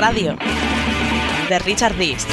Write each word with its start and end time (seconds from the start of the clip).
Radio, 0.00 0.34
de 1.50 1.58
Richard 1.58 1.94
Dist. 1.98 2.30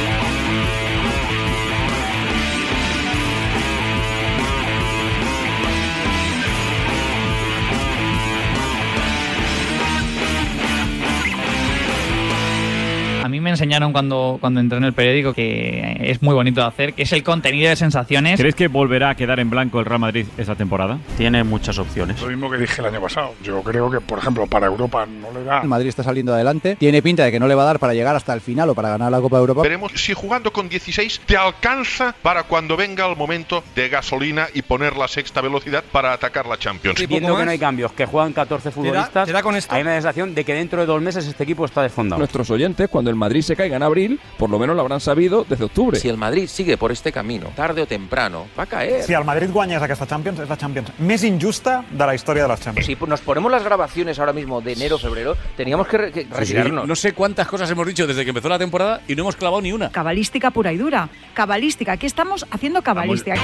Me 13.48 13.52
enseñaron 13.52 13.92
cuando, 13.92 14.36
cuando 14.40 14.60
entré 14.60 14.76
en 14.76 14.84
el 14.84 14.92
periódico 14.92 15.32
que 15.32 15.96
es 16.00 16.22
muy 16.22 16.34
bonito 16.34 16.60
de 16.60 16.66
hacer, 16.66 16.92
que 16.92 17.02
es 17.04 17.12
el 17.12 17.22
contenido 17.22 17.70
de 17.70 17.76
sensaciones. 17.76 18.38
¿Crees 18.38 18.54
que 18.54 18.68
volverá 18.68 19.10
a 19.10 19.14
quedar 19.14 19.40
en 19.40 19.48
blanco 19.48 19.80
el 19.80 19.86
Real 19.86 20.00
Madrid 20.00 20.26
esta 20.36 20.54
temporada? 20.54 20.98
Tiene 21.16 21.44
muchas 21.44 21.78
opciones. 21.78 22.20
Lo 22.20 22.28
mismo 22.28 22.50
que 22.50 22.58
dije 22.58 22.80
el 22.80 22.88
año 22.88 23.00
pasado. 23.00 23.34
Yo 23.42 23.62
creo 23.62 23.90
que, 23.90 24.00
por 24.00 24.18
ejemplo, 24.18 24.46
para 24.46 24.66
Europa 24.66 25.06
no 25.06 25.32
le 25.32 25.44
da. 25.44 25.62
El 25.62 25.68
Madrid 25.68 25.88
está 25.88 26.02
saliendo 26.02 26.34
adelante. 26.34 26.76
Tiene 26.76 27.00
pinta 27.02 27.24
de 27.24 27.32
que 27.32 27.40
no 27.40 27.48
le 27.48 27.54
va 27.54 27.62
a 27.62 27.66
dar 27.66 27.78
para 27.78 27.94
llegar 27.94 28.14
hasta 28.14 28.34
el 28.34 28.40
final 28.40 28.68
o 28.68 28.74
para 28.74 28.90
ganar 28.90 29.10
la 29.10 29.20
Copa 29.20 29.36
de 29.36 29.40
Europa. 29.40 29.62
Veremos 29.62 29.92
si 29.94 30.12
jugando 30.12 30.52
con 30.52 30.68
16 30.68 31.22
te 31.24 31.36
alcanza 31.36 32.14
para 32.22 32.42
cuando 32.42 32.76
venga 32.76 33.08
el 33.08 33.16
momento 33.16 33.64
de 33.74 33.88
gasolina 33.88 34.48
y 34.52 34.62
poner 34.62 34.96
la 34.96 35.08
sexta 35.08 35.40
velocidad 35.40 35.82
para 35.90 36.12
atacar 36.12 36.46
la 36.46 36.58
Champions. 36.58 36.98
Viendo 37.08 37.36
que 37.36 37.44
no 37.44 37.50
hay 37.50 37.58
cambios, 37.58 37.92
que 37.92 38.04
juegan 38.04 38.32
14 38.32 38.70
futbolistas, 38.70 39.26
¿Te 39.26 39.32
da 39.32 39.42
con 39.42 39.56
esto? 39.56 39.74
hay 39.74 39.82
una 39.82 39.94
sensación 39.94 40.34
de 40.34 40.44
que 40.44 40.54
dentro 40.54 40.80
de 40.80 40.86
dos 40.86 41.00
meses 41.00 41.26
este 41.26 41.44
equipo 41.44 41.64
está 41.64 41.82
desfondado. 41.82 42.18
Nuestros 42.18 42.50
oyentes, 42.50 42.88
cuando 42.88 43.10
el 43.10 43.16
Madrid 43.16 43.37
se 43.42 43.56
caiga 43.56 43.76
en 43.76 43.82
abril, 43.82 44.18
por 44.38 44.50
lo 44.50 44.58
menos 44.58 44.74
lo 44.76 44.82
habrán 44.82 45.00
sabido 45.00 45.44
desde 45.48 45.64
octubre. 45.64 45.98
Si 45.98 46.08
el 46.08 46.16
Madrid 46.16 46.48
sigue 46.48 46.76
por 46.76 46.92
este 46.92 47.12
camino, 47.12 47.48
tarde 47.56 47.82
o 47.82 47.86
temprano, 47.86 48.46
va 48.58 48.64
a 48.64 48.66
caer. 48.66 49.02
Si 49.04 49.12
el 49.12 49.24
Madrid 49.24 49.48
guanyes 49.52 49.82
aquesta 49.82 50.06
Champions, 50.06 50.40
és 50.40 50.48
la 50.48 50.56
Champions 50.56 50.90
més 50.98 51.22
injusta 51.24 51.84
de 51.90 52.06
la 52.06 52.14
història 52.14 52.42
de 52.44 52.48
les 52.48 52.60
Champions. 52.60 52.86
Si 52.86 52.96
nos 53.06 53.20
ponemos 53.20 53.50
las 53.50 53.62
grabaciones 53.62 54.18
ahora 54.18 54.32
mismo 54.32 54.60
de 54.60 54.72
enero, 54.72 54.98
febrero, 54.98 55.36
teníamos 55.56 55.86
que, 55.88 55.98
re- 55.98 56.12
que 56.12 56.26
retirarnos. 56.30 56.86
No 56.86 56.96
sé 56.96 57.12
cuántas 57.12 57.46
cosas 57.46 57.70
hemos 57.70 57.86
dicho 57.86 58.06
desde 58.06 58.24
que 58.24 58.30
empezó 58.30 58.48
la 58.48 58.58
temporada 58.58 59.00
y 59.08 59.14
no 59.14 59.22
hemos 59.22 59.36
clavado 59.36 59.60
ni 59.62 59.72
una. 59.72 59.90
Cabalística 59.90 60.50
pura 60.50 60.72
y 60.72 60.76
dura. 60.76 61.08
Cabalística. 61.34 61.92
Aquí 61.92 62.06
estamos 62.06 62.46
haciendo 62.50 62.82
cabalística. 62.82 63.36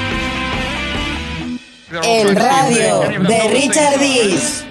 El 2.03 2.35
radio 2.35 3.01
de 3.29 3.49
Richard 3.49 4.01
Dis. 4.01 4.65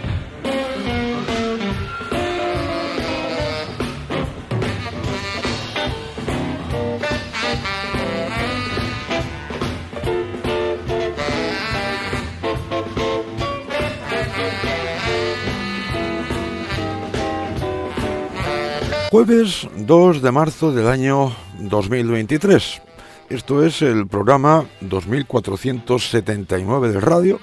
Jueves 19.14 19.70
2 19.78 20.24
de 20.24 20.32
marzo 20.32 20.72
del 20.72 20.88
año 20.88 21.36
2023. 21.60 22.82
Esto 23.30 23.64
es 23.64 23.84
el 23.84 24.08
programa 24.08 24.66
2479 24.82 26.90
del 26.90 27.00
radio. 27.00 27.40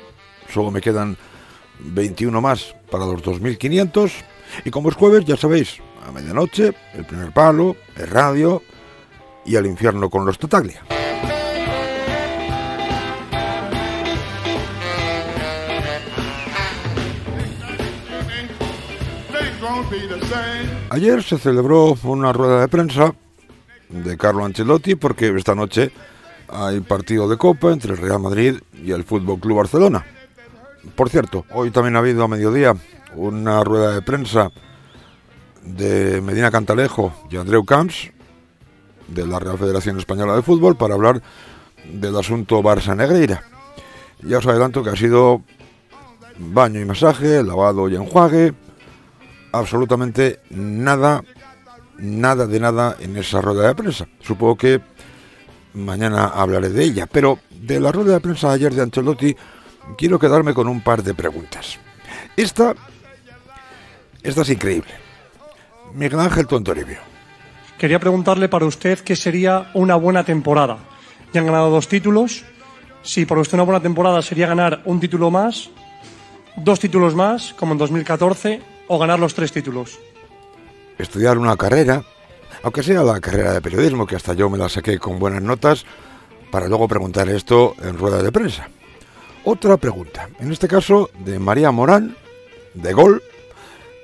Solo 0.53 0.73
me 0.73 0.81
quedan 0.81 1.17
21 1.79 2.41
más 2.41 2.75
para 2.91 3.07
los 3.07 3.23
2500. 3.23 4.12
Y 4.65 4.71
como 4.73 4.89
es 4.89 4.97
jueves, 4.97 5.25
ya 5.25 5.37
sabéis, 5.37 5.77
a 6.05 6.11
medianoche, 6.11 6.73
el 6.93 7.05
primer 7.05 7.31
palo, 7.31 7.77
el 7.95 8.09
radio 8.09 8.65
y 9.47 9.55
al 9.55 9.67
infierno 9.67 10.11
con 10.11 10.27
los 10.27 10.41
Tataglia. 10.41 10.83
Ayer 20.91 21.23
se 21.23 21.39
celebró 21.39 21.97
una 22.05 22.33
rueda 22.33 22.61
de 22.61 22.69
prensa 22.69 23.15
de 23.89 24.17
Carlo 24.17 24.45
Ancelotti 24.45 24.95
porque 24.95 25.34
esta 25.37 25.55
noche 25.55 25.91
hay 26.49 26.81
partido 26.81 27.28
de 27.28 27.37
Copa 27.37 27.73
entre 27.73 27.93
el 27.93 27.99
Real 27.99 28.21
Madrid 28.21 28.61
y 28.73 28.93
el 28.93 29.05
Fútbol 29.05 29.41
Club 29.41 29.59
Barcelona. 29.59 30.05
Por 30.95 31.11
cierto, 31.11 31.45
hoy 31.53 31.71
también 31.71 31.97
ha 31.97 32.00
habido 32.00 32.23
a 32.25 32.29
mediodía 32.29 32.75
una 33.15 33.65
rueda 33.65 33.95
de 33.95 34.03
prensa 34.03 34.50
de 35.62 36.21
Medina 36.21 36.50
Cantalejo 36.50 37.12
y 37.31 37.37
Andreu 37.37 37.65
Camps 37.65 38.11
de 39.09 39.27
la 39.27 39.39
Real 39.39 39.59
Federación 39.59 39.99
Española 39.99 40.37
de 40.37 40.43
Fútbol 40.43 40.77
para 40.77 40.95
hablar 40.95 41.21
del 41.93 42.17
asunto 42.17 42.62
Barça 42.62 42.97
Negreira. 42.97 43.43
Ya 44.23 44.39
os 44.39 44.47
adelanto 44.47 44.83
que 44.83 44.91
ha 44.91 44.97
sido 44.97 45.43
baño 46.39 46.81
y 46.81 46.84
masaje, 46.84 47.43
lavado 47.43 47.89
y 47.89 47.97
enjuague, 47.97 48.55
absolutamente 49.53 50.41
nada, 50.50 51.22
nada 51.99 52.47
de 52.47 52.61
nada 52.61 52.97
en 53.00 53.16
esa 53.16 53.41
rueda 53.41 53.69
de 53.69 53.75
prensa. 53.75 54.06
Supongo 54.21 54.56
que 54.56 54.81
mañana 55.75 56.27
hablaré 56.27 56.71
de 56.71 56.84
ella, 56.84 57.06
pero 57.06 57.38
de 57.50 57.81
la 57.81 57.93
rueda 57.93 58.15
de 58.15 58.21
prensa 58.21 58.53
ayer 58.53 58.75
de 58.75 58.83
Ancelotti 58.83 59.37
quiero 59.97 60.19
quedarme 60.19 60.55
con 60.55 60.69
un 60.69 60.81
par 60.81 61.03
de 61.03 61.15
preguntas. 61.15 61.78
Esta, 62.37 62.75
esta 64.22 64.43
es 64.43 64.50
increíble. 64.50 64.91
Miguel 65.94 66.21
Ángel 66.21 66.47
Tontoribio. 66.47 66.99
Quería 67.78 67.99
preguntarle 67.99 68.49
para 68.49 68.67
usted 68.67 68.99
qué 69.00 69.17
sería 69.17 69.71
una 69.75 69.97
buena 69.97 70.25
temporada. 70.25 70.78
Ya 71.32 71.41
han 71.41 71.47
ganado 71.47 71.71
dos 71.71 71.88
títulos. 71.88 72.44
Si 73.03 73.25
para 73.25 73.41
usted 73.41 73.55
una 73.55 73.65
buena 73.65 73.81
temporada 73.81 74.21
sería 74.21 74.47
ganar 74.47 74.82
un 74.84 75.00
título 75.00 75.31
más, 75.31 75.71
dos 76.56 76.78
títulos 76.78 77.15
más, 77.15 77.55
como 77.55 77.72
en 77.72 77.78
2014, 77.78 78.61
o 78.93 78.99
ganar 78.99 79.21
los 79.21 79.34
tres 79.34 79.53
títulos. 79.53 80.01
Estudiar 80.99 81.39
una 81.39 81.56
carrera, 81.56 82.03
aunque 82.65 82.83
sea 82.83 83.05
la 83.05 83.21
carrera 83.21 83.53
de 83.53 83.61
periodismo, 83.62 84.05
que 84.05 84.17
hasta 84.17 84.34
yo 84.34 84.51
me 84.51 84.59
la 84.59 84.69
saqué 84.69 84.99
con 84.99 85.21
buenas 85.21 85.43
notas, 85.43 85.84
para 86.51 86.67
luego 86.67 86.89
preguntar 86.89 87.29
esto 87.29 87.77
en 87.81 87.97
rueda 87.97 88.21
de 88.21 88.33
prensa. 88.33 88.69
Otra 89.45 89.77
pregunta, 89.77 90.29
en 90.41 90.50
este 90.50 90.67
caso 90.67 91.09
de 91.21 91.39
María 91.39 91.71
Morán, 91.71 92.17
de 92.75 92.93
Gol, 92.93 93.23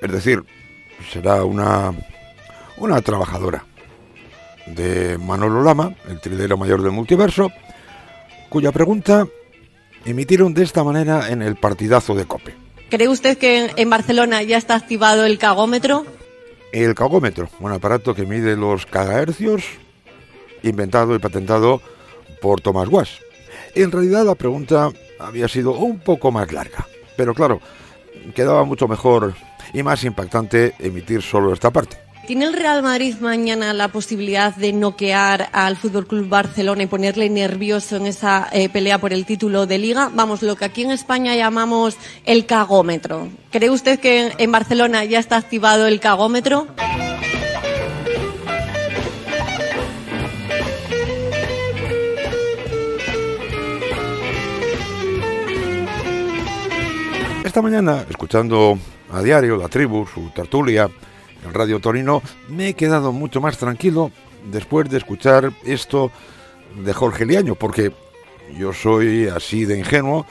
es 0.01 0.09
decir, 0.09 0.45
será 1.11 1.43
una, 1.43 1.93
una 2.77 3.01
trabajadora 3.01 3.65
de 4.67 5.17
Manolo 5.17 5.63
Lama, 5.63 5.95
el 6.07 6.21
trilero 6.21 6.55
mayor 6.55 6.81
del 6.81 6.93
multiverso, 6.93 7.51
cuya 8.47 8.71
pregunta 8.71 9.27
emitieron 10.05 10.53
de 10.53 10.63
esta 10.63 10.85
manera 10.85 11.29
en 11.29 11.41
el 11.41 11.57
partidazo 11.57 12.15
de 12.15 12.23
Cope. 12.23 12.66
¿Cree 12.89 13.07
usted 13.09 13.37
que 13.37 13.71
en- 13.75 13.89
Barcelona 13.89 14.43
ya 14.43 14.57
está 14.57 14.75
activado 14.75 15.25
el 15.25 15.37
cagómetro? 15.37 16.05
El 16.71 16.95
cagómetro, 16.95 17.49
un 17.59 17.71
aparato 17.71 18.13
que 18.13 18.25
mide 18.25 18.55
los 18.55 18.85
cagahercios, 18.85 19.63
inventado 20.63 21.15
y 21.15 21.19
patentado 21.19 21.81
por 22.41 22.61
Thomas 22.61 22.87
Wass. 22.89 23.19
En 23.75 23.91
realidad 23.91 24.25
la 24.25 24.35
pregunta 24.35 24.89
había 25.19 25.47
sido 25.47 25.71
un 25.71 25.99
poco 25.99 26.31
más 26.31 26.51
larga, 26.51 26.85
pero 27.15 27.33
claro, 27.33 27.59
quedaba 28.35 28.63
mucho 28.63 28.87
mejor 28.87 29.33
y 29.73 29.83
más 29.83 30.03
impactante 30.03 30.73
emitir 30.79 31.21
solo 31.21 31.53
esta 31.53 31.71
parte. 31.71 31.97
¿Tiene 32.27 32.43
el 32.43 32.51
Real 32.53 32.83
Madrid 32.83 33.15
mañana 33.21 33.73
la 33.73 33.87
posibilidad 33.87 34.53
de 34.53 34.73
noquear 34.73 35.47
al 35.53 35.77
Fútbol 35.77 36.05
Club 36.07 36.27
Barcelona 36.27 36.83
y 36.83 36.87
ponerle 36.87 37.29
nervioso 37.29 37.95
en 37.95 38.05
esa 38.05 38.49
eh, 38.51 38.67
pelea 38.67 38.99
por 38.99 39.13
el 39.13 39.25
título 39.25 39.65
de 39.65 39.77
Liga? 39.77 40.11
Vamos, 40.13 40.41
lo 40.43 40.57
que 40.57 40.65
aquí 40.65 40.81
en 40.83 40.91
España 40.91 41.35
llamamos 41.37 41.95
el 42.25 42.45
cagómetro. 42.45 43.29
¿Cree 43.49 43.69
usted 43.69 43.99
que 44.01 44.25
en- 44.27 44.33
en 44.39 44.51
Barcelona 44.51 45.05
ya 45.05 45.19
está 45.19 45.37
activado 45.37 45.87
el 45.87 46.01
cagómetro? 46.01 46.67
Esta 57.43 57.61
mañana, 57.61 58.05
escuchando 58.09 58.77
a 59.11 59.21
diario 59.21 59.55
La 59.57 59.69
Tribu, 59.69 60.05
su 60.05 60.29
tertulia 60.31 60.89
en 61.45 61.53
Radio 61.53 61.79
Torino, 61.79 62.21
me 62.49 62.69
he 62.69 62.73
quedado 62.73 63.11
mucho 63.11 63.41
más 63.41 63.57
tranquilo 63.57 64.11
después 64.51 64.89
de 64.89 64.97
escuchar 64.97 65.51
esto 65.65 66.11
de 66.83 66.93
Jorge 66.93 67.25
Liaño, 67.25 67.55
porque 67.55 67.91
yo 68.57 68.73
soy 68.73 69.27
así 69.27 69.65
de 69.65 69.77
ingenuo 69.79 70.25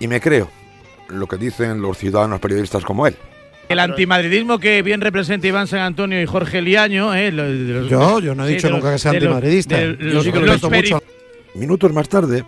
y 0.00 0.08
me 0.08 0.20
creo 0.20 0.48
lo 1.08 1.26
que 1.26 1.36
dicen 1.36 1.80
los 1.80 1.98
ciudadanos 1.98 2.40
periodistas 2.40 2.84
como 2.84 3.06
él. 3.06 3.16
El 3.68 3.78
antimadridismo 3.80 4.58
que 4.58 4.80
bien 4.82 5.00
representa 5.02 5.46
Iván 5.46 5.66
San 5.66 5.80
Antonio 5.80 6.20
y 6.22 6.26
Jorge 6.26 6.62
Liaño. 6.62 7.14
eh, 7.14 7.30
los- 7.30 7.88
Yo- 7.90 8.20
yo 8.20 8.34
no 8.34 8.46
he 8.46 8.50
dicho 8.50 8.68
los- 8.70 8.78
nunca 8.78 8.92
que 8.92 8.98
sea 8.98 9.10
antimadridista. 9.12 9.76
de 9.76 9.96
Yo 9.98 10.04
los- 10.14 10.24
sí 10.24 10.32
que 10.32 10.40
lo 10.40 10.54
peri- 10.58 10.82
mucho. 10.94 11.02
Minutos 11.54 11.92
más 11.92 12.08
tarde, 12.08 12.44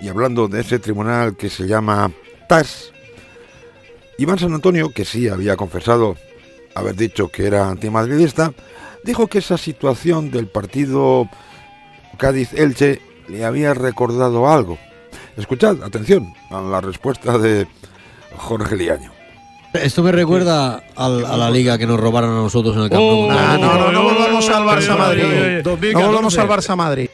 y 0.00 0.08
hablando 0.08 0.48
de 0.48 0.60
ese 0.60 0.78
tribunal 0.78 1.36
que 1.36 1.50
se 1.50 1.66
llama 1.66 2.10
TAS, 2.48 2.92
Iván 4.18 4.38
San 4.38 4.54
Antonio, 4.54 4.90
que 4.90 5.04
sí 5.04 5.28
había 5.28 5.56
confesado 5.56 6.16
haber 6.78 6.94
dicho 6.96 7.28
que 7.28 7.46
era 7.46 7.68
antimadridista, 7.68 8.52
dijo 9.04 9.26
que 9.26 9.38
esa 9.38 9.56
situación 9.58 10.30
del 10.30 10.46
partido 10.48 11.28
Cádiz-Elche 12.18 13.00
le 13.28 13.44
había 13.44 13.74
recordado 13.74 14.48
algo. 14.48 14.78
Escuchad, 15.36 15.82
atención, 15.82 16.32
a 16.50 16.60
la 16.60 16.80
respuesta 16.80 17.38
de 17.38 17.66
Jorge 18.36 18.76
Liaño. 18.76 19.12
Esto 19.74 20.02
me 20.02 20.10
recuerda 20.12 20.82
al- 20.96 21.26
a 21.26 21.36
la 21.36 21.50
liga 21.50 21.76
que 21.76 21.86
nos 21.86 22.00
robaron 22.00 22.30
a 22.30 22.34
nosotros 22.36 22.74
en 22.76 22.82
el 22.84 22.88
Camp 22.90 23.02
Nou. 23.02 23.28
Ah, 23.30 23.58
no, 23.60 23.74
no, 23.78 23.92
no 23.92 24.02
volvamos 24.04 24.48
al 24.48 24.62
Barça 24.64 24.96
Madrid. 24.96 25.62
No 25.92 26.06
volvamos 26.06 26.38
al 26.38 26.48
Barça 26.48 26.76
Madrid. 26.76 27.08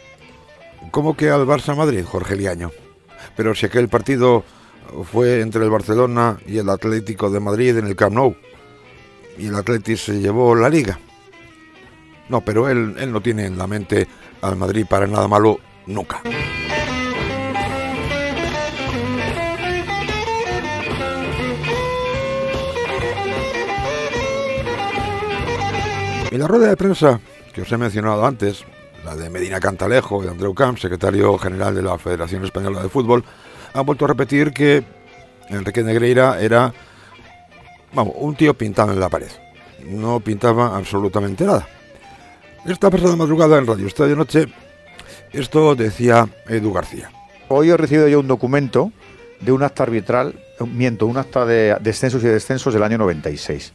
¿Cómo 0.92 1.16
que 1.16 1.30
al 1.30 1.46
Barça 1.46 1.74
Madrid, 1.76 2.04
Jorge 2.04 2.36
Liaño? 2.36 2.70
Pero 3.36 3.54
si 3.54 3.66
aquel 3.66 3.88
partido 3.88 4.44
fue 5.10 5.40
entre 5.40 5.64
el 5.64 5.70
Barcelona 5.70 6.38
y 6.46 6.58
el 6.58 6.68
Atlético 6.68 7.30
de 7.30 7.40
Madrid 7.40 7.76
en 7.78 7.86
el 7.86 7.96
Camp 7.96 8.14
Nou. 8.14 8.36
Y 9.42 9.48
el 9.48 9.56
Atlético 9.56 9.98
se 9.98 10.20
llevó 10.20 10.54
la 10.54 10.68
liga. 10.68 11.00
No, 12.28 12.42
pero 12.42 12.68
él, 12.68 12.94
él 12.96 13.10
no 13.10 13.20
tiene 13.20 13.46
en 13.46 13.58
la 13.58 13.66
mente 13.66 14.06
al 14.40 14.54
Madrid 14.54 14.86
para 14.88 15.08
nada 15.08 15.26
malo 15.26 15.58
nunca. 15.84 16.20
Y 26.30 26.38
la 26.38 26.46
rueda 26.46 26.68
de 26.68 26.76
prensa 26.76 27.20
que 27.52 27.62
os 27.62 27.72
he 27.72 27.76
mencionado 27.76 28.24
antes, 28.24 28.64
la 29.04 29.16
de 29.16 29.28
Medina 29.28 29.58
Cantalejo 29.58 30.22
y 30.22 30.28
Andreu 30.28 30.54
Camp, 30.54 30.78
secretario 30.78 31.36
general 31.38 31.74
de 31.74 31.82
la 31.82 31.98
Federación 31.98 32.44
Española 32.44 32.80
de 32.80 32.88
Fútbol, 32.88 33.24
han 33.74 33.84
vuelto 33.84 34.04
a 34.04 34.08
repetir 34.08 34.52
que 34.52 34.84
Enrique 35.48 35.82
Negreira 35.82 36.40
era, 36.40 36.72
vamos, 37.92 38.14
un 38.18 38.34
tío 38.34 38.54
pintado 38.54 38.92
en 38.92 39.00
la 39.00 39.08
pared. 39.08 39.30
No 39.86 40.20
pintaba 40.20 40.76
absolutamente 40.76 41.44
nada. 41.44 41.66
Esta 42.64 42.90
pasada 42.90 43.16
madrugada 43.16 43.58
en 43.58 43.66
Radio 43.66 43.86
Estadio 43.86 44.14
Noche, 44.14 44.46
esto 45.32 45.74
decía 45.74 46.28
Edu 46.48 46.72
García. 46.72 47.10
Hoy 47.48 47.70
he 47.70 47.76
recibido 47.76 48.08
yo 48.08 48.20
un 48.20 48.28
documento 48.28 48.92
de 49.40 49.52
un 49.52 49.62
acta 49.62 49.82
arbitral, 49.82 50.34
eh, 50.60 50.64
miento, 50.64 51.06
un 51.06 51.16
acta 51.16 51.44
de 51.44 51.76
descensos 51.80 52.22
y 52.22 52.28
descensos 52.28 52.72
del 52.72 52.82
año 52.82 52.98
96. 52.98 53.72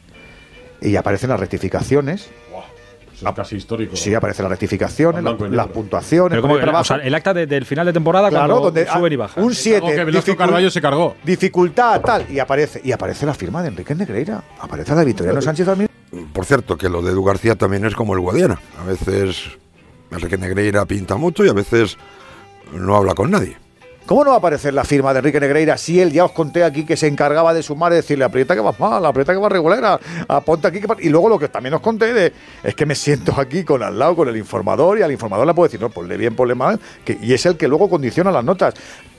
Y 0.80 0.96
aparecen 0.96 1.30
las 1.30 1.40
rectificaciones. 1.40 2.30
Es 3.20 3.34
casi 3.34 3.56
histórico. 3.56 3.96
Sí, 3.96 4.14
aparecen 4.14 4.44
las 4.44 4.50
rectificaciones, 4.50 5.18
En 5.18 5.56
las, 5.56 5.66
puntuaciones. 5.68 6.38
Pero 6.40 6.52
el 6.54 6.58
que, 6.60 6.62
trabajo. 6.62 6.82
o 6.82 6.84
sea, 6.84 6.96
el 6.98 7.14
acta 7.14 7.34
de- 7.34 7.46
del 7.46 7.64
final 7.64 7.86
de 7.86 7.92
temporada 7.92 8.28
Claro, 8.28 8.46
cuando 8.54 8.64
donde 8.66 8.86
suben 8.86 9.12
ah, 9.12 9.14
y 9.14 9.16
bajan. 9.16 9.44
Un 9.44 9.54
7. 9.54 9.76
Algo 9.78 9.88
que 9.88 10.04
Velasco 10.04 10.36
Carballo 10.36 10.70
se 10.70 10.80
cargó. 10.80 11.16
Dificultad, 11.24 12.00
tal. 12.00 12.26
Y 12.30 12.38
aparece, 12.38 12.80
y 12.84 12.92
aparece 12.92 13.26
la 13.26 13.34
firma 13.34 13.62
de 13.62 13.68
Enrique 13.68 13.94
Negreira. 13.94 14.42
Aparece 14.60 14.92
la 14.92 15.00
de 15.00 15.04
Victoriano 15.06 15.42
Sánchez 15.42 15.66
también. 15.66 15.90
Por 16.32 16.44
cierto, 16.44 16.76
que 16.78 16.88
lo 16.88 17.02
de 17.02 17.12
Edu 17.12 17.24
García 17.24 17.54
también 17.56 17.84
es 17.84 17.94
como 17.94 18.14
el 18.14 18.20
Guadiana. 18.20 18.58
A 18.80 18.84
veces 18.84 19.50
Enrique 20.10 20.38
Negreira 20.38 20.86
pinta 20.86 21.16
mucho 21.16 21.44
y 21.44 21.48
a 21.48 21.52
veces 21.52 21.96
no 22.72 22.96
habla 22.96 23.14
con 23.14 23.30
nadie. 23.30 23.56
¿Cómo 24.08 24.24
no 24.24 24.30
va 24.30 24.36
a 24.36 24.38
aparecer 24.38 24.72
la 24.72 24.84
firma 24.84 25.12
de 25.12 25.18
Enrique 25.18 25.38
Negreira 25.38 25.76
si 25.76 26.00
él 26.00 26.10
ya 26.10 26.24
os 26.24 26.32
conté 26.32 26.64
aquí 26.64 26.86
que 26.86 26.96
se 26.96 27.06
encargaba 27.06 27.52
de 27.52 27.62
sumar 27.62 27.92
y 27.92 27.96
decirle 27.96 28.24
aprieta 28.24 28.54
que 28.54 28.62
vas 28.62 28.80
mal, 28.80 29.04
aprieta 29.04 29.34
que 29.34 29.38
vas 29.38 29.52
regulera, 29.52 30.00
aponte 30.26 30.66
aquí 30.66 30.80
que 30.80 30.86
va-". 30.86 30.96
Y 30.98 31.10
luego 31.10 31.28
lo 31.28 31.38
que 31.38 31.48
también 31.48 31.74
os 31.74 31.82
conté 31.82 32.32
es 32.62 32.74
que 32.74 32.86
me 32.86 32.94
siento 32.94 33.38
aquí 33.38 33.64
con 33.64 33.82
al 33.82 33.98
lado 33.98 34.16
con 34.16 34.26
el 34.26 34.38
informador 34.38 34.98
y 34.98 35.02
al 35.02 35.12
informador 35.12 35.46
le 35.46 35.52
puedo 35.52 35.68
decir, 35.68 35.78
no, 35.78 35.90
ponle 35.90 36.16
bien, 36.16 36.34
ponle 36.34 36.54
mal, 36.54 36.80
y 37.06 37.34
es 37.34 37.44
el 37.44 37.58
que 37.58 37.68
luego 37.68 37.90
condiciona 37.90 38.32
las 38.32 38.42
notas. 38.42 38.72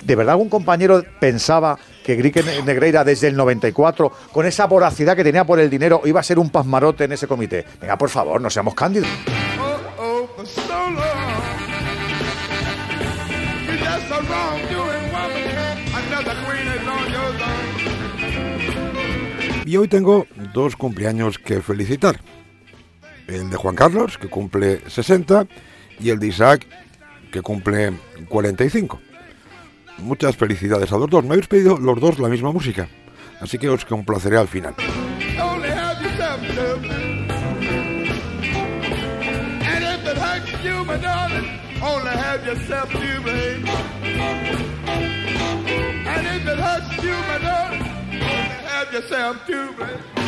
¿De 0.04 0.16
verdad 0.16 0.32
algún 0.32 0.50
compañero 0.50 1.04
pensaba 1.20 1.78
que 2.04 2.14
Enrique 2.14 2.42
Negreira 2.66 3.04
desde 3.04 3.28
el 3.28 3.36
94, 3.36 4.12
con 4.32 4.48
esa 4.48 4.66
voracidad 4.66 5.16
que 5.16 5.24
tenía 5.24 5.44
por 5.44 5.60
el 5.60 5.70
dinero, 5.70 6.02
iba 6.06 6.20
a 6.20 6.24
ser 6.24 6.40
un 6.40 6.50
pasmarote 6.50 7.04
en 7.04 7.12
ese 7.12 7.28
comité? 7.28 7.64
Venga, 7.80 7.96
por 7.96 8.10
favor, 8.10 8.42
no 8.42 8.50
seamos 8.50 8.74
cándidos. 8.74 9.08
Y 19.70 19.78
hoy 19.78 19.88
tengo 19.88 20.26
dos 20.52 20.76
cumpleaños 20.76 21.38
que 21.38 21.62
felicitar. 21.62 22.20
El 23.28 23.52
de 23.52 23.56
Juan 23.56 23.76
Carlos, 23.76 24.18
que 24.18 24.28
cumple 24.28 24.82
60, 24.90 25.46
y 26.00 26.10
el 26.10 26.18
de 26.18 26.26
Isaac, 26.26 26.66
que 27.32 27.44
cumple 27.44 27.94
45. 28.30 29.00
Muchas 30.00 30.36
felicidades 30.38 30.92
a 30.92 30.98
los 30.98 31.08
dos. 31.08 31.24
Me 31.24 31.34
habéis 31.34 31.46
pedido 31.46 31.78
los 31.78 32.02
dos 32.02 32.18
la 32.18 32.30
misma 32.30 32.52
música, 32.52 32.90
así 33.42 33.60
que 33.60 33.70
os 33.70 33.86
complaceré 33.86 34.38
al 34.38 34.48
final. 34.48 34.74
Yourself 48.88 49.46
to. 49.46 49.76
It. 49.84 50.20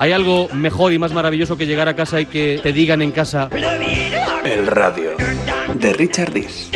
¿Hay 0.00 0.12
algo 0.12 0.48
mejor 0.54 0.92
y 0.92 0.98
más 0.98 1.12
maravilloso 1.12 1.56
que 1.56 1.66
llegar 1.66 1.88
a 1.88 1.96
casa 1.96 2.20
y 2.20 2.26
que 2.26 2.60
te 2.62 2.72
digan 2.72 3.02
en 3.02 3.10
casa? 3.10 3.50
El 4.44 4.66
radio 4.66 5.10
de 5.74 5.92
Richard 5.92 6.32
Dis. 6.32 6.70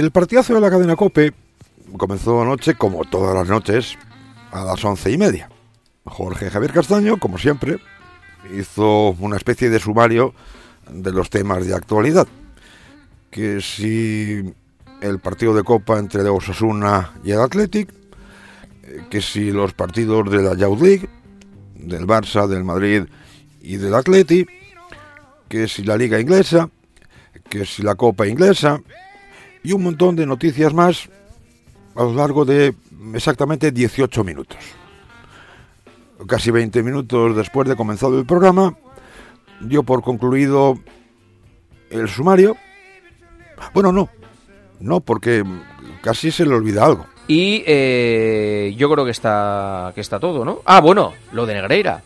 El 0.00 0.12
partidazo 0.12 0.54
de 0.54 0.62
la 0.62 0.70
cadena 0.70 0.96
Cope 0.96 1.34
comenzó 1.98 2.40
anoche, 2.40 2.74
como 2.74 3.04
todas 3.04 3.34
las 3.34 3.46
noches, 3.46 3.98
a 4.50 4.64
las 4.64 4.82
once 4.82 5.10
y 5.10 5.18
media. 5.18 5.50
Jorge 6.06 6.48
Javier 6.48 6.72
Castaño, 6.72 7.18
como 7.18 7.36
siempre, 7.36 7.76
hizo 8.58 9.10
una 9.20 9.36
especie 9.36 9.68
de 9.68 9.78
sumario 9.78 10.32
de 10.90 11.12
los 11.12 11.28
temas 11.28 11.66
de 11.66 11.74
actualidad. 11.74 12.26
Que 13.30 13.60
si 13.60 14.42
el 15.02 15.18
partido 15.18 15.52
de 15.52 15.64
Copa 15.64 15.98
entre 15.98 16.26
Osasuna 16.26 17.12
y 17.22 17.32
el 17.32 17.40
Athletic, 17.40 17.92
eh, 18.84 19.04
que 19.10 19.20
si 19.20 19.50
los 19.50 19.74
partidos 19.74 20.30
de 20.30 20.42
la 20.42 20.54
Youth 20.54 20.80
League, 20.80 21.10
del 21.74 22.06
Barça, 22.06 22.46
del 22.46 22.64
Madrid 22.64 23.02
y 23.60 23.76
del 23.76 23.94
Atleti, 23.94 24.46
que 25.46 25.68
si 25.68 25.84
la 25.84 25.98
Liga 25.98 26.18
Inglesa, 26.18 26.70
que 27.50 27.66
si 27.66 27.82
la 27.82 27.96
Copa 27.96 28.26
Inglesa, 28.26 28.80
y 29.62 29.72
un 29.72 29.82
montón 29.82 30.16
de 30.16 30.26
noticias 30.26 30.72
más 30.72 31.08
a 31.94 32.04
lo 32.04 32.14
largo 32.14 32.44
de 32.44 32.74
exactamente 33.14 33.72
18 33.72 34.24
minutos. 34.24 34.58
Casi 36.26 36.50
20 36.50 36.82
minutos 36.82 37.36
después 37.36 37.68
de 37.68 37.76
comenzado 37.76 38.18
el 38.18 38.26
programa, 38.26 38.76
dio 39.60 39.82
por 39.82 40.02
concluido 40.02 40.78
el 41.90 42.08
sumario. 42.08 42.56
Bueno, 43.74 43.92
no, 43.92 44.08
no, 44.80 45.00
porque 45.00 45.44
casi 46.02 46.30
se 46.30 46.46
le 46.46 46.54
olvida 46.54 46.84
algo. 46.84 47.06
Y 47.26 47.62
eh, 47.66 48.74
yo 48.76 48.90
creo 48.90 49.04
que 49.04 49.12
está, 49.12 49.92
que 49.94 50.00
está 50.00 50.18
todo, 50.18 50.44
¿no? 50.44 50.60
Ah, 50.64 50.80
bueno, 50.80 51.12
lo 51.32 51.46
de 51.46 51.54
Negreira. 51.54 52.02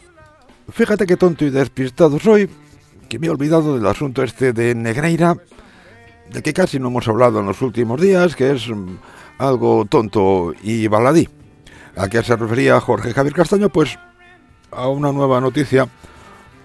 Fíjate 0.71 1.07
qué 1.07 1.17
tonto 1.17 1.45
y 1.45 1.51
despistado 1.51 2.19
soy, 2.19 2.49
que 3.09 3.19
me 3.19 3.27
he 3.27 3.31
olvidado 3.31 3.77
del 3.77 3.87
asunto 3.87 4.23
este 4.23 4.53
de 4.53 4.75
Negreira, 4.75 5.37
del 6.31 6.43
que 6.43 6.53
casi 6.53 6.79
no 6.79 6.89
hemos 6.89 7.07
hablado 7.09 7.41
en 7.41 7.47
los 7.47 7.61
últimos 7.63 8.01
días, 8.01 8.37
que 8.37 8.53
es 8.53 8.69
mm, 8.69 8.97
algo 9.39 9.85
tonto 9.85 10.53
y 10.63 10.87
baladí. 10.87 11.29
¿A 11.97 12.09
qué 12.09 12.23
se 12.23 12.37
refería 12.37 12.81
Jorge 12.81 13.13
Javier 13.13 13.35
Castaño? 13.35 13.69
Pues 13.69 13.99
a 14.71 14.89
una 14.89 15.13
nueva 15.13 15.41
noticia 15.41 15.89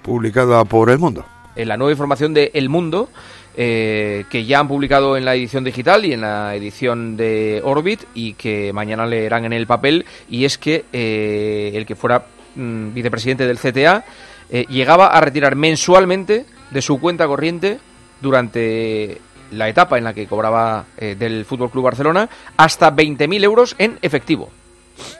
publicada 0.01 0.65
por 0.65 0.89
El 0.89 0.99
Mundo. 0.99 1.25
En 1.55 1.67
la 1.67 1.77
nueva 1.77 1.91
información 1.91 2.33
de 2.33 2.51
El 2.53 2.69
Mundo, 2.69 3.09
eh, 3.55 4.25
que 4.29 4.45
ya 4.45 4.59
han 4.59 4.67
publicado 4.67 5.17
en 5.17 5.25
la 5.25 5.35
edición 5.35 5.63
digital 5.63 6.05
y 6.05 6.13
en 6.13 6.21
la 6.21 6.55
edición 6.55 7.17
de 7.17 7.61
Orbit 7.63 8.01
y 8.13 8.33
que 8.33 8.71
mañana 8.73 9.05
leerán 9.05 9.45
en 9.45 9.53
el 9.53 9.67
papel, 9.67 10.05
y 10.29 10.45
es 10.45 10.57
que 10.57 10.85
eh, 10.93 11.71
el 11.75 11.85
que 11.85 11.95
fuera 11.95 12.25
mm, 12.55 12.93
vicepresidente 12.93 13.45
del 13.45 13.59
CTA 13.59 14.05
eh, 14.49 14.65
llegaba 14.69 15.07
a 15.07 15.21
retirar 15.21 15.55
mensualmente 15.55 16.45
de 16.71 16.81
su 16.81 16.99
cuenta 16.99 17.27
corriente 17.27 17.79
durante 18.21 19.21
la 19.51 19.69
etapa 19.69 19.97
en 19.97 20.03
la 20.03 20.13
que 20.13 20.27
cobraba 20.27 20.85
eh, 20.97 21.15
del 21.17 21.45
Fútbol 21.45 21.71
Club 21.71 21.85
Barcelona 21.85 22.29
hasta 22.57 22.95
20.000 22.95 23.43
euros 23.43 23.75
en 23.77 23.97
efectivo. 24.01 24.49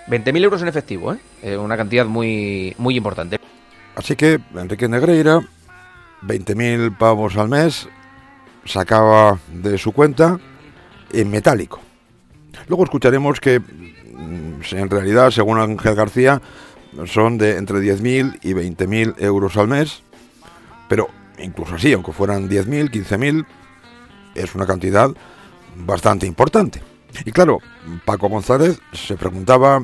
20.000 0.07 0.43
euros 0.43 0.61
en 0.61 0.67
efectivo, 0.67 1.13
¿eh? 1.13 1.19
Eh, 1.41 1.57
una 1.57 1.77
cantidad 1.77 2.05
muy, 2.05 2.75
muy 2.77 2.97
importante. 2.97 3.39
Así 3.95 4.15
que 4.15 4.39
Enrique 4.55 4.87
Negreira, 4.87 5.39
20.000 6.23 6.97
pavos 6.97 7.37
al 7.37 7.49
mes 7.49 7.87
sacaba 8.65 9.39
de 9.51 9.77
su 9.77 9.91
cuenta 9.91 10.39
en 11.11 11.29
metálico. 11.29 11.79
Luego 12.67 12.83
escucharemos 12.83 13.39
que 13.39 13.59
mm, 13.59 14.61
en 14.71 14.89
realidad, 14.89 15.31
según 15.31 15.59
Ángel 15.59 15.95
García, 15.95 16.41
son 17.05 17.37
de 17.37 17.57
entre 17.57 17.77
10.000 17.77 18.39
y 18.41 18.53
20.000 18.53 19.15
euros 19.19 19.57
al 19.57 19.67
mes, 19.67 20.01
pero 20.87 21.07
incluso 21.39 21.75
así, 21.75 21.93
aunque 21.93 22.11
fueran 22.11 22.49
10.000, 22.49 22.91
15.000, 22.91 23.45
es 24.41 24.55
una 24.55 24.65
cantidad 24.65 25.09
bastante 25.75 26.25
importante. 26.25 26.81
Y 27.25 27.31
claro, 27.31 27.59
Paco 28.05 28.29
González 28.29 28.79
se 28.93 29.15
preguntaba 29.15 29.83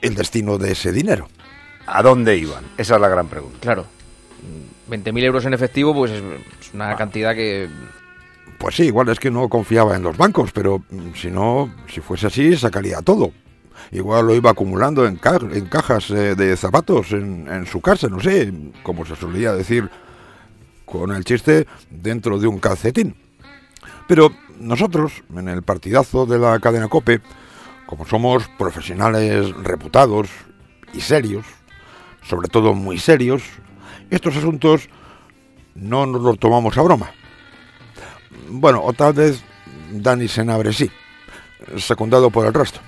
el 0.00 0.14
destino 0.14 0.58
de 0.58 0.72
ese 0.72 0.92
dinero. 0.92 1.28
¿A 1.86 2.02
dónde 2.02 2.36
iban? 2.36 2.64
Esa 2.78 2.94
es 2.94 3.00
la 3.00 3.08
gran 3.08 3.28
pregunta. 3.28 3.58
Claro. 3.60 3.86
20.000 4.90 5.22
euros 5.24 5.44
en 5.46 5.54
efectivo, 5.54 5.94
pues 5.94 6.12
es 6.12 6.22
una 6.74 6.94
cantidad 6.96 7.34
que... 7.34 7.68
Pues 8.58 8.76
sí, 8.76 8.84
igual 8.84 9.08
es 9.08 9.18
que 9.18 9.30
no 9.30 9.48
confiaba 9.48 9.96
en 9.96 10.02
los 10.02 10.16
bancos, 10.16 10.50
pero 10.52 10.82
si 11.14 11.30
no, 11.30 11.74
si 11.88 12.00
fuese 12.00 12.28
así, 12.28 12.56
sacaría 12.56 13.02
todo. 13.02 13.32
Igual 13.90 14.26
lo 14.26 14.34
iba 14.34 14.50
acumulando 14.50 15.06
en, 15.06 15.16
ca- 15.16 15.38
en 15.52 15.66
cajas 15.66 16.10
eh, 16.10 16.34
de 16.34 16.56
zapatos 16.56 17.12
en, 17.12 17.48
en 17.48 17.66
su 17.66 17.80
casa, 17.80 18.08
no 18.08 18.20
sé, 18.20 18.52
como 18.82 19.04
se 19.04 19.16
solía 19.16 19.52
decir 19.52 19.90
con 20.84 21.12
el 21.12 21.24
chiste, 21.24 21.66
dentro 21.90 22.38
de 22.38 22.46
un 22.46 22.58
calcetín. 22.58 23.16
Pero 24.06 24.32
nosotros, 24.58 25.22
en 25.34 25.48
el 25.48 25.62
partidazo 25.62 26.26
de 26.26 26.38
la 26.38 26.58
cadena 26.60 26.88
Cope, 26.88 27.20
como 27.86 28.06
somos 28.06 28.48
profesionales 28.58 29.54
reputados 29.56 30.28
y 30.92 31.00
serios, 31.00 31.44
sobre 32.22 32.48
todo 32.48 32.74
muy 32.74 32.98
serios, 32.98 33.42
estos 34.10 34.36
asuntos 34.36 34.88
no 35.74 36.06
nos 36.06 36.22
los 36.22 36.38
tomamos 36.38 36.76
a 36.78 36.82
broma. 36.82 37.10
Bueno, 38.48 38.82
o 38.82 38.92
tal 38.92 39.12
vez 39.12 39.42
Dani 39.90 40.28
Senabre 40.28 40.72
sí, 40.72 40.90
secundado 41.76 42.30
por 42.30 42.46
el 42.46 42.54
resto. 42.54 42.80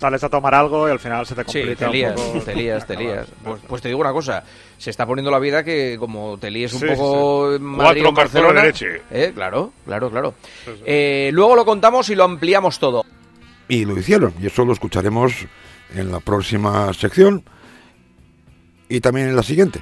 Sales 0.00 0.24
a 0.24 0.28
tomar 0.28 0.54
algo 0.54 0.88
y 0.88 0.90
al 0.90 0.98
final 0.98 1.24
se 1.24 1.34
te 1.34 1.42
Sí, 1.44 1.58
complica 1.60 1.86
te 1.86 1.92
lías, 1.92 2.20
un 2.20 2.32
poco. 2.32 2.44
te 2.44 2.54
lías, 2.56 2.86
te 2.86 2.96
lías. 2.96 3.26
Pues, 3.44 3.60
pues 3.66 3.80
te 3.82 3.88
digo 3.88 4.00
una 4.00 4.12
cosa, 4.12 4.42
se 4.76 4.90
está 4.90 5.06
poniendo 5.06 5.30
la 5.30 5.38
vida 5.38 5.62
que 5.62 5.96
como 5.98 6.36
te 6.36 6.50
líes 6.50 6.72
un 6.74 6.80
Sí, 6.80 6.86
poco 6.88 7.50
sí. 7.50 7.56
en 7.56 7.62
Madrid 7.62 8.02
Cuatro 8.02 8.08
en 8.08 8.14
Barcelona, 8.14 8.62
leche. 8.64 9.02
eh, 9.10 9.30
claro, 9.34 9.72
claro, 9.86 10.10
claro. 10.10 10.34
Eh, 10.84 11.30
luego 11.32 11.54
lo 11.56 11.64
contamos 11.64 12.10
y 12.10 12.16
lo 12.16 12.24
ampliamos 12.24 12.78
todo. 12.78 13.04
Y 13.68 13.84
lo 13.84 13.96
hicieron, 13.96 14.34
y 14.42 14.46
eso 14.46 14.64
lo 14.64 14.72
escucharemos 14.72 15.32
en 15.94 16.10
la 16.10 16.20
próxima 16.20 16.92
sección 16.92 17.44
y 18.88 19.00
también 19.00 19.28
en 19.28 19.36
la 19.36 19.42
siguiente. 19.44 19.80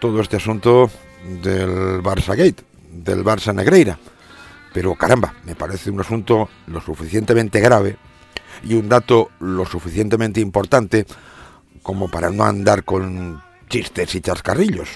Todo 0.00 0.20
este 0.20 0.36
asunto 0.36 0.90
del 1.40 2.02
Barça 2.02 2.36
Gate, 2.36 2.62
del 2.90 3.24
Barça 3.24 3.54
Negreira. 3.54 3.96
Pero 4.74 4.94
caramba, 4.96 5.32
me 5.44 5.54
parece 5.54 5.90
un 5.90 6.00
asunto 6.00 6.48
lo 6.66 6.80
suficientemente 6.82 7.60
grave 7.60 7.96
y 8.62 8.74
un 8.74 8.88
dato 8.88 9.30
lo 9.40 9.64
suficientemente 9.66 10.40
importante 10.40 11.06
como 11.82 12.08
para 12.08 12.30
no 12.30 12.44
andar 12.44 12.84
con 12.84 13.42
chistes 13.68 14.14
y 14.14 14.20
chascarrillos. 14.20 14.88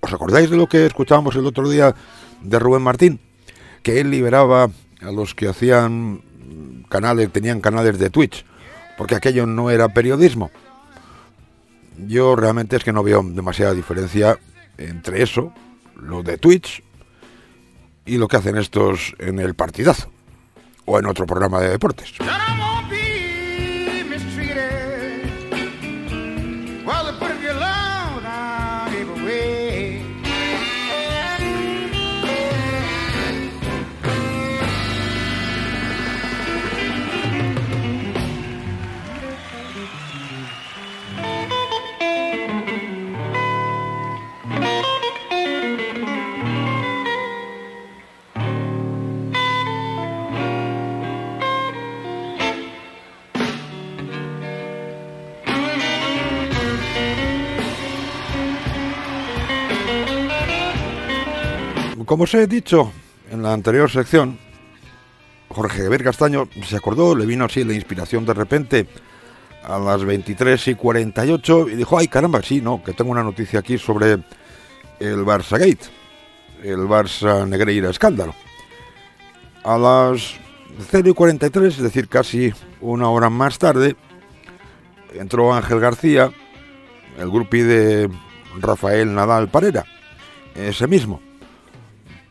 ¿Os 0.00 0.12
acordáis 0.12 0.50
de 0.50 0.56
lo 0.56 0.68
que 0.68 0.86
escuchábamos 0.86 1.34
el 1.36 1.46
otro 1.46 1.68
día 1.68 1.94
de 2.42 2.58
Rubén 2.58 2.82
Martín? 2.82 3.20
Que 3.82 4.00
él 4.00 4.10
liberaba 4.10 4.70
a 5.00 5.10
los 5.10 5.34
que 5.34 5.48
hacían 5.48 6.22
canales, 6.88 7.32
tenían 7.32 7.60
canales 7.60 7.98
de 7.98 8.10
Twitch, 8.10 8.44
porque 8.96 9.16
aquello 9.16 9.46
no 9.46 9.70
era 9.70 9.88
periodismo. 9.88 10.50
Yo 12.06 12.36
realmente 12.36 12.76
es 12.76 12.84
que 12.84 12.92
no 12.92 13.02
veo 13.02 13.22
demasiada 13.22 13.74
diferencia 13.74 14.38
entre 14.76 15.22
eso, 15.22 15.52
lo 15.96 16.22
de 16.22 16.38
Twitch, 16.38 16.82
y 18.06 18.18
lo 18.18 18.28
que 18.28 18.36
hacen 18.36 18.56
estos 18.56 19.14
en 19.18 19.38
el 19.38 19.54
partidazo, 19.54 20.10
o 20.88 20.98
en 20.98 21.06
otro 21.06 21.26
programa 21.26 21.60
de 21.60 21.70
deportes. 21.70 22.14
Como 62.08 62.24
os 62.24 62.32
he 62.32 62.46
dicho 62.46 62.90
en 63.30 63.42
la 63.42 63.52
anterior 63.52 63.90
sección, 63.90 64.38
Jorge 65.50 65.82
Javier 65.82 66.02
Castaño 66.02 66.48
se 66.64 66.74
acordó, 66.74 67.14
le 67.14 67.26
vino 67.26 67.44
así 67.44 67.64
la 67.64 67.74
inspiración 67.74 68.24
de 68.24 68.32
repente 68.32 68.88
a 69.62 69.78
las 69.78 70.02
23 70.02 70.68
y 70.68 70.74
48 70.74 71.68
y 71.68 71.76
dijo, 71.76 71.98
ay 71.98 72.08
caramba, 72.08 72.40
sí, 72.42 72.62
no, 72.62 72.82
que 72.82 72.94
tengo 72.94 73.10
una 73.10 73.22
noticia 73.22 73.58
aquí 73.58 73.76
sobre 73.76 74.12
el 74.98 75.18
Barça 75.18 75.58
Gate, 75.58 75.84
el 76.62 76.78
Barça 76.78 77.46
Negreira 77.46 77.90
escándalo. 77.90 78.34
A 79.62 79.76
las 79.76 80.34
0 80.90 81.10
y 81.10 81.12
43, 81.12 81.76
es 81.76 81.82
decir, 81.82 82.08
casi 82.08 82.54
una 82.80 83.10
hora 83.10 83.28
más 83.28 83.58
tarde, 83.58 83.96
entró 85.12 85.52
Ángel 85.52 85.78
García, 85.78 86.32
el 87.18 87.28
grupi 87.28 87.60
de 87.60 88.08
Rafael 88.60 89.14
Nadal 89.14 89.50
Parera, 89.50 89.84
ese 90.54 90.86
mismo, 90.86 91.27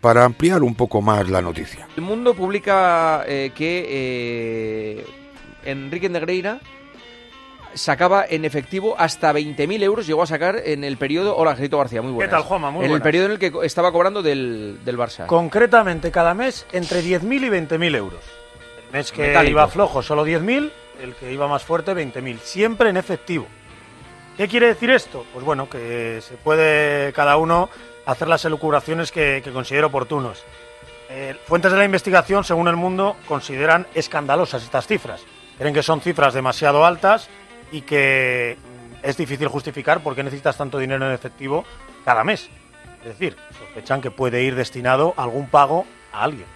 para 0.08 0.24
ampliar 0.24 0.64
un 0.64 0.74
poco 0.74 1.02
más 1.02 1.28
la 1.28 1.42
noticia. 1.42 1.86
El 1.98 2.04
Mundo 2.04 2.34
publica 2.34 3.26
eh, 3.28 3.52
que 3.54 3.86
eh, 3.90 5.06
Enrique 5.66 6.08
Negreira 6.08 6.62
sacaba 7.74 8.26
en 8.26 8.46
efectivo 8.46 8.96
hasta 8.98 9.34
20.000 9.34 9.84
euros, 9.84 10.08
llegó 10.08 10.24
a 10.24 10.26
sacar 10.26 10.62
en 10.64 10.86
el 10.86 10.96
periodo... 10.96 11.36
Hola, 11.36 11.52
Angelito 11.52 11.78
García, 11.78 12.02
muy 12.02 12.14
buenas. 12.14 12.32
tal, 12.32 12.44
Juanma? 12.44 12.72
Muy 12.72 12.86
En 12.86 12.92
el 12.94 13.02
periodo 13.02 13.26
en 13.26 13.32
el 13.34 13.38
que 13.38 13.52
estaba 13.64 13.92
cobrando 13.92 14.24
del, 14.24 14.80
del 14.86 14.98
Barça. 14.98 15.26
Concretamente, 15.26 16.10
cada 16.10 16.34
mes 16.34 16.66
entre 16.72 17.02
10.000 17.02 17.46
y 17.46 17.50
20.000 17.50 17.96
euros. 17.98 18.22
El 18.86 18.94
mes 18.94 19.12
que 19.12 19.24
Metálico. 19.24 19.52
iba 19.52 19.68
flojo, 19.68 20.02
solo 20.02 20.26
10.000, 20.26 20.72
el 21.04 21.16
que 21.16 21.34
iba 21.34 21.50
más 21.50 21.66
fuerte, 21.66 21.92
20.000. 21.94 22.40
Siempre 22.40 22.92
en 22.92 22.96
efectivo. 22.96 23.46
¿Qué 24.38 24.48
quiere 24.48 24.68
decir 24.68 24.90
esto? 24.90 25.26
Pues 25.34 25.44
bueno, 25.44 25.70
que 25.70 26.22
se 26.22 26.36
puede 26.36 27.12
cada 27.12 27.36
uno 27.36 27.70
hacer 28.08 28.28
las 28.30 28.44
elucubraciones 28.46 29.12
que, 29.12 29.44
considere 29.54 29.86
oportunos. 29.86 30.44
Eh, 31.10 31.36
fuentes 31.46 31.72
de 31.72 31.78
la 31.78 31.86
investigación, 31.86 32.44
según 32.44 32.68
el 32.70 32.76
mundo, 32.76 33.18
consideran 33.28 33.86
escandalosas 33.94 34.64
estas 34.64 34.88
cifras. 34.88 35.22
Creen 35.58 35.74
que 35.74 35.84
son 35.84 36.02
cifras 36.02 36.34
demasiado 36.34 36.86
altas 36.86 37.30
y 37.72 37.82
que 37.82 38.58
mm, 38.58 39.06
es 39.06 39.18
difícil 39.18 39.50
justificar 39.50 40.02
por 40.02 40.16
qué 40.16 40.24
necesitas 40.24 40.58
tanto 40.58 40.80
dinero 40.80 41.06
en 41.06 41.14
efectivo 41.14 41.66
cada 42.06 42.24
mes. 42.24 42.50
Es 43.02 43.20
decir, 43.20 43.36
sospechan 43.58 44.02
que 44.02 44.10
puede 44.10 44.42
ir 44.44 44.56
destinado 44.56 45.14
a 45.18 45.24
algún 45.24 45.48
pago 45.48 45.86
a 46.14 46.24
alguien. 46.24 46.48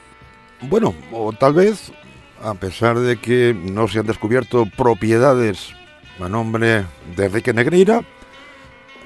Bueno, 0.62 0.96
o 1.12 1.34
tal 1.34 1.54
vez, 1.54 1.92
a 2.42 2.54
pesar 2.54 2.98
de 2.98 3.18
que 3.18 3.54
no 3.54 3.90
se 3.90 4.00
han 4.00 4.06
descubierto 4.06 4.66
propiedades 4.78 5.74
a 6.20 6.30
nombre 6.30 6.86
de 7.16 7.26
Enrique 7.26 7.54
Negreira, 7.54 8.04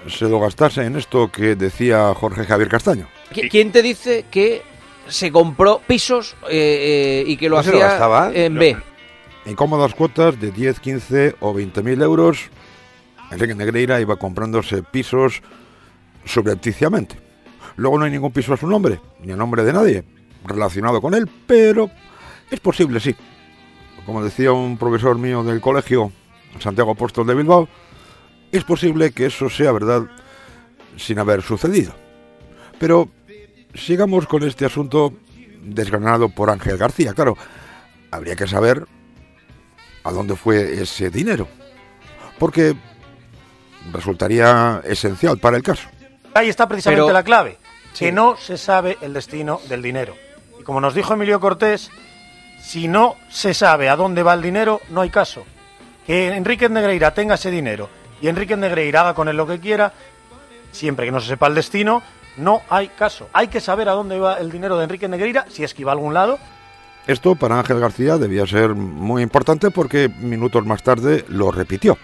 se 0.07 0.25
lo 0.29 0.39
gastase 0.39 0.83
en 0.85 0.95
esto 0.95 1.31
que 1.31 1.55
decía 1.55 2.13
Jorge 2.15 2.45
Javier 2.45 2.69
Castaño. 2.69 3.07
¿Qui- 3.33 3.50
¿Quién 3.50 3.71
te 3.71 3.81
dice 3.81 4.25
que 4.29 4.62
se 5.07 5.31
compró 5.31 5.81
pisos 5.85 6.35
eh, 6.50 7.21
eh, 7.21 7.24
y 7.27 7.38
que 7.38 7.50
lo 7.50 7.57
¿No 7.57 7.63
se 7.63 7.71
lo 7.71 7.77
hacía 7.77 7.88
gastaba? 7.89 8.31
en 8.33 8.55
B? 8.55 8.77
En 9.45 9.55
cómodas 9.55 9.93
cuotas 9.93 10.39
de 10.39 10.51
10, 10.51 10.79
15 10.79 11.35
o 11.39 11.53
20 11.53 11.83
mil 11.83 12.01
euros, 12.01 12.50
Enrique 13.31 13.53
Negreira 13.55 14.00
iba 14.01 14.15
comprándose 14.15 14.81
pisos 14.83 15.41
subrepticiamente. 16.25 17.15
Luego 17.75 17.97
no 18.00 18.05
hay 18.05 18.12
ningún 18.12 18.31
piso 18.31 18.53
a 18.53 18.57
su 18.57 18.67
nombre, 18.67 19.00
ni 19.21 19.31
a 19.33 19.35
nombre 19.35 19.63
de 19.63 19.74
nadie 19.74 20.03
relacionado 20.45 21.01
con 21.01 21.13
él, 21.13 21.29
pero 21.47 21.89
es 22.50 22.59
posible, 22.59 23.00
sí. 23.00 23.15
Como 24.05 24.24
decía 24.24 24.51
un 24.51 24.77
profesor 24.77 25.17
mío 25.17 25.43
del 25.43 25.59
colegio, 25.62 26.12
Santiago 26.59 26.91
Apóstol 26.91 27.25
de 27.27 27.33
Bilbao, 27.35 27.67
es 28.57 28.63
posible 28.63 29.12
que 29.12 29.27
eso 29.27 29.50
sea 29.50 29.71
verdad 29.71 30.03
sin 30.97 31.19
haber 31.19 31.41
sucedido. 31.41 31.93
Pero 32.79 33.09
sigamos 33.74 34.27
con 34.27 34.43
este 34.43 34.65
asunto 34.65 35.13
desgranado 35.62 36.29
por 36.29 36.50
Ángel 36.50 36.77
García. 36.77 37.13
Claro, 37.13 37.38
habría 38.12 38.35
que 38.35 38.47
saber 38.47 38.85
a 40.03 40.12
dónde 40.12 40.35
fue 40.35 40.81
ese 40.81 41.09
dinero, 41.09 41.47
porque 42.38 42.75
resultaría 43.91 44.81
esencial 44.83 45.38
para 45.38 45.57
el 45.57 45.63
caso. 45.63 45.88
Ahí 46.33 46.50
está 46.50 46.67
precisamente 46.67 47.03
Pero- 47.03 47.13
la 47.13 47.24
clave. 47.24 47.57
que 47.97 48.12
no 48.12 48.35
se 48.35 48.57
sabe 48.57 48.97
el 49.01 49.13
destino 49.13 49.62
del 49.69 49.81
dinero. 49.81 50.15
Y 50.59 50.63
como 50.63 50.81
nos 50.81 50.93
dijo 50.93 51.13
Emilio 51.13 51.39
Cortés, 51.39 51.89
si 52.62 52.88
no 52.89 53.15
se 53.29 53.53
sabe 53.53 53.88
a 53.88 53.95
dónde 53.95 54.21
va 54.21 54.33
el 54.33 54.41
dinero, 54.41 54.81
no 54.89 55.00
hay 55.01 55.09
caso. 55.09 55.45
Que 56.05 56.27
Enrique 56.35 56.67
Negreira 56.67 57.13
tenga 57.13 57.35
ese 57.35 57.50
dinero 57.50 57.89
y 58.22 58.27
Enrique 58.27 58.55
Negreira 58.55 59.01
haga 59.01 59.13
con 59.13 59.27
él 59.27 59.38
lo 59.38 59.48
que 59.48 59.60
quiera, 59.60 59.93
siempre 60.72 61.05
que 61.05 61.12
no 61.12 61.19
se 61.19 61.27
sepa 61.27 61.48
el 61.48 61.55
destino, 61.55 62.01
no 62.38 62.62
hay 62.69 62.89
caso. 62.89 63.29
Hay 63.34 63.48
que 63.48 63.62
saber 63.62 63.89
a 63.89 63.93
dónde 63.93 64.19
va 64.19 64.39
el 64.39 64.51
dinero 64.51 64.77
de 64.77 64.84
Enrique 64.84 65.07
Negreira, 65.07 65.45
si 65.50 65.63
es 65.63 65.74
que 65.74 65.81
iba 65.81 65.91
a 65.91 65.95
algún 65.95 66.13
lado. 66.13 66.38
Esto 67.07 67.36
para 67.36 67.60
Ángel 67.60 67.79
García 67.79 68.17
debía 68.17 68.48
ser 68.48 68.74
muy 68.74 69.22
importante 69.22 69.69
porque 69.69 70.10
minutos 70.10 70.65
más 70.65 70.81
tarde 70.81 71.24
lo 71.27 71.51
repitió. 71.51 71.98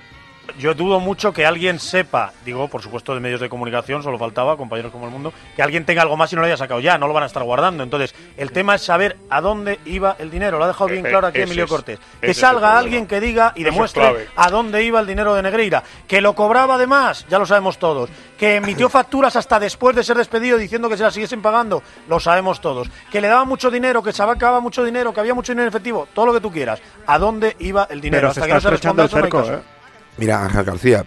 Yo 0.57 0.73
dudo 0.73 0.99
mucho 0.99 1.31
que 1.31 1.45
alguien 1.45 1.79
sepa, 1.79 2.33
digo, 2.43 2.67
por 2.67 2.81
supuesto, 2.81 3.13
de 3.13 3.19
medios 3.21 3.39
de 3.39 3.47
comunicación, 3.47 4.03
solo 4.03 4.17
faltaba, 4.19 4.57
compañeros 4.57 4.91
como 4.91 5.05
el 5.05 5.11
mundo, 5.11 5.31
que 5.55 5.61
alguien 5.61 5.85
tenga 5.85 6.01
algo 6.01 6.17
más 6.17 6.31
y 6.33 6.35
no 6.35 6.41
lo 6.41 6.47
haya 6.47 6.57
sacado 6.57 6.79
ya, 6.81 6.97
no 6.97 7.07
lo 7.07 7.13
van 7.13 7.23
a 7.23 7.27
estar 7.27 7.41
guardando. 7.43 7.83
Entonces, 7.83 8.13
el 8.37 8.51
tema 8.51 8.75
es 8.75 8.81
saber 8.81 9.17
a 9.29 9.39
dónde 9.39 9.79
iba 9.85 10.15
el 10.19 10.29
dinero. 10.29 10.57
Lo 10.57 10.65
ha 10.65 10.67
dejado 10.67 10.89
bien 10.89 11.05
Eh, 11.05 11.09
claro 11.09 11.27
aquí 11.27 11.41
Emilio 11.41 11.63
es- 11.65 11.69
Cortés. 11.69 11.99
Que 12.19 12.33
salga 12.33 12.77
alguien 12.77 13.07
que 13.07 13.19
diga 13.21 13.53
y 13.55 13.63
demuestre 13.63 14.27
a 14.35 14.49
dónde 14.49 14.83
iba 14.83 14.99
el 14.99 15.07
dinero 15.07 15.33
de 15.35 15.41
Negreira. 15.41 15.83
Que 16.07 16.19
lo 16.21 16.33
cobraba 16.35 16.75
además, 16.75 17.25
ya 17.29 17.39
lo 17.39 17.45
sabemos 17.45 17.77
todos. 17.77 18.09
Que 18.37 18.55
emitió 18.57 18.89
facturas 18.89 19.35
hasta 19.35 19.59
después 19.59 19.95
de 19.95 20.03
ser 20.03 20.17
despedido 20.17 20.57
diciendo 20.57 20.89
que 20.89 20.97
se 20.97 21.03
las 21.03 21.13
siguiesen 21.13 21.41
pagando, 21.41 21.81
lo 22.09 22.19
sabemos 22.19 22.59
todos. 22.59 22.89
Que 23.11 23.21
le 23.21 23.27
daba 23.29 23.45
mucho 23.45 23.71
dinero, 23.71 24.03
que 24.03 24.11
sacaba 24.11 24.59
mucho 24.59 24.83
dinero, 24.83 25.13
que 25.13 25.19
había 25.21 25.33
mucho 25.33 25.53
dinero 25.53 25.65
en 25.67 25.69
efectivo, 25.69 26.07
todo 26.13 26.25
lo 26.25 26.33
que 26.33 26.41
tú 26.41 26.51
quieras. 26.51 26.81
¿A 27.07 27.17
dónde 27.17 27.55
iba 27.59 27.87
el 27.89 28.01
dinero? 28.01 28.29
Pero 28.29 28.33
se 28.33 28.41
está 28.41 28.57
estrechando 28.57 29.03
el 29.03 29.09
cerco, 29.09 29.43
¿eh? 29.43 29.59
Mira, 30.17 30.43
Ángel 30.43 30.63
García, 30.63 31.05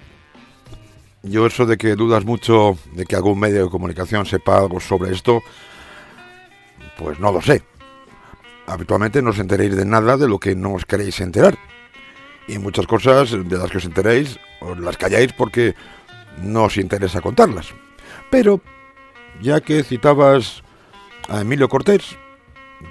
yo 1.22 1.46
eso 1.46 1.66
de 1.66 1.76
que 1.76 1.94
dudas 1.94 2.24
mucho 2.24 2.76
de 2.92 3.04
que 3.06 3.16
algún 3.16 3.38
medio 3.38 3.64
de 3.64 3.70
comunicación 3.70 4.26
sepa 4.26 4.58
algo 4.58 4.80
sobre 4.80 5.12
esto, 5.12 5.42
pues 6.98 7.18
no 7.18 7.32
lo 7.32 7.40
sé. 7.40 7.62
Habitualmente 8.66 9.22
no 9.22 9.30
os 9.30 9.38
enteréis 9.38 9.76
de 9.76 9.84
nada 9.84 10.16
de 10.16 10.28
lo 10.28 10.38
que 10.38 10.54
no 10.54 10.74
os 10.74 10.84
queréis 10.84 11.20
enterar. 11.20 11.56
Y 12.46 12.58
muchas 12.58 12.86
cosas 12.86 13.30
de 13.30 13.56
las 13.56 13.70
que 13.70 13.78
os 13.78 13.84
enteréis, 13.84 14.38
os 14.60 14.78
las 14.78 14.96
calláis 14.96 15.32
porque 15.32 15.74
no 16.42 16.64
os 16.64 16.76
interesa 16.76 17.20
contarlas. 17.20 17.68
Pero, 18.30 18.60
ya 19.40 19.60
que 19.60 19.82
citabas 19.82 20.62
a 21.28 21.40
Emilio 21.40 21.68
Cortés, 21.68 22.16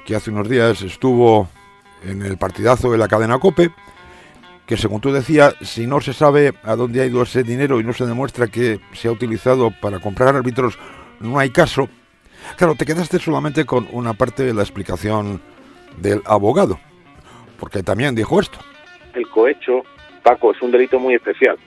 que 0.06 0.16
hace 0.16 0.32
unos 0.32 0.50
días 0.50 0.82
estuvo 0.82 1.50
en 2.04 2.24
el 2.24 2.38
partidazo 2.38 2.92
de 2.92 2.98
la 2.98 3.08
cadena 3.08 3.40
COPE, 3.40 3.72
que 4.66 4.78
según 4.78 5.02
tú 5.02 5.12
decías, 5.12 5.56
si 5.62 5.88
no 5.88 6.00
se 6.00 6.14
sabe 6.14 6.54
a 6.64 6.76
dónde 6.76 7.02
ha 7.02 7.06
ido 7.06 7.22
ese 7.22 7.44
dinero 7.44 7.80
y 7.80 7.84
no 7.84 7.94
se 7.94 8.06
demuestra 8.06 8.48
que 8.48 8.80
se 8.94 9.08
ha 9.08 9.12
utilizado 9.12 9.72
para 9.82 10.00
comprar 10.00 10.36
árbitros, 10.36 10.78
no 11.20 11.38
hay 11.40 11.50
caso. 11.50 11.90
Claro, 12.58 12.76
te 12.76 12.86
quedaste 12.86 13.20
solamente 13.20 13.66
con 13.66 13.88
una 13.92 14.14
parte 14.14 14.44
de 14.44 14.54
la 14.54 14.62
explicación 14.62 15.42
del 15.98 16.22
abogado, 16.26 16.80
porque 17.60 17.84
también 17.84 18.16
dijo 18.16 18.40
esto. 18.40 18.60
El 19.14 19.28
cohecho, 19.30 19.84
Paco, 20.24 20.52
es 20.52 20.62
un 20.62 20.72
delito 20.72 21.00
muy 21.00 21.14
especial, 21.14 21.58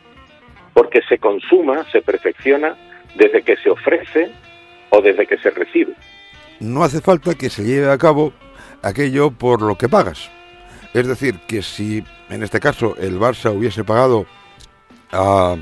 porque 0.75 1.01
se 1.09 1.19
consuma, 1.19 1.85
se 1.91 2.03
perfecciona 2.03 2.77
desde 3.15 3.43
que 3.43 3.57
se 3.57 3.71
ofrece 3.71 4.31
o 4.91 5.01
desde 5.01 5.27
que 5.27 5.39
se 5.39 5.51
recibe. 5.51 5.95
No 6.61 6.83
hace 6.83 7.01
falta 7.01 7.35
que 7.35 7.51
se 7.51 7.65
lleve 7.65 7.91
a 7.91 7.99
cabo 7.99 8.33
aquello 8.83 9.31
por 9.31 9.63
lo 9.63 9.77
que 9.77 9.89
pagas. 9.89 10.31
Es 10.95 11.07
decir, 11.07 11.39
que 11.47 11.63
si 11.63 12.03
en 12.29 12.43
este 12.43 12.61
caso 12.61 12.97
el 12.97 13.19
Barça 13.19 13.55
hubiese 13.55 13.85
pagado 13.85 14.27
a 15.13 15.57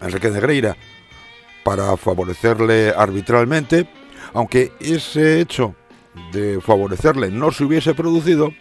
Enrique 0.00 0.30
Negreira 0.30 0.76
para 1.64 1.96
favorecerle 1.96 2.90
arbitralmente, 2.90 3.88
aunque 4.34 4.72
ese 4.80 5.40
hecho 5.40 5.74
de 6.32 6.60
favorecerle 6.60 7.30
no 7.30 7.52
se 7.52 7.64
hubiese 7.64 7.94
producido, 7.94 8.52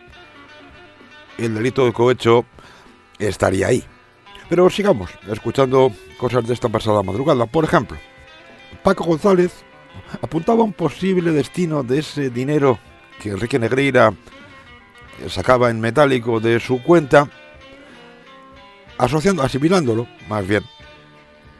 el 1.37 1.55
delito 1.55 1.85
de 1.85 1.93
cohecho 1.93 2.45
estaría 3.17 3.67
ahí. 3.67 3.83
Pero 4.49 4.69
sigamos 4.69 5.09
escuchando 5.27 5.91
cosas 6.17 6.45
de 6.45 6.53
esta 6.53 6.69
pasada 6.69 7.01
madrugada. 7.03 7.45
Por 7.45 7.63
ejemplo, 7.63 7.97
Paco 8.83 9.05
González 9.05 9.51
apuntaba 10.21 10.61
a 10.61 10.65
un 10.65 10.73
posible 10.73 11.31
destino 11.31 11.83
de 11.83 11.99
ese 11.99 12.29
dinero 12.29 12.77
que 13.21 13.29
Enrique 13.29 13.59
Negreira 13.59 14.13
sacaba 15.27 15.69
en 15.69 15.79
metálico 15.79 16.39
de 16.39 16.59
su 16.59 16.81
cuenta, 16.81 17.27
asociando, 18.97 19.43
asimilándolo, 19.43 20.07
más 20.27 20.47
bien, 20.47 20.63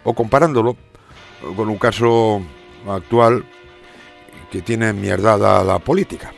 o 0.04 0.14
comparándolo 0.14 0.76
con 1.56 1.70
un 1.70 1.78
caso 1.78 2.42
actual 2.88 3.44
que 4.52 4.62
tiene 4.62 4.94
mierdada 4.94 5.64
la 5.64 5.80
política, 5.80 6.34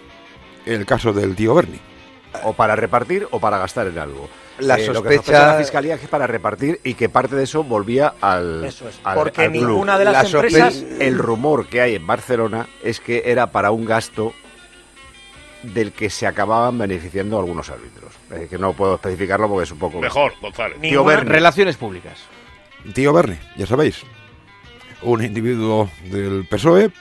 el 0.66 0.86
caso 0.86 1.14
del 1.14 1.36
tío 1.36 1.56
Bernie. 1.56 1.80
O 2.44 2.54
para 2.54 2.76
repartir 2.76 3.28
o 3.32 3.40
para 3.40 3.58
gastar 3.58 3.88
en 3.88 4.00
algo. 4.00 4.28
La 4.60 4.78
Eh, 4.78 4.86
sospecha- 4.86 5.18
sospecha 5.24 5.48
la 5.54 5.58
fiscalía 5.60 5.94
es 5.96 6.00
que 6.00 6.06
es 6.06 6.10
para 6.12 6.28
repartir 6.28 6.80
y 6.84 6.94
que 6.94 7.10
parte 7.10 7.36
de 7.36 7.44
eso 7.44 7.64
volvía 7.64 8.14
al. 8.22 8.64
Eso 8.66 8.88
es, 8.88 9.00
al- 9.04 9.16
porque 9.16 9.46
al 9.46 9.52
club. 9.52 9.68
ninguna 9.68 9.98
de 9.98 10.06
las 10.06 10.14
La 10.14 10.24
sospe- 10.26 10.46
empresas- 10.48 10.84
El 11.00 11.18
rumor 11.18 11.68
que 11.68 11.82
hay 11.82 11.96
en 11.96 12.06
Barcelona 12.06 12.68
es 12.84 13.00
que 13.00 13.24
era 13.26 13.52
para 13.52 13.72
un 13.72 13.86
gasto 13.86 14.34
del 15.64 15.94
que 15.94 16.10
se 16.10 16.28
acababan 16.28 16.78
beneficiando 16.78 17.40
algunos 17.40 17.70
árbitros. 17.70 18.14
Eh, 18.32 18.48
que 18.50 18.58
no 18.58 18.74
puedo 18.74 18.96
especificarlo 18.96 19.48
porque 19.48 19.64
es 19.64 19.72
un 19.72 19.80
poco. 19.80 20.00
Mejor, 20.00 20.34
González. 20.42 20.80
Tío. 20.82 21.04
Relaciones 21.04 21.78
públicas. 21.78 22.20
Tío 22.94 23.14
Bernie, 23.14 23.40
ya 23.56 23.66
sabéis, 23.66 24.04
un 25.02 25.24
individuo 25.24 25.90
del 26.10 26.46
PSOE 26.50 26.92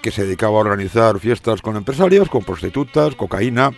que 0.00 0.12
se 0.12 0.24
dedicaba 0.24 0.58
a 0.58 0.60
organizar 0.60 1.18
fiestas 1.18 1.60
con 1.60 1.76
empresarios, 1.76 2.28
con 2.28 2.44
prostitutas, 2.44 3.16
cocaína 3.16 3.72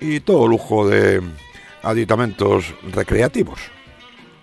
y 0.00 0.20
todo 0.20 0.48
lujo 0.48 0.88
de 0.88 1.22
aditamentos 1.82 2.74
recreativos. 2.92 3.60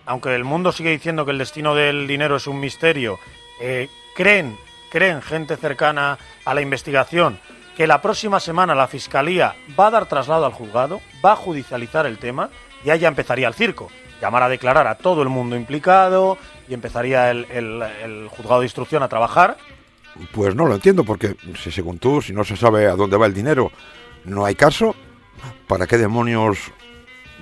aunque 0.05 0.35
el 0.35 0.43
mundo 0.43 0.71
sigue 0.71 0.91
diciendo 0.91 1.25
que 1.25 1.31
el 1.31 1.37
destino 1.37 1.73
del 1.73 2.05
dinero 2.05 2.35
es 2.35 2.45
un 2.45 2.59
misterio, 2.59 3.17
eh, 3.61 3.87
creen, 4.15 4.57
creen 4.91 5.21
gente 5.21 5.55
cercana 5.55 6.17
a 6.43 6.53
la 6.53 6.61
investigación 6.61 7.39
que 7.81 7.87
la 7.87 7.99
próxima 7.99 8.39
semana 8.39 8.75
la 8.75 8.87
fiscalía 8.87 9.55
va 9.79 9.87
a 9.87 9.89
dar 9.89 10.05
traslado 10.05 10.45
al 10.45 10.51
juzgado, 10.51 11.01
va 11.25 11.31
a 11.31 11.35
judicializar 11.35 12.05
el 12.05 12.19
tema 12.19 12.51
y 12.85 12.91
ahí 12.91 12.99
ya 12.99 13.07
empezaría 13.07 13.47
el 13.47 13.55
circo. 13.55 13.89
Llamar 14.21 14.43
a 14.43 14.49
declarar 14.49 14.85
a 14.85 14.99
todo 14.99 15.23
el 15.23 15.29
mundo 15.29 15.55
implicado 15.55 16.37
y 16.69 16.75
empezaría 16.75 17.31
el, 17.31 18.29
juzgado 18.29 18.59
de 18.59 18.67
instrucción 18.67 19.01
a 19.01 19.07
trabajar. 19.07 19.57
Pues 20.31 20.53
no 20.53 20.67
lo 20.67 20.75
entiendo, 20.75 21.03
porque 21.03 21.35
si 21.57 21.71
según 21.71 21.97
tú, 21.97 22.21
si 22.21 22.33
no 22.33 22.43
se 22.43 22.55
sabe 22.55 22.85
a 22.85 22.95
dónde 22.95 23.17
va 23.17 23.25
el 23.25 23.33
dinero, 23.33 23.71
no 24.25 24.45
hay 24.45 24.53
caso, 24.53 24.93
¿para 25.65 25.87
qué 25.87 25.97
demonios 25.97 26.59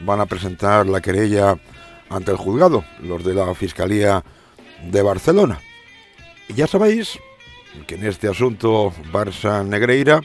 van 0.06 0.22
a 0.22 0.26
presentar 0.26 0.86
la 0.86 1.02
querella 1.02 1.58
ante 2.10 2.32
el 2.32 2.38
juzgado, 2.38 2.86
los 3.02 3.26
de 3.26 3.34
la 3.34 3.54
Fiscalía 3.56 4.24
de 4.86 5.02
Barcelona? 5.02 5.60
Ya 6.48 6.66
sabéis 6.66 7.20
que 7.86 7.96
en 7.96 8.06
este 8.06 8.28
asunto 8.28 8.94
Barça-Negreira, 9.12 10.22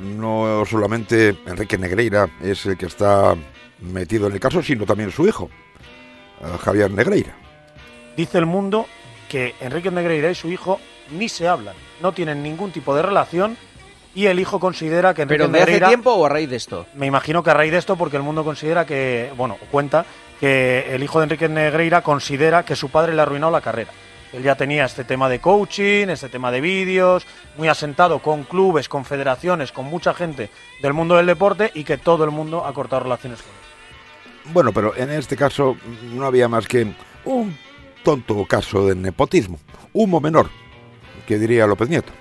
no 0.00 0.64
solamente 0.66 1.36
Enrique 1.46 1.78
Negreira 1.78 2.28
es 2.42 2.66
el 2.66 2.76
que 2.76 2.86
está 2.86 3.34
metido 3.80 4.26
en 4.26 4.34
el 4.34 4.40
caso, 4.40 4.62
sino 4.62 4.86
también 4.86 5.10
su 5.10 5.26
hijo, 5.26 5.50
eh, 6.40 6.58
Javier 6.60 6.90
Negreira. 6.90 7.34
Dice 8.16 8.38
el 8.38 8.46
mundo 8.46 8.86
que 9.28 9.54
Enrique 9.60 9.90
Negreira 9.90 10.30
y 10.30 10.34
su 10.34 10.48
hijo 10.48 10.80
ni 11.10 11.28
se 11.28 11.48
hablan, 11.48 11.74
no 12.00 12.12
tienen 12.12 12.42
ningún 12.42 12.70
tipo 12.72 12.94
de 12.94 13.02
relación 13.02 13.56
y 14.14 14.26
el 14.26 14.38
hijo 14.38 14.60
considera 14.60 15.12
que 15.12 15.22
Enrique 15.22 15.42
¿Pero 15.42 15.52
de 15.52 15.58
hace 15.58 15.66
Negreira... 15.66 15.88
tiempo 15.88 16.12
o 16.12 16.24
a 16.24 16.28
raíz 16.28 16.48
de 16.48 16.56
esto? 16.56 16.86
Me 16.94 17.06
imagino 17.06 17.42
que 17.42 17.50
a 17.50 17.54
raíz 17.54 17.72
de 17.72 17.78
esto, 17.78 17.96
porque 17.96 18.16
el 18.16 18.22
mundo 18.22 18.44
considera 18.44 18.86
que, 18.86 19.32
bueno, 19.36 19.56
cuenta 19.70 20.06
que 20.38 20.94
el 20.94 21.02
hijo 21.02 21.18
de 21.18 21.24
Enrique 21.24 21.48
Negreira 21.48 22.02
considera 22.02 22.64
que 22.64 22.76
su 22.76 22.90
padre 22.90 23.14
le 23.14 23.20
ha 23.20 23.22
arruinado 23.24 23.50
la 23.50 23.60
carrera. 23.60 23.90
Él 24.34 24.42
ya 24.42 24.56
tenía 24.56 24.84
este 24.84 25.04
tema 25.04 25.28
de 25.28 25.38
coaching, 25.38 26.08
este 26.08 26.28
tema 26.28 26.50
de 26.50 26.60
vídeos, 26.60 27.24
muy 27.56 27.68
asentado 27.68 28.18
con 28.18 28.42
clubes, 28.42 28.88
con 28.88 29.04
federaciones, 29.04 29.70
con 29.70 29.84
mucha 29.84 30.12
gente 30.12 30.50
del 30.82 30.92
mundo 30.92 31.14
del 31.16 31.26
deporte 31.26 31.70
y 31.72 31.84
que 31.84 31.98
todo 31.98 32.24
el 32.24 32.32
mundo 32.32 32.66
ha 32.66 32.72
cortado 32.74 33.04
relaciones 33.04 33.40
con 33.40 33.50
él. 33.50 34.52
Bueno, 34.52 34.72
pero 34.72 34.96
en 34.96 35.10
este 35.10 35.36
caso 35.36 35.76
no 36.12 36.26
había 36.26 36.48
más 36.48 36.66
que 36.66 36.92
un 37.24 37.56
tonto 38.02 38.44
caso 38.44 38.86
de 38.88 38.96
nepotismo, 38.96 39.60
humo 39.92 40.20
menor, 40.20 40.50
que 41.28 41.38
diría 41.38 41.68
López 41.68 41.88
Nieto. 41.88 42.12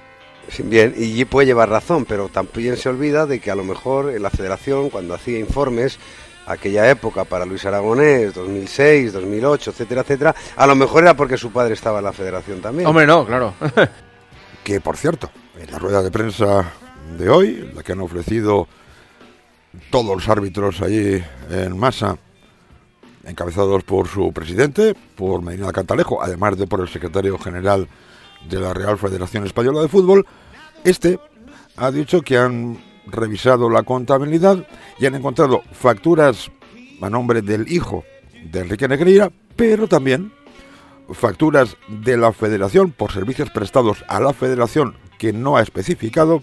Bien, 0.60 0.94
y 0.96 1.26
puede 1.26 1.48
llevar 1.48 1.70
razón, 1.70 2.06
pero 2.06 2.28
también 2.30 2.78
se 2.78 2.90
olvida 2.90 3.26
de 3.26 3.40
que 3.40 3.50
a 3.50 3.56
lo 3.56 3.64
mejor 3.64 4.12
en 4.12 4.22
la 4.22 4.30
federación, 4.30 4.90
cuando 4.90 5.16
hacía 5.16 5.40
informes, 5.40 5.98
aquella 6.46 6.90
época 6.90 7.24
para 7.26 7.46
Luis 7.46 7.66
Aragonés, 7.66 8.34
2006, 8.34 9.14
2008, 9.14 9.72
etcétera, 9.72 10.02
etcétera, 10.02 10.36
a 10.56 10.68
lo 10.68 10.76
mejor 10.76 11.04
era 11.04 11.16
porque 11.16 11.38
su 11.38 11.52
padre 11.52 11.74
estaba 11.74 12.00
en 12.00 12.06
la 12.06 12.14
federación 12.14 12.62
también. 12.62 12.88
Hombre, 12.88 13.08
no, 13.08 13.26
claro. 13.26 13.54
Que 14.64 14.80
por 14.80 14.96
cierto, 14.96 15.30
en 15.60 15.70
la 15.70 15.78
rueda 15.78 16.02
de 16.02 16.10
prensa 16.10 16.72
de 17.18 17.30
hoy, 17.30 17.70
la 17.76 17.84
que 17.84 17.92
han 17.92 18.00
ofrecido 18.00 18.70
todos 19.90 20.16
los 20.16 20.30
árbitros 20.30 20.82
allí 20.82 21.22
en 21.50 21.78
masa, 21.78 22.18
encabezados 23.26 23.84
por 23.84 24.08
su 24.08 24.32
presidente, 24.32 24.96
por 25.16 25.42
Medina 25.42 25.72
Cantalejo, 25.74 26.24
además 26.24 26.58
de 26.58 26.68
por 26.68 26.80
el 26.80 26.88
secretario 26.88 27.38
general 27.40 27.90
de 28.48 28.60
la 28.60 28.74
Real 28.74 28.98
Federación 28.98 29.46
Española 29.46 29.82
de 29.82 29.90
Fútbol, 29.90 30.26
este 30.86 31.20
ha 31.76 31.92
dicho 31.92 32.22
que 32.22 32.38
han 32.38 32.78
revisado 33.08 33.70
la 33.70 33.84
contabilidad 33.84 34.68
y 35.00 35.06
han 35.06 35.16
encontrado 35.16 35.62
facturas 35.72 36.52
a 37.02 37.10
nombre 37.10 37.42
del 37.42 37.72
hijo 37.72 38.04
de 38.52 38.62
Enrique 38.62 38.88
Negreira, 38.88 39.32
pero 39.56 39.88
también 39.88 40.32
facturas 41.12 41.76
de 41.88 42.18
la 42.18 42.32
federación 42.32 42.92
por 42.92 43.12
servicios 43.12 43.50
prestados 43.50 44.04
a 44.08 44.20
la 44.20 44.34
federación 44.34 44.96
que 45.18 45.34
no 45.34 45.58
ha 45.58 45.62
especificado 45.62 46.42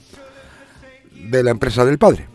de 1.12 1.42
la 1.42 1.50
empresa 1.50 1.84
del 1.84 1.98
padre. 1.98 2.28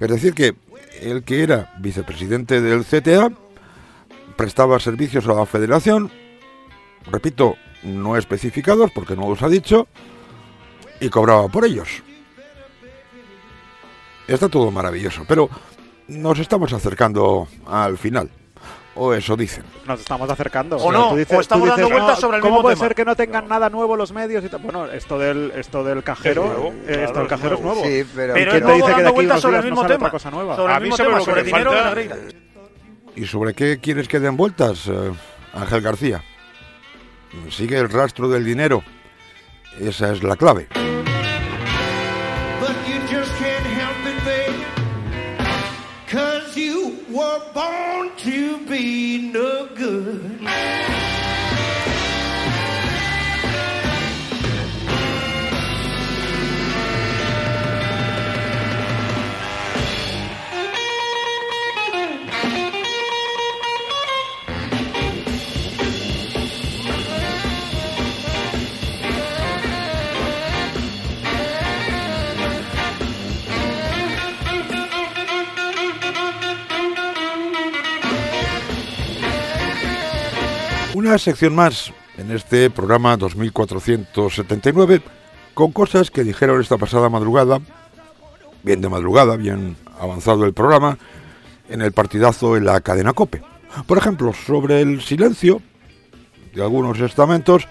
Es 0.00 0.08
decir, 0.08 0.34
que 0.34 0.54
el 1.00 1.22
que 1.24 1.42
era 1.42 1.72
vicepresidente 1.78 2.60
del 2.60 2.84
CTA 2.84 3.30
prestaba 4.36 4.80
servicios 4.80 5.26
a 5.26 5.34
la 5.34 5.46
federación, 5.46 6.10
repito, 7.10 7.56
no 7.82 8.16
especificados 8.16 8.90
porque 8.92 9.16
no 9.16 9.28
los 9.28 9.42
ha 9.42 9.48
dicho, 9.48 9.86
y 11.00 11.08
cobraba 11.08 11.48
por 11.48 11.64
ellos. 11.64 12.02
Está 14.28 14.48
todo 14.48 14.70
maravilloso, 14.70 15.24
pero 15.28 15.48
nos 16.08 16.38
estamos 16.38 16.72
acercando 16.72 17.48
al 17.66 17.98
final. 17.98 18.30
O 18.94 19.14
eso 19.14 19.36
dicen. 19.38 19.64
Nos 19.86 20.00
estamos 20.00 20.28
acercando. 20.28 20.76
O 20.76 20.92
no, 20.92 21.08
Tú 21.24 21.36
o 21.36 21.40
estamos 21.40 21.66
dando 21.66 21.88
vueltas 21.88 22.20
sobre 22.20 22.36
el 22.36 22.42
¿Cómo 22.42 22.56
mismo 22.56 22.62
puede 22.62 22.76
tema? 22.76 22.86
ser 22.88 22.94
que 22.94 23.04
no 23.06 23.16
tengan 23.16 23.48
nada 23.48 23.70
nuevo 23.70 23.96
los 23.96 24.12
medios? 24.12 24.44
Y 24.44 24.48
bueno, 24.58 24.84
esto 24.84 25.18
del, 25.18 25.50
esto 25.56 25.82
del 25.82 26.02
cajero, 26.02 26.42
Es 26.44 26.48
nuevo, 26.50 26.68
eh, 26.68 26.82
claro, 26.86 27.02
esto 27.04 27.14
del 27.20 27.22
es 27.24 27.28
cajero 27.30 27.54
es 27.54 27.60
nuevo. 27.62 27.80
nuevo. 27.80 27.88
Sí, 27.96 28.10
pero- 28.14 28.32
¿Y 28.32 28.34
Pero 28.40 28.50
quién 28.50 28.62
es 28.62 28.66
te 28.68 28.72
dice 28.74 28.84
nuevo 28.84 28.84
que 28.86 28.90
de 28.90 28.92
dando 28.92 29.08
aquí 29.08 29.14
vueltas 29.14 29.40
sobre 29.40 29.56
el 29.58 29.64
mismo 29.64 29.82
no 29.82 29.88
tema. 29.88 29.96
otra 29.98 30.10
cosa 30.10 30.30
nueva? 30.30 30.56
Sobre 30.56 30.72
el 30.72 30.76
A 30.76 30.80
mismo 30.80 30.96
sobre 30.98 31.08
tema, 31.08 31.20
sobre 31.24 31.42
dinero 31.42 31.72
de. 31.72 32.34
¿Y 33.16 33.24
sobre 33.26 33.54
qué 33.54 33.78
quieres 33.80 34.08
que 34.08 34.20
den 34.20 34.36
vueltas, 34.36 34.86
eh, 34.88 35.10
Ángel 35.54 35.80
García? 35.80 36.22
Sigue 37.48 37.78
el 37.78 37.88
rastro 37.88 38.28
del 38.28 38.44
dinero. 38.44 38.82
Esa 39.80 40.12
es 40.12 40.22
la 40.22 40.36
clave. 40.36 40.68
Be 48.72 49.18
no 49.18 49.66
good. 49.74 50.31
Una 81.12 81.18
sección 81.18 81.54
más 81.54 81.92
en 82.16 82.30
este 82.30 82.70
programa 82.70 83.18
2479 83.18 85.02
con 85.52 85.70
cosas 85.70 86.10
que 86.10 86.24
dijeron 86.24 86.58
esta 86.58 86.78
pasada 86.78 87.10
madrugada, 87.10 87.60
bien 88.62 88.80
de 88.80 88.88
madrugada, 88.88 89.36
bien 89.36 89.76
avanzado 90.00 90.46
el 90.46 90.54
programa, 90.54 90.96
en 91.68 91.82
el 91.82 91.92
partidazo 91.92 92.56
en 92.56 92.64
la 92.64 92.80
cadena 92.80 93.12
Cope. 93.12 93.42
Por 93.86 93.98
ejemplo, 93.98 94.32
sobre 94.32 94.80
el 94.80 95.02
silencio 95.02 95.60
de 96.54 96.62
algunos 96.62 96.98
estamentos, 96.98 97.68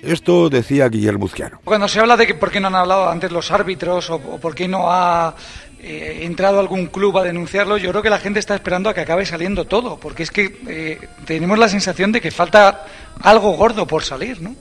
esto 0.00 0.48
decía 0.48 0.88
Guillermo 0.88 1.24
Uzquiano. 1.24 1.58
Cuando 1.64 1.88
se 1.88 1.98
habla 1.98 2.16
de 2.16 2.28
que 2.28 2.36
por 2.36 2.52
qué 2.52 2.60
no 2.60 2.68
han 2.68 2.76
hablado 2.76 3.08
antes 3.10 3.32
los 3.32 3.50
árbitros 3.50 4.08
o, 4.08 4.14
o 4.14 4.38
por 4.38 4.54
qué 4.54 4.68
no 4.68 4.84
ha 4.88 5.34
eh, 5.80 6.20
entrado 6.22 6.58
algún 6.58 6.86
club 6.86 7.18
a 7.18 7.22
denunciarlo, 7.22 7.76
yo 7.76 7.90
creo 7.90 8.02
que 8.02 8.10
la 8.10 8.18
gente 8.18 8.40
está 8.40 8.54
esperando 8.54 8.88
a 8.88 8.94
que 8.94 9.00
acabe 9.00 9.24
saliendo 9.24 9.64
todo, 9.64 9.98
porque 9.98 10.24
es 10.24 10.30
que 10.30 10.60
eh, 10.66 11.08
tenemos 11.24 11.58
la 11.58 11.68
sensación 11.68 12.10
de 12.10 12.20
que 12.20 12.30
falta 12.30 12.84
algo 13.20 13.52
gordo 13.52 13.86
por 13.86 14.02
salir, 14.02 14.40
¿no? 14.42 14.56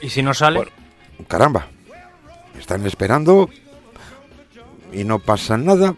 ¿Y 0.00 0.08
si 0.08 0.22
no 0.22 0.34
sale? 0.34 0.68
Caramba, 1.26 1.66
están 2.58 2.86
esperando 2.86 3.48
y 4.92 5.04
no 5.04 5.18
pasa 5.18 5.56
nada. 5.56 5.94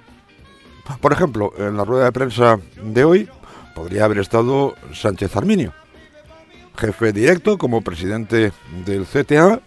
Por 1.00 1.12
ejemplo, 1.12 1.53
en 1.59 1.77
la 1.77 1.85
rueda 1.85 2.05
de 2.05 2.12
prensa 2.12 2.59
de 2.83 3.05
hoy 3.05 3.29
podría 3.74 4.05
haber 4.05 4.18
estado 4.18 4.74
Sánchez 4.92 5.35
Arminio, 5.37 5.72
jefe 6.79 7.12
directo 7.12 7.59
como 7.59 7.83
presidente 7.83 8.53
del 8.85 9.07
CTA 9.07 9.61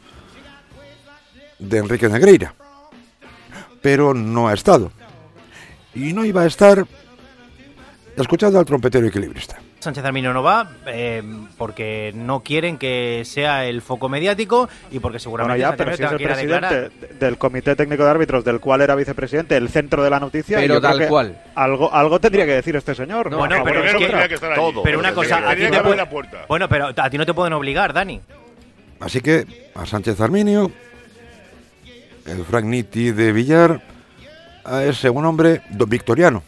de 1.59 1.77
Enrique 1.77 2.07
Negreira, 2.09 2.53
pero 3.87 4.13
no 4.13 4.49
ha 4.49 4.53
estado. 4.53 4.91
Y 5.95 6.11
no 6.11 6.25
iba 6.25 6.41
a 6.41 6.45
estar 6.45 6.85
escuchando 8.17 8.59
al 8.59 8.65
trompetero 8.65 9.07
equilibrista. 9.07 9.55
Sánchez 9.79 10.03
Arminio 10.03 10.33
no 10.33 10.43
va 10.43 10.69
eh, 10.87 11.23
porque 11.57 12.11
no 12.13 12.41
quieren 12.41 12.77
que 12.77 13.21
sea 13.23 13.63
el 13.65 13.81
foco 13.81 14.09
mediático 14.09 14.67
y 14.91 14.99
porque 14.99 15.13
Bueno, 15.15 15.19
seguramente 15.19 15.61
ya, 15.61 15.67
Sánchez 15.69 15.85
pero 15.85 15.95
si 15.97 16.03
es 16.03 16.11
el 16.11 16.17
que 16.17 16.23
presidente 16.25 16.75
de- 17.07 17.13
del 17.17 17.37
Comité 17.37 17.77
Técnico 17.77 18.03
de 18.03 18.09
Árbitros, 18.09 18.43
del 18.43 18.59
cual 18.59 18.81
era 18.81 18.93
vicepresidente, 18.95 19.55
el 19.55 19.69
centro 19.69 20.03
de 20.03 20.09
la 20.09 20.19
noticia. 20.19 20.57
y 20.59 20.63
Pero 20.63 20.73
yo 20.73 20.79
creo 20.81 20.91
tal 20.91 20.99
que 20.99 21.07
cual. 21.07 21.41
Algo, 21.55 21.93
algo 21.93 22.19
tendría 22.19 22.45
que 22.45 22.51
decir 22.55 22.75
este 22.75 22.93
señor. 22.93 23.31
¿no? 23.31 23.37
Bueno, 23.37 23.61
pero 23.63 23.85
es 23.85 23.93
que, 23.95 24.09
contra. 24.37 24.83
pero 24.83 24.99
una 24.99 25.13
cosa, 25.13 25.37
a 25.49 25.55
ti 25.55 25.61
te 25.61 25.71
que 25.71 25.79
puede- 25.79 26.05
bueno, 26.49 26.67
pero 26.67 26.87
a 26.93 27.09
ti 27.09 27.17
no 27.17 27.25
te 27.25 27.33
pueden 27.33 27.53
obligar, 27.53 27.93
Dani. 27.93 28.19
Así 28.99 29.21
que 29.21 29.45
a 29.75 29.85
Sánchez 29.85 30.19
Arminio, 30.19 30.69
el 32.27 32.43
Frank 32.43 32.65
Nitti 32.65 33.11
de 33.11 33.31
Villar, 33.31 33.81
a 34.65 34.83
ese 34.83 35.09
un 35.09 35.25
hombre 35.25 35.61
victoriano, 35.87 36.43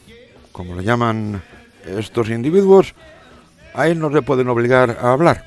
como 0.52 0.76
le 0.76 0.84
llaman 0.84 1.42
estos 1.86 2.30
individuos, 2.30 2.94
a 3.74 3.88
él 3.88 4.00
no 4.00 4.10
le 4.10 4.22
pueden 4.22 4.50
obligar 4.50 4.98
a 5.02 5.14
hablar. 5.14 5.46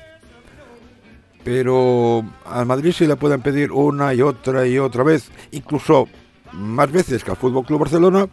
Pero 1.43 2.23
al 2.45 2.65
Madrid 2.65 2.93
sí 2.97 3.05
le 3.05 3.15
pueden 3.15 3.41
pedir 3.41 3.71
una 3.71 4.13
y 4.13 4.21
otra 4.21 4.65
y 4.65 4.79
otra 4.79 5.03
vez, 5.03 5.29
incluso 5.51 6.07
más 6.53 6.91
veces 6.91 7.23
que 7.23 7.31
al 7.31 7.37
Fútbol 7.37 7.65
Club 7.65 7.81
Barcelona, 7.81 8.27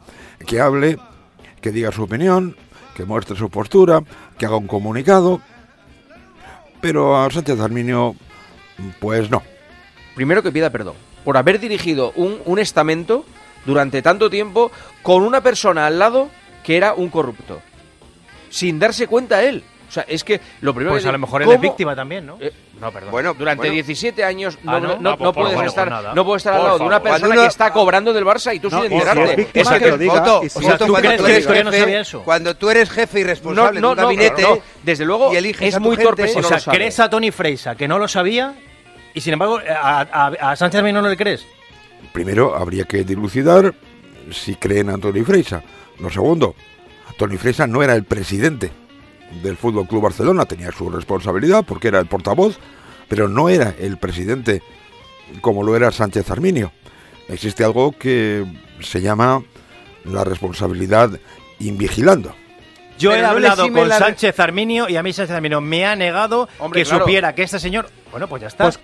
que 0.46 0.60
hable, 0.60 0.98
que 1.60 1.72
diga 1.72 1.92
su 1.92 2.04
opinión, 2.04 2.56
que 2.94 3.04
muestre 3.04 3.36
su 3.36 3.50
postura, 3.50 4.02
que 4.38 4.46
haga 4.46 4.56
un 4.56 4.66
comunicado. 4.66 5.40
Pero 6.80 7.20
a 7.20 7.30
Sánchez 7.30 7.60
Arminio, 7.60 8.14
pues 9.00 9.30
no. 9.30 9.42
Primero 10.14 10.42
que 10.42 10.52
pida 10.52 10.70
perdón 10.70 11.09
por 11.24 11.36
haber 11.36 11.58
dirigido 11.60 12.12
un, 12.16 12.40
un 12.44 12.58
estamento 12.58 13.24
durante 13.66 14.02
tanto 14.02 14.30
tiempo 14.30 14.70
con 15.02 15.22
una 15.22 15.40
persona 15.42 15.86
al 15.86 15.98
lado 15.98 16.28
que 16.64 16.76
era 16.76 16.94
un 16.94 17.08
corrupto. 17.10 17.60
Sin 18.50 18.78
darse 18.78 19.06
cuenta 19.06 19.42
él. 19.42 19.62
O 19.88 19.92
sea, 19.92 20.04
es 20.06 20.22
que 20.22 20.40
lo 20.60 20.72
primero 20.72 20.92
Pues 20.94 21.02
que 21.02 21.08
a 21.08 21.12
lo 21.12 21.18
mejor 21.18 21.42
él 21.42 21.50
es 21.50 21.60
víctima 21.60 21.96
también, 21.96 22.24
¿no? 22.24 22.36
Eh, 22.40 22.52
no, 22.80 22.92
perdón. 22.92 23.10
Bueno, 23.10 23.34
durante 23.34 23.62
Bueno. 23.62 23.74
17 23.74 24.22
años 24.22 24.56
no, 24.62 24.72
Ah, 24.76 24.78
¿no? 24.80 24.88
no, 24.94 24.98
no- 25.00 25.10
Ah, 25.10 25.16
pues 25.16 25.26
por 25.26 25.34
puedes 25.34 25.52
favor, 25.54 25.66
estar, 25.68 25.88
pues 25.88 26.00
nada. 26.00 26.14
no 26.14 26.24
puedes 26.24 26.40
estar 26.40 26.54
al 26.54 26.62
lado 26.62 26.78
de 26.78 26.84
una 26.84 27.02
persona 27.02 27.26
Cuando 27.26 27.42
que 27.42 27.48
está 27.48 27.72
cobrando 27.72 28.12
del 28.12 28.24
Barça 28.24 28.54
y 28.54 28.60
tú 28.60 28.70
No, 28.70 28.82
sin 28.82 28.86
y 28.86 28.88
si 28.88 28.94
es 28.94 29.00
enterarte. 29.08 29.46
que 29.46 29.52
que- 29.84 29.88
lo 29.90 29.98
diga, 29.98 30.14
Foto, 30.24 30.44
y 30.44 30.48
si 30.48 30.58
o 30.58 30.62
sea, 30.62 30.72
es 30.74 30.78
¿tú 30.78 30.86
lo 30.86 30.92
la 30.92 31.00
diga. 31.00 31.38
historia 31.38 31.64
no 31.64 31.70
Jefe, 31.72 31.82
sabía 31.82 32.00
eso? 32.02 32.22
Cuando 32.22 32.56
tú 32.56 32.70
eres 32.70 32.88
jefe 32.88 33.18
y 33.20 33.24
responsable 33.24 33.80
No, 33.80 33.88
de 33.88 33.92
un 33.94 33.96
no, 33.96 34.02
gabinete 34.04 34.42
no, 34.42 34.54
no. 34.56 34.62
Desde 34.84 35.04
luego 35.04 35.32
y 35.34 35.36
es 35.38 35.80
muy 35.80 35.90
gente, 35.96 36.04
torpe 36.04 36.28
si 36.28 36.38
O 36.38 36.42
no 36.42 36.48
sea, 36.48 36.56
lo 36.58 36.62
sabe. 36.62 36.76
¿crees 36.76 37.00
a 37.00 37.10
Tony 37.10 37.32
Freisa 37.32 37.74
que 37.74 37.88
no 37.88 37.98
lo 37.98 38.06
sabía 38.06 38.54
y 39.14 39.20
sin 39.20 39.32
embargo 39.32 39.58
a, 39.68 40.00
a- 40.00 40.50
a 40.52 40.56
Sánchez 40.56 40.78
Arminio 40.78 41.02
no 41.02 41.08
le 41.08 41.16
crees? 41.16 41.46
Primero, 42.12 42.56
habría 42.56 42.84
que 42.84 43.04
dilucidar 43.04 43.74
si 44.30 44.54
creen 44.56 44.90
a 44.90 44.98
Tony 44.98 45.22
Freisa. 45.22 45.62
Lo 45.98 46.10
segundo, 46.10 46.54
Tony 47.18 47.36
Freisa 47.36 47.66
no 47.66 47.82
era 47.82 47.94
el 47.94 48.04
presidente 48.04 48.70
del 49.42 49.56
Fútbol 49.56 49.86
Club 49.86 50.02
Barcelona, 50.02 50.44
tenía 50.46 50.72
su 50.72 50.88
responsabilidad 50.90 51.64
porque 51.66 51.88
era 51.88 51.98
el 52.00 52.06
portavoz, 52.06 52.58
pero 53.08 53.28
no 53.28 53.48
era 53.48 53.74
el 53.78 53.98
presidente 53.98 54.62
como 55.40 55.62
lo 55.62 55.76
era 55.76 55.90
Sánchez 55.92 56.30
Arminio. 56.30 56.72
Existe 57.28 57.62
algo 57.64 57.92
que 57.92 58.44
se 58.80 59.00
llama 59.00 59.42
la 60.04 60.24
responsabilidad 60.24 61.10
invigilando. 61.60 62.34
Yo 62.98 63.10
Pero 63.10 63.22
he 63.22 63.26
hablado 63.26 63.70
con 63.72 63.88
la- 63.88 63.98
Sánchez 63.98 64.38
Arminio 64.40 64.88
y 64.88 64.96
a 64.96 65.02
mí 65.02 65.12
Sánchez 65.12 65.36
Arminio 65.36 65.60
me 65.60 65.86
ha 65.86 65.94
negado 65.96 66.48
Hombre, 66.58 66.80
que 66.82 66.88
claro. 66.88 67.04
supiera 67.04 67.34
que 67.34 67.42
este 67.44 67.58
señor... 67.58 67.88
Bueno, 68.10 68.26
pues 68.28 68.42
ya 68.42 68.48
está. 68.48 68.64
Pues, 68.64 68.80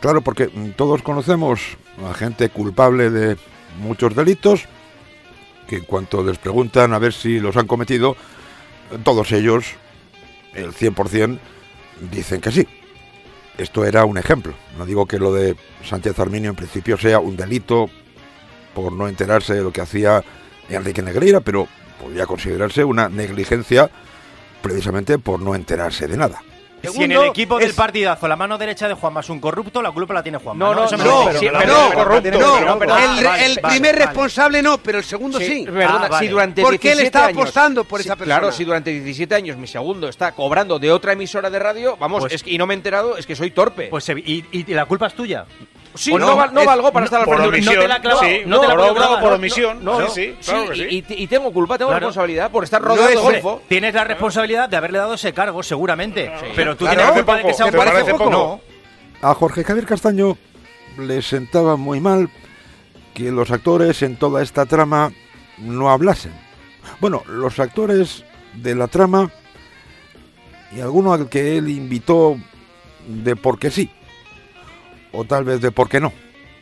Claro, 0.00 0.22
porque 0.22 0.48
mm, 0.52 0.70
todos 0.70 1.02
conocemos 1.02 1.76
a 2.08 2.14
gente 2.14 2.48
culpable 2.48 3.10
de 3.10 3.36
muchos 3.78 4.14
delitos 4.14 4.66
que 5.66 5.76
en 5.76 5.84
cuanto 5.84 6.22
les 6.22 6.38
preguntan 6.38 6.92
a 6.92 6.98
ver 6.98 7.12
si 7.12 7.40
los 7.40 7.56
han 7.56 7.66
cometido, 7.66 8.16
todos 9.02 9.32
ellos, 9.32 9.64
el 10.52 10.72
100%, 10.72 11.38
dicen 12.10 12.40
que 12.40 12.50
sí. 12.50 12.68
Esto 13.56 13.84
era 13.84 14.04
un 14.04 14.18
ejemplo. 14.18 14.52
No 14.76 14.84
digo 14.84 15.06
que 15.06 15.18
lo 15.18 15.32
de 15.32 15.56
Sánchez 15.84 16.18
Arminio 16.18 16.50
en 16.50 16.56
principio 16.56 16.98
sea 16.98 17.20
un 17.20 17.36
delito 17.36 17.88
por 18.74 18.92
no 18.92 19.08
enterarse 19.08 19.54
de 19.54 19.62
lo 19.62 19.72
que 19.72 19.80
hacía 19.80 20.24
Enrique 20.68 21.02
Negreira, 21.02 21.40
pero 21.40 21.68
podría 22.00 22.26
considerarse 22.26 22.84
una 22.84 23.08
negligencia 23.08 23.90
precisamente 24.60 25.18
por 25.18 25.40
no 25.40 25.54
enterarse 25.54 26.08
de 26.08 26.16
nada. 26.16 26.42
Si 26.84 27.02
en 27.02 27.10
Segundo, 27.10 27.22
el 27.24 27.30
equipo 27.30 27.58
del 27.58 27.70
es- 27.70 27.76
partidazo 27.76 28.28
la 28.28 28.36
mano 28.36 28.56
derecha 28.58 28.88
de 28.88 28.94
Juanma 28.94 29.20
es 29.20 29.28
un 29.30 29.40
corrupto, 29.40 29.82
la 29.82 29.90
culpa 29.92 30.14
la 30.14 30.22
tiene 30.22 30.38
Juanma. 30.38 30.64
No, 30.64 30.74
no, 30.74 30.80
no, 30.82 31.26
dice. 31.28 31.38
sí, 31.38 31.46
Pero- 31.46 31.58
pero- 31.58 32.20
no, 32.20 32.78
pero- 32.78 32.96
el- 32.96 33.18
el 33.18 33.24
vale, 33.24 33.60
primer 33.62 33.92
vale. 33.94 34.06
responsable 34.06 34.62
no, 34.62 34.78
pero 34.78 34.98
el 34.98 35.04
segundo 35.04 35.38
sí. 35.38 35.64
Perdona, 35.64 36.08
Ah, 36.10 36.18
si 36.18 36.28
durante 36.28 36.62
¿Por 36.62 36.78
qué 36.78 36.92
él 36.92 36.98
17 36.98 37.04
está 37.06 37.26
años- 37.26 37.38
apostando 37.42 37.84
por 37.84 38.00
esa 38.00 38.16
persona? 38.16 38.38
Claro, 38.38 38.52
si 38.52 38.64
durante 38.64 38.90
17 38.90 39.34
años 39.34 39.56
mi 39.56 39.66
segundo 39.66 40.08
está 40.08 40.32
cobrando 40.32 40.78
de 40.78 40.92
otra 40.92 41.12
emisora 41.12 41.50
de 41.50 41.58
radio, 41.58 41.96
vamos, 41.98 42.20
Pues- 42.22 42.34
es 42.34 42.42
que, 42.42 42.50
y 42.52 42.58
no 42.58 42.66
me 42.66 42.74
he 42.74 42.76
enterado, 42.76 43.16
es 43.16 43.26
que 43.26 43.34
soy 43.36 43.50
torpe. 43.50 43.88
Pues, 43.88 44.08
y 44.08 44.64
la 44.72 44.86
culpa 44.86 45.06
es 45.06 45.14
tuya. 45.14 45.46
Sí, 45.94 46.10
¿O 46.12 46.18
no, 46.18 46.34
val- 46.36 46.52
no 46.52 46.64
valgo 46.64 46.92
para 46.92 47.04
estar 47.06 47.20
al 47.20 47.24
por 47.26 47.36
frente 47.36 47.42
de 47.44 47.48
un- 47.48 47.54
omisión, 47.54 47.74
No 47.76 47.80
te 47.82 47.88
la 47.88 48.00
clavo, 48.00 48.20
sí, 48.20 48.40
no 48.46 48.60
te 48.60 48.66
la 48.66 48.74
por 48.74 48.90
obra 48.90 49.34
omisión, 49.36 49.84
no, 49.84 50.00
¿no? 50.00 50.08
sí, 50.08 50.22
Sí, 50.22 50.36
sí, 50.40 50.50
claro 50.50 50.70
que 50.70 50.76
y, 50.76 51.02
sí. 51.02 51.04
y- 51.10 51.22
y 51.22 51.26
tengo 51.28 51.52
culpa, 51.52 51.78
tengo 51.78 51.90
Claro. 51.90 52.06
responsabilidad 52.06 52.50
por 52.50 52.64
estar 52.64 52.82
No 52.82 52.88
rodeado 52.88 53.08
es- 53.10 53.14
de 53.16 53.22
golfo. 53.22 53.62
Tienes 53.68 53.94
la 53.94 54.02
responsabilidad 54.04 54.68
de 54.68 54.76
haberle 54.76 54.98
dado 54.98 55.14
ese 55.14 55.32
cargo, 55.32 55.62
seguramente. 55.62 56.32
Pero 56.56 56.76
tú 56.76 56.84
Claro, 56.84 56.96
tienes 56.96 57.06
la 57.06 57.12
¿te 57.12 57.18
culpa 57.20 57.36
de 57.36 57.42
que 57.44 57.54
sea 57.54 57.66
un 57.66 57.72
parece 57.72 58.10
poco? 58.12 58.30
No. 58.30 58.60
A 59.22 59.34
Jorge 59.34 59.62
Javier 59.62 59.86
Castaño 59.86 60.36
le 60.98 61.22
sentaba 61.22 61.76
muy 61.76 62.00
mal 62.00 62.28
que 63.14 63.30
los 63.30 63.52
actores 63.52 64.02
en 64.02 64.16
toda 64.16 64.42
esta 64.42 64.66
trama 64.66 65.12
no 65.58 65.90
hablasen. 65.90 66.32
Bueno, 67.00 67.22
los 67.28 67.60
actores 67.60 68.24
de 68.54 68.74
la 68.74 68.88
trama 68.88 69.30
y 70.76 70.80
alguno 70.80 71.12
al 71.12 71.28
que 71.28 71.56
él 71.56 71.68
invitó 71.68 72.36
de 73.06 73.36
porque 73.36 73.70
sí, 73.70 73.90
o 75.14 75.24
tal 75.24 75.44
vez 75.44 75.60
de 75.60 75.70
porque 75.70 76.00
no. 76.00 76.12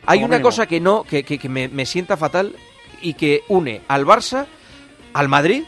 Hay 0.05 0.19
una 0.19 0.27
mínimo. 0.37 0.43
cosa 0.49 0.65
que 0.67 0.79
no, 0.79 1.03
que, 1.03 1.23
que- 1.23 1.37
que 1.37 1.49
me, 1.49 1.67
me 1.69 1.85
sienta 1.85 2.17
fatal 2.17 2.55
y 3.01 3.13
que 3.13 3.43
une 3.47 3.81
al 3.87 4.05
Barça, 4.05 4.45
al 5.13 5.27
Madrid 5.29 5.63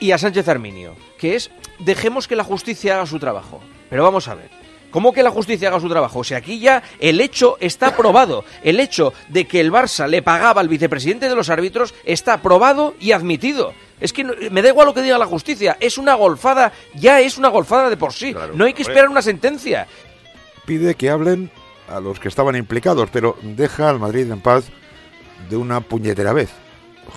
y 0.00 0.12
a 0.12 0.18
Sánchez 0.18 0.46
Arminio, 0.48 0.94
que 1.18 1.34
es 1.36 1.50
dejemos 1.80 2.28
que 2.28 2.36
la 2.36 2.44
justicia 2.44 2.94
haga 2.94 3.06
su 3.06 3.18
trabajo. 3.18 3.60
Pero 3.90 4.02
vamos 4.04 4.28
a 4.28 4.34
ver. 4.34 4.48
¿Cómo 4.90 5.12
que 5.12 5.22
la 5.22 5.30
justicia 5.30 5.68
haga 5.68 5.80
su 5.80 5.88
trabajo? 5.88 6.20
O 6.20 6.24
sea, 6.24 6.38
aquí 6.38 6.60
ya 6.60 6.82
el 6.98 7.20
hecho 7.20 7.58
está 7.60 7.94
probado. 7.94 8.44
El 8.62 8.80
hecho 8.80 9.12
de 9.28 9.46
que 9.46 9.60
el 9.60 9.70
Barça 9.70 10.06
le 10.08 10.22
pagaba 10.22 10.60
al 10.62 10.68
vicepresidente 10.68 11.28
de 11.28 11.34
los 11.34 11.50
árbitros 11.50 11.94
está 12.04 12.40
probado 12.40 12.94
y 12.98 13.12
admitido. 13.12 13.74
Es 14.00 14.12
que 14.14 14.24
no- 14.24 14.32
me 14.50 14.62
da 14.62 14.68
igual 14.68 14.86
lo 14.86 14.94
que 14.94 15.02
diga 15.02 15.18
la 15.18 15.26
justicia. 15.26 15.76
Es 15.80 15.98
una 15.98 16.14
golfada, 16.14 16.72
ya 16.94 17.20
es 17.20 17.36
una 17.36 17.48
golfada 17.48 17.90
de 17.90 17.96
por 17.98 18.12
sí. 18.14 18.34
no 18.54 18.64
hay 18.64 18.72
que 18.72 18.82
esperar 18.82 19.08
una 19.10 19.20
sentencia. 19.20 19.86
Pide 20.64 20.94
que 20.94 21.10
hablen 21.10 21.50
a 21.90 22.00
los 22.00 22.18
que 22.20 22.28
estaban 22.28 22.56
implicados, 22.56 23.08
pero 23.12 23.36
deja 23.42 23.88
al 23.90 23.98
Madrid 23.98 24.30
en 24.30 24.40
paz 24.40 24.66
de 25.48 25.56
una 25.56 25.80
puñetera 25.80 26.32
vez. 26.32 26.50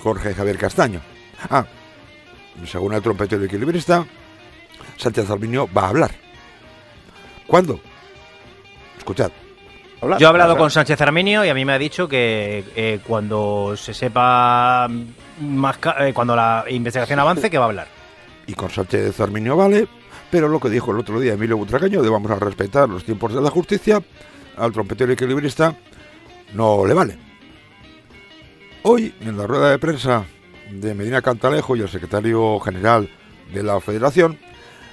Jorge 0.02 0.34
Javier 0.34 0.58
Castaño. 0.58 1.00
Ah, 1.50 1.64
según 2.66 2.94
el 2.94 3.02
trompetero 3.02 3.44
equilibrista, 3.44 4.06
Sánchez 4.96 5.28
Arminio 5.30 5.68
va 5.76 5.82
a 5.84 5.88
hablar. 5.88 6.10
¿Cuándo? 7.46 7.80
Escuchad. 8.98 9.30
Yo 10.18 10.26
he 10.26 10.28
hablado 10.28 10.56
con 10.56 10.70
Sánchez 10.70 11.00
Arminio 11.00 11.44
y 11.44 11.48
a 11.48 11.54
mí 11.54 11.64
me 11.64 11.72
ha 11.74 11.78
dicho 11.78 12.08
que 12.08 12.64
eh, 12.74 12.98
cuando 13.06 13.74
se 13.76 13.94
sepa 13.94 14.88
más, 15.40 15.78
ca- 15.78 16.08
eh, 16.08 16.12
cuando 16.12 16.34
la 16.34 16.64
investigación 16.70 17.20
avance, 17.20 17.48
que 17.48 17.58
va 17.58 17.64
a 17.66 17.68
hablar. 17.68 17.86
Y 18.48 18.54
con 18.54 18.68
Sánchez 18.68 19.20
Arminio 19.20 19.56
vale, 19.56 19.86
pero 20.30 20.48
lo 20.48 20.58
que 20.58 20.70
dijo 20.70 20.90
el 20.90 20.98
otro 20.98 21.20
día 21.20 21.34
Emilio 21.34 21.56
Butracaño 21.56 22.02
de 22.02 22.08
vamos 22.10 22.30
a 22.32 22.36
respetar 22.36 22.88
los 22.88 23.04
tiempos 23.04 23.32
de 23.32 23.40
la 23.40 23.50
justicia, 23.50 24.02
al 24.56 24.72
trompetero 24.72 25.12
equilibrista 25.12 25.76
no 26.54 26.84
le 26.84 26.94
vale. 26.94 27.18
Hoy, 28.82 29.14
en 29.20 29.36
la 29.36 29.46
rueda 29.46 29.70
de 29.70 29.78
prensa 29.78 30.24
de 30.70 30.94
Medina 30.94 31.22
Cantalejo 31.22 31.76
y 31.76 31.80
el 31.80 31.88
secretario 31.88 32.58
general 32.60 33.08
de 33.52 33.62
la 33.62 33.80
federación, 33.80 34.38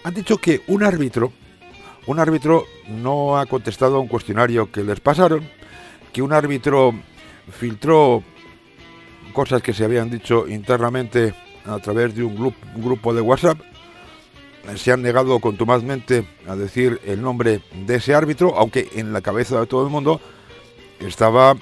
han 0.04 0.13
dicho 0.13 0.38
que 0.38 0.62
un 0.67 0.84
árbitro, 0.84 1.34
un 2.06 2.19
árbitro 2.19 2.65
no 2.88 3.38
ha 3.38 3.45
contestado 3.45 3.98
a 3.98 4.00
un 4.00 4.08
cuestionario 4.08 4.72
que 4.72 4.84
les 4.84 5.00
pasaron, 5.00 5.48
que 6.13 6.22
un 6.22 6.34
árbitro 6.34 6.93
filtró 7.52 8.24
cosas 9.34 9.62
que 9.62 9.74
se 9.74 9.86
habían 9.86 10.10
dicho 10.10 10.48
internamente 10.48 11.34
a 11.65 11.80
través 11.80 12.15
de 12.15 12.24
un, 12.24 12.54
grupo 12.76 13.13
de 13.13 13.22
WhatsApp. 13.22 13.60
Se 14.76 14.91
han 14.91 15.02
negado 15.02 15.39
contumazmente 15.39 16.26
a 16.48 16.56
decir 16.56 17.00
el 17.06 17.22
nombre 17.22 17.62
de 17.74 17.95
ese 17.95 18.13
árbitro, 18.13 18.56
aunque 18.58 18.89
en 18.95 19.13
la 19.13 19.22
cabeza 19.22 19.60
de 19.60 19.65
todo 19.65 19.84
el 19.84 19.89
mundo 19.89 20.22
estaba 21.00 21.56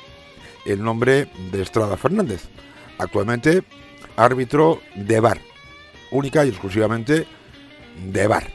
el 0.66 0.84
nombre 0.84 1.28
de 1.52 1.62
Estrada 1.62 1.96
Fernández, 1.96 2.44
actualmente 2.98 3.64
árbitro 4.18 4.82
de 4.96 5.20
bar, 5.20 5.40
única 6.12 6.44
y 6.46 6.50
exclusivamente 6.50 7.26
de 8.12 8.28
bar. 8.28 8.48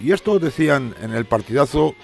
Y 0.00 0.12
esto 0.12 0.38
decían 0.38 0.94
en 1.02 1.12
el 1.12 1.26
partidazo 1.26 1.94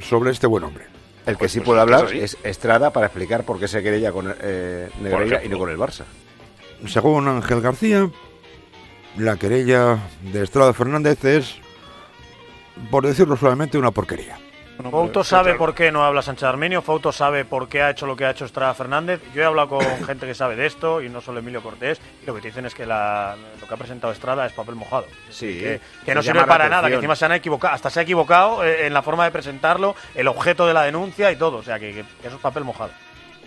sobre 0.00 0.32
este 0.32 0.46
buen 0.46 0.64
hombre. 0.64 0.84
El 1.26 1.34
que 1.34 1.40
Pues, 1.40 1.52
sí 1.52 1.58
pues, 1.60 1.66
puede 1.66 1.80
hablar 1.80 2.12
es 2.12 2.36
Estrada 2.42 2.92
para 2.92 3.06
explicar 3.06 3.44
por 3.44 3.58
qué 3.58 3.68
se 3.68 3.82
querella 3.82 4.12
con 4.12 4.34
eh, 4.40 4.90
Negreira 5.00 5.44
y 5.44 5.48
no 5.48 5.58
con 5.58 5.70
el 5.70 5.76
Barça. 5.76 6.04
Según 6.86 7.28
Ángel 7.28 7.60
García, 7.60 8.10
la 9.18 9.36
querella 9.36 9.98
de 10.22 10.42
Estrada 10.44 10.72
Fernández 10.72 11.24
es, 11.24 11.56
por 12.90 13.06
decirlo 13.06 13.36
suavemente, 13.36 13.78
una 13.78 13.90
porquería. 13.90 14.38
Fouto 14.92 15.24
sabe 15.24 15.54
por 15.54 15.74
qué 15.74 15.90
no 15.90 16.04
habla 16.04 16.22
Sánchez 16.22 16.44
Armenio, 16.44 16.82
Fouto 16.82 17.10
sabe 17.10 17.44
por 17.44 17.68
qué 17.68 17.82
ha 17.82 17.90
hecho 17.90 18.06
lo 18.06 18.14
que 18.14 18.24
ha 18.24 18.30
hecho 18.30 18.44
Estrada 18.44 18.72
Fernández. 18.74 19.20
Yo 19.34 19.42
he 19.42 19.44
hablado 19.44 19.70
con 19.70 19.84
gente 20.06 20.24
que 20.24 20.34
sabe 20.34 20.54
de 20.54 20.66
esto 20.66 21.02
y 21.02 21.08
no 21.08 21.20
solo 21.20 21.40
Emilio 21.40 21.60
Cortés, 21.64 22.00
y 22.22 22.26
lo 22.26 22.34
que 22.36 22.40
te 22.42 22.48
dicen 22.48 22.64
es 22.64 22.74
que 22.76 22.86
la- 22.86 23.34
lo 23.60 23.66
que 23.66 23.74
ha 23.74 23.76
presentado 23.76 24.12
Estrada 24.12 24.46
es 24.46 24.52
papel 24.52 24.76
mojado. 24.76 25.06
Sí, 25.30 25.58
que, 25.58 25.80
que 26.04 26.14
no 26.14 26.22
sirve 26.22 26.44
para 26.44 26.68
nada, 26.68 26.86
que 26.88 26.94
encima 26.94 27.16
se 27.16 27.24
han 27.24 27.32
equivocado, 27.32 27.74
hasta 27.74 27.90
se 27.90 27.98
ha 27.98 28.02
equivocado 28.04 28.64
eh, 28.64 28.86
en 28.86 28.94
la 28.94 29.02
forma 29.02 29.24
de 29.24 29.32
presentarlo, 29.32 29.96
el 30.14 30.28
objeto 30.28 30.64
de 30.68 30.74
la 30.74 30.82
denuncia 30.84 31.32
y 31.32 31.36
todo, 31.36 31.56
o 31.56 31.62
sea 31.64 31.80
que, 31.80 31.92
que 31.92 32.00
eso 32.28 32.36
es 32.36 32.40
papel 32.40 32.62
mojado. 32.62 32.92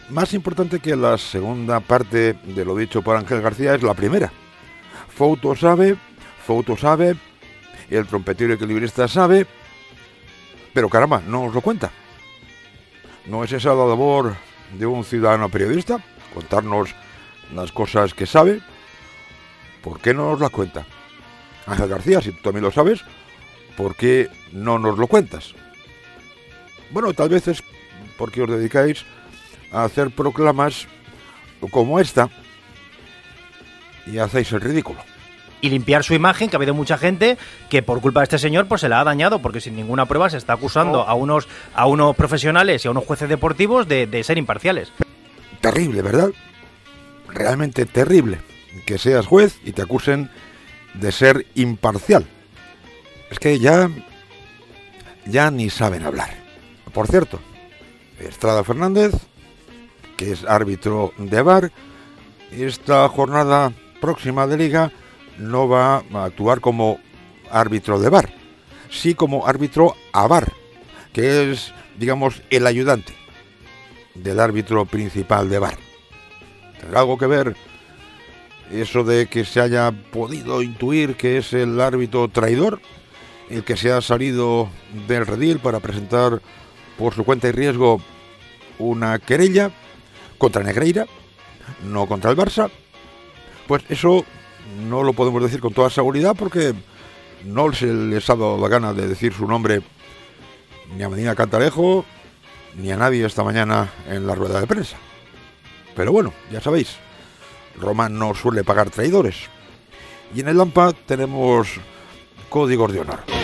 Más 0.10 0.34
importante 0.34 0.82
que 0.82 0.98
la 0.98 1.18
segunda 1.18 1.80
parte 1.80 2.34
de 2.44 2.66
lo 2.66 2.76
dicho 2.76 3.02
por 3.02 3.16
Ángel 3.16 3.42
García 3.42 3.74
es 3.74 3.84
la 3.84 3.94
primera. 3.94 4.30
Fouto 5.22 5.56
sabe, 5.56 5.98
Fouto 6.48 6.76
sabe, 6.76 7.16
el 7.92 8.08
trompetero 8.08 8.56
equilibrista 8.56 9.08
sabe, 9.08 9.46
pero 10.74 10.90
caramba, 10.90 11.22
no 11.28 11.44
os 11.44 11.54
lo 11.54 11.62
cuenta. 11.62 11.92
¿No 13.28 13.44
es 13.44 13.52
esa 13.52 13.76
la 13.76 13.86
labor 13.86 14.36
de 14.80 14.88
un 14.88 15.04
ciudadano 15.04 15.48
periodista? 15.48 16.04
Contarnos 16.34 16.96
las 17.54 17.72
cosas 17.72 18.16
que 18.16 18.26
sabe. 18.26 18.62
¿Por 19.84 20.00
qué 20.00 20.16
no 20.16 20.32
nos 20.32 20.40
las 20.40 20.50
cuenta? 20.50 20.88
Ángel 21.68 21.90
García, 21.90 22.20
si 22.20 22.32
tú 22.32 22.42
también 22.42 22.64
lo 22.64 22.72
sabes, 22.72 23.02
¿por 23.78 23.96
qué 23.96 24.28
no 24.52 24.80
nos 24.80 24.98
lo 24.98 25.06
cuentas? 25.06 25.54
Bueno, 26.90 27.14
tal 27.14 27.30
vez 27.30 27.48
es 27.48 27.64
porque 28.18 28.42
os 28.42 28.50
dedicáis 28.50 29.06
a 29.72 29.84
hacer 29.84 30.10
proclamas 30.10 30.88
como 31.70 32.00
esta 32.00 32.28
y 34.08 34.18
hacéis 34.18 34.52
el 34.54 34.62
ridículo. 34.62 35.11
Y 35.62 35.70
limpiar 35.70 36.04
su 36.04 36.14
imagen, 36.14 36.50
que 36.50 36.56
ha 36.56 36.60
habido 36.60 36.74
mucha 36.74 36.98
gente 36.98 37.38
que 37.70 37.84
por 37.84 38.02
culpa 38.02 38.22
de 38.22 38.26
este 38.26 38.40
señor 38.40 38.68
pues 38.68 38.82
se 38.82 38.90
la 38.90 39.00
ha 39.00 39.04
dañado, 39.04 39.40
porque 39.40 39.62
sin 39.62 39.76
ninguna 39.76 40.08
prueba 40.08 40.30
se 40.30 40.38
está 40.38 40.54
acusando 40.54 41.08
a 41.08 41.14
unos, 41.14 41.48
a 41.76 41.86
unos 41.86 42.16
profesionales 42.16 42.84
y 42.84 42.88
a 42.88 42.92
unos 42.92 43.06
jueces 43.06 43.30
deportivos 43.30 43.88
de, 43.88 44.08
de 44.08 44.24
ser 44.24 44.38
imparciales. 44.38 44.92
Terrible, 45.62 46.02
¿verdad? 46.02 46.30
Realmente 47.28 47.86
terrible 47.86 48.40
que 48.86 48.98
seas 48.98 49.28
juez 49.28 49.60
y 49.64 49.74
te 49.74 49.84
acusen 49.84 50.32
de 50.96 51.12
ser 51.12 51.46
imparcial. 51.56 52.26
Es 53.30 53.40
que 53.40 53.60
ya 53.60 53.90
ya 55.26 55.52
ni 55.52 55.70
saben 55.70 56.06
hablar. 56.06 56.30
Por 56.94 57.08
cierto, 57.08 57.40
Estrada 58.20 58.64
Fernández, 58.64 59.14
que 60.18 60.32
es 60.32 60.44
árbitro 60.46 61.14
de 61.18 61.42
VAR, 61.42 61.72
esta 62.52 63.08
jornada 63.10 63.72
próxima 64.02 64.48
de 64.48 64.58
liga 64.58 64.92
no 65.42 65.68
va 65.68 66.04
a 66.14 66.24
actuar 66.24 66.62
como 66.62 67.00
árbitro 67.50 68.00
de 68.00 68.10
VAR, 68.10 68.30
sí 68.90 69.16
como 69.16 69.48
árbitro 69.48 69.96
a 70.14 70.28
VAR, 70.28 70.54
que 71.12 71.52
es, 71.52 71.74
digamos, 71.98 72.42
el 72.50 72.68
ayudante 72.68 73.14
del 74.16 74.40
árbitro 74.40 74.86
principal 74.86 75.50
de 75.50 75.60
VAR. 75.60 75.78
¿Tendrá 76.80 77.02
algo 77.02 77.18
que 77.18 77.28
ver 77.28 77.56
eso 78.72 79.04
de 79.04 79.28
que 79.28 79.44
se 79.44 79.60
haya 79.60 79.92
podido 79.92 80.62
intuir 80.62 81.16
que 81.16 81.38
es 81.38 81.54
el 81.54 81.82
árbitro 81.82 82.28
traidor, 82.30 82.80
el 83.50 83.64
que 83.64 83.76
se 83.76 83.92
ha 83.92 84.02
salido 84.02 84.70
del 85.08 85.26
redil 85.26 85.60
para 85.60 85.80
presentar 85.80 86.42
por 86.98 87.14
su 87.14 87.26
cuenta 87.26 87.50
y 87.50 87.52
riesgo 87.52 88.02
una 88.80 89.20
querella 89.20 89.72
contra 90.38 90.64
Negreira, 90.64 91.06
no 91.84 92.08
contra 92.08 92.32
el 92.32 92.38
Barça? 92.38 92.70
Pues 93.68 93.84
eso 93.90 94.26
no 94.88 95.04
lo 95.04 95.14
podemos 95.14 95.42
decir 95.42 95.60
con 95.60 95.74
toda 95.74 95.90
seguridad 95.90 96.36
porque 96.38 96.74
no 97.46 97.74
se 97.74 97.88
les 97.88 98.30
ha 98.30 98.36
dado 98.36 98.58
la 98.58 98.68
gana 98.68 98.94
de 98.94 99.08
decir 99.08 99.34
su 99.34 99.48
nombre 99.48 99.82
ni 100.96 101.04
a 101.04 101.10
Medina 101.10 101.36
Cantalejo 101.36 102.06
ni 102.78 102.92
a 102.92 102.98
nadie 102.98 103.26
esta 103.26 103.44
mañana 103.44 103.92
en 104.08 104.26
la 104.28 104.36
rueda 104.36 104.60
de 104.60 104.68
prensa. 104.68 104.98
Pero 105.96 106.12
bueno, 106.12 106.34
ya 106.52 106.62
sabéis, 106.62 106.98
Roma 107.80 108.10
no 108.10 108.34
suele 108.34 108.64
pagar 108.64 108.90
traidores. 108.90 109.50
Y 110.34 110.40
en 110.40 110.48
el 110.48 110.58
Lampa 110.58 110.94
tenemos 110.94 111.68
códigos 112.50 112.94
de 112.94 113.02
honor. 113.02 113.41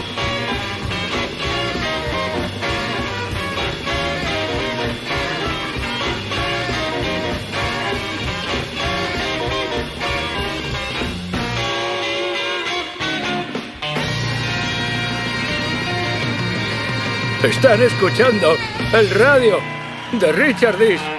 Están 17.43 17.84
escuchando 17.84 18.56
el 18.93 19.10
radio 19.12 19.60
de 20.13 20.32
Richard 20.32 20.80
Dis. 20.80 21.16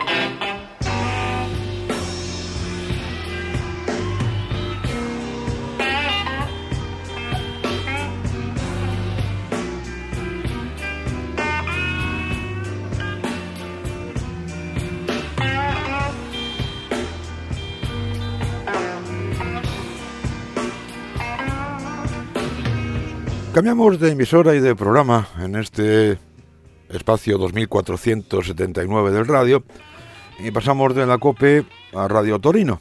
Cambiamos 23.59 23.99
de 23.99 24.12
emisora 24.12 24.55
y 24.55 24.61
de 24.61 24.77
programa 24.77 25.27
en 25.40 25.57
este 25.57 26.16
espacio 26.90 27.38
2479 27.38 29.11
del 29.11 29.27
radio 29.27 29.64
y 30.38 30.53
pasamos 30.53 30.94
de 30.94 31.05
la 31.05 31.18
COPE 31.18 31.66
a 31.92 32.07
Radio 32.07 32.38
Torino, 32.38 32.81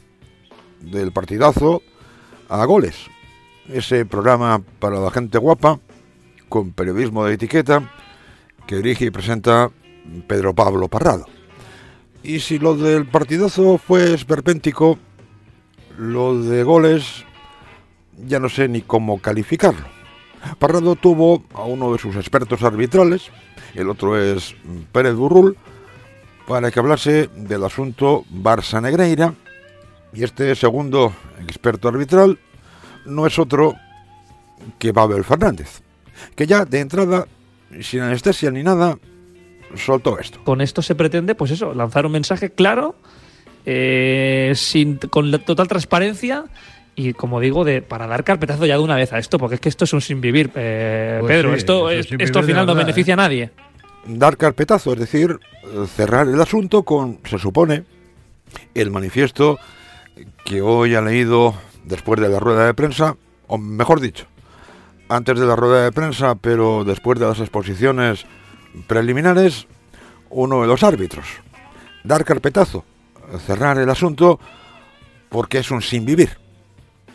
del 0.80 1.10
partidazo 1.10 1.82
a 2.48 2.64
goles. 2.64 2.94
Ese 3.68 4.06
programa 4.06 4.62
para 4.78 5.00
la 5.00 5.10
gente 5.10 5.38
guapa, 5.38 5.80
con 6.48 6.70
periodismo 6.70 7.24
de 7.24 7.34
etiqueta, 7.34 7.92
que 8.64 8.76
dirige 8.76 9.06
y 9.06 9.10
presenta 9.10 9.72
Pedro 10.28 10.54
Pablo 10.54 10.86
Parrado. 10.86 11.26
Y 12.22 12.38
si 12.38 12.60
lo 12.60 12.76
del 12.76 13.04
partidazo 13.04 13.78
fue 13.78 14.14
esperpéntico, 14.14 14.96
lo 15.98 16.40
de 16.40 16.62
goles 16.62 17.24
ya 18.16 18.38
no 18.38 18.48
sé 18.48 18.68
ni 18.68 18.82
cómo 18.82 19.20
calificarlo. 19.20 19.97
Parrado 20.58 20.96
tuvo 20.96 21.44
a 21.54 21.62
uno 21.62 21.92
de 21.92 21.98
sus 21.98 22.16
expertos 22.16 22.62
arbitrales, 22.62 23.30
el 23.74 23.88
otro 23.88 24.20
es 24.20 24.54
Pérez 24.92 25.14
Burrul, 25.14 25.56
para 26.46 26.70
que 26.70 26.80
hablase 26.80 27.28
del 27.36 27.64
asunto 27.64 28.24
Barça 28.32 28.80
Negreira. 28.80 29.34
Y 30.12 30.24
este 30.24 30.54
segundo 30.54 31.12
experto 31.42 31.88
arbitral 31.88 32.38
no 33.04 33.26
es 33.26 33.38
otro 33.38 33.74
que 34.78 34.92
Babel 34.92 35.24
Fernández, 35.24 35.82
que 36.34 36.46
ya 36.46 36.64
de 36.64 36.80
entrada, 36.80 37.26
sin 37.80 38.00
anestesia 38.00 38.50
ni 38.50 38.62
nada, 38.62 38.98
soltó 39.76 40.18
esto. 40.18 40.42
Con 40.44 40.60
esto 40.60 40.80
se 40.80 40.94
pretende, 40.94 41.34
pues 41.34 41.50
eso, 41.50 41.74
lanzar 41.74 42.06
un 42.06 42.12
mensaje 42.12 42.50
claro, 42.50 42.96
eh, 43.66 44.52
sin, 44.56 44.96
con 44.96 45.30
la 45.30 45.38
total 45.38 45.68
transparencia 45.68 46.46
y 46.98 47.12
como 47.12 47.38
digo, 47.38 47.64
de 47.64 47.80
para 47.80 48.08
dar 48.08 48.24
carpetazo 48.24 48.66
ya 48.66 48.74
de 48.76 48.82
una 48.82 48.96
vez 48.96 49.12
a 49.12 49.18
esto, 49.18 49.38
porque 49.38 49.54
es 49.54 49.60
que 49.60 49.68
esto 49.68 49.84
es 49.84 49.92
un 49.92 50.00
sin 50.00 50.20
vivir, 50.20 50.50
eh, 50.56 51.18
Pues 51.20 51.30
Pedro. 51.32 51.50
sí, 51.50 51.58
esto, 51.58 51.90
es 51.90 52.08
esto 52.18 52.40
al 52.40 52.44
final 52.44 52.66
no 52.66 52.74
beneficia 52.74 53.14
a 53.14 53.16
nadie. 53.16 53.52
dar 54.04 54.36
carpetazo, 54.36 54.94
es 54.94 54.98
decir, 54.98 55.38
cerrar 55.94 56.26
el 56.26 56.40
asunto 56.40 56.82
con, 56.82 57.20
se 57.24 57.38
supone, 57.38 57.84
el 58.74 58.90
manifiesto 58.90 59.58
que 60.44 60.60
hoy 60.60 60.96
ha 60.96 61.00
leído 61.00 61.54
después 61.84 62.20
de 62.20 62.28
la 62.28 62.40
rueda 62.40 62.66
de 62.66 62.74
prensa, 62.74 63.16
o 63.46 63.58
mejor 63.58 64.00
dicho, 64.00 64.26
antes 65.08 65.38
de 65.38 65.46
la 65.46 65.54
rueda 65.54 65.84
de 65.84 65.92
prensa, 65.92 66.34
pero 66.34 66.82
después 66.84 67.20
de 67.20 67.26
las 67.26 67.38
exposiciones 67.38 68.26
preliminares, 68.88 69.68
uno 70.30 70.62
de 70.62 70.66
los 70.66 70.82
árbitros. 70.82 71.26
Dar 72.02 72.24
carpetazo, 72.24 72.84
cerrar 73.46 73.78
el 73.78 73.88
asunto, 73.88 74.40
porque 75.28 75.58
es 75.58 75.70
un 75.70 75.80
sin 75.80 76.04
vivir. 76.04 76.30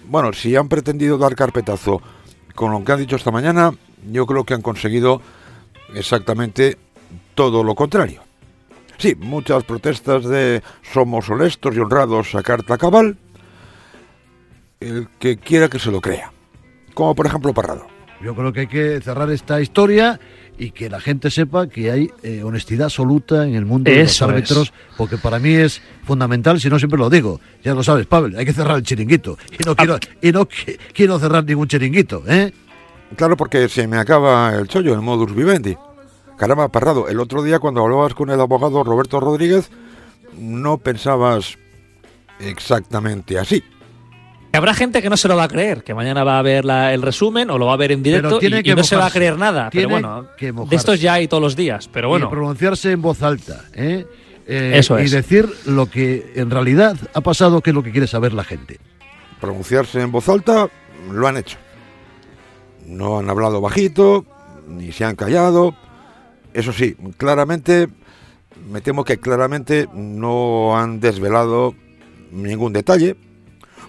Bueno, 0.08 0.34
si 0.34 0.56
han 0.56 0.68
pretendido 0.68 1.18
dar 1.18 1.36
carpetazo 1.36 2.02
con 2.56 2.72
lo 2.72 2.84
que 2.84 2.92
han 2.92 3.00
dicho 3.00 3.16
esta 3.16 3.32
mañana, 3.32 3.72
yo 4.12 4.26
creo 4.26 4.44
que 4.44 4.54
han 4.54 4.62
conseguido 4.62 5.22
exactamente 5.94 6.78
todo 7.36 7.63
lo 7.63 7.76
contrario. 7.76 8.22
Sí, 8.98 9.16
muchas 9.16 9.63
protestas 9.63 10.24
de 10.26 10.62
somos 10.82 11.30
honestos 11.30 11.76
y 11.76 11.80
honrados 11.80 12.36
a 12.36 12.44
carta 12.44 12.78
cabal. 12.78 13.18
El 14.80 15.08
que 15.20 15.38
quiera 15.38 15.70
que 15.70 15.80
se 15.80 15.92
lo 15.92 16.02
crea. 16.02 16.32
Como 16.94 17.16
por 17.16 17.26
ejemplo 17.26 17.54
Parrado. 17.54 17.88
Yo 18.22 18.36
creo 18.36 18.54
que 18.54 18.62
hay 18.62 18.68
que 18.68 19.02
cerrar 19.02 19.30
esta 19.32 19.60
historia 19.60 20.20
y 20.58 20.72
que 20.72 20.89
la 20.89 21.00
gente 21.02 21.32
sepa 21.32 21.68
que 21.68 21.89
hay 21.92 22.10
eh, 22.22 22.44
honestidad 22.44 22.86
absoluta 22.86 23.46
en 23.48 23.56
el 23.56 23.66
mundo 23.66 23.89
de 23.89 24.04
los 24.04 24.22
árbitros, 24.22 24.74
porque 24.98 25.18
para 25.18 25.39
mí 25.39 25.54
es 25.54 25.82
fundamental, 26.06 26.60
si 26.62 26.70
no 26.70 26.78
siempre 26.78 27.00
lo 27.00 27.10
digo. 27.10 27.42
Ya 27.63 27.74
lo 27.74 27.84
sabes, 27.84 28.06
Pablo, 28.06 28.38
hay 28.38 28.46
que 28.46 28.54
cerrar 28.54 28.78
el 28.78 28.84
chiringuito. 28.84 29.38
Y 29.52 29.63
no 29.66 29.76
quiero, 29.76 29.98
y 30.22 30.32
no 30.32 30.48
qui- 30.48 30.78
quiero 30.94 31.18
cerrar 31.20 31.44
ningún 31.44 31.68
chiringuito, 31.68 32.24
¿eh? 32.28 32.54
Claro, 33.16 33.36
porque 33.38 33.68
se 33.70 33.88
me 33.88 33.98
acaba 33.98 34.56
el 34.56 34.68
chollo, 34.68 34.94
el 34.94 35.02
modus 35.02 35.36
vivendi. 35.36 35.76
Caramba, 36.38 36.68
Parrado, 36.70 37.08
el 37.08 37.20
otro 37.20 37.44
día 37.44 37.60
cuando 37.60 37.82
hablabas 37.84 38.13
con 38.13 38.30
el 38.30 38.39
abogado 38.39 38.84
Roberto 38.84 39.20
Rodríguez, 39.20 39.70
no 40.38 40.78
pensabas 40.78 41.58
exactamente 42.39 43.38
así. 43.38 43.63
Que 44.54 44.58
Habrá 44.58 44.76
gente 44.76 45.02
que 45.02 45.10
no 45.10 45.18
se 45.18 45.28
lo 45.28 45.36
va 45.36 45.46
a 45.46 45.48
creer, 45.48 45.84
que 45.84 45.96
mañana 45.96 46.24
va 46.24 46.38
a 46.38 46.44
ver 46.44 46.63
la- 46.63 46.94
el 46.94 47.02
resumen 47.02 47.50
o 47.50 47.58
lo 47.58 47.66
va 47.66 47.74
a 47.74 47.78
ver 47.78 47.92
en 47.92 48.04
directo 48.04 48.38
y, 48.39 48.70
y 48.70 48.76
no 48.76 48.84
se 48.84 48.96
va 48.96 49.08
a 49.08 49.10
creer 49.10 49.36
nada. 49.36 49.72
Pero 49.72 49.89
bueno, 49.89 50.28
que 50.38 50.52
de 50.52 50.76
estos 50.76 51.02
ya 51.02 51.13
hay 51.13 51.28
todos 51.28 51.42
los 51.42 51.56
días. 51.56 51.89
Pero 51.92 52.08
bueno, 52.08 52.28
Y 52.28 52.30
pronunciarse 52.30 52.92
en 52.92 53.02
voz 53.02 53.24
alta, 53.24 53.66
¿eh? 53.74 54.06
Eh, 54.46 54.74
Eso 54.76 55.00
Y 55.00 55.06
es. 55.06 55.12
decir 55.12 55.50
lo 55.66 55.88
que 55.88 56.34
en 56.36 56.52
realidad 56.52 56.96
ha 57.16 57.22
pasado, 57.22 57.62
que 57.62 57.72
es 57.72 57.74
lo 57.74 57.82
que 57.82 57.89
quiere 57.92 58.06
saber 58.06 58.32
la 58.34 58.44
gente. 58.44 58.78
Pronunciarse 59.42 60.00
en 60.02 60.12
voz 60.12 60.30
alta, 60.30 60.70
lo 61.12 61.28
han 61.28 61.38
hecho. 61.38 61.58
No 62.86 63.18
han 63.18 63.32
hablado 63.32 63.60
bajito, 63.60 64.24
ni 64.68 64.92
se 64.92 65.04
han 65.04 65.16
callado. 65.16 65.74
Eso 66.54 66.72
sí, 66.74 66.96
claramente, 67.18 67.88
me 68.70 68.82
temo 68.82 69.04
que 69.04 69.18
claramente 69.18 69.88
no 69.96 70.78
han 70.78 71.00
desvelado 71.00 71.74
ningún 72.32 72.72
detalle, 72.72 73.16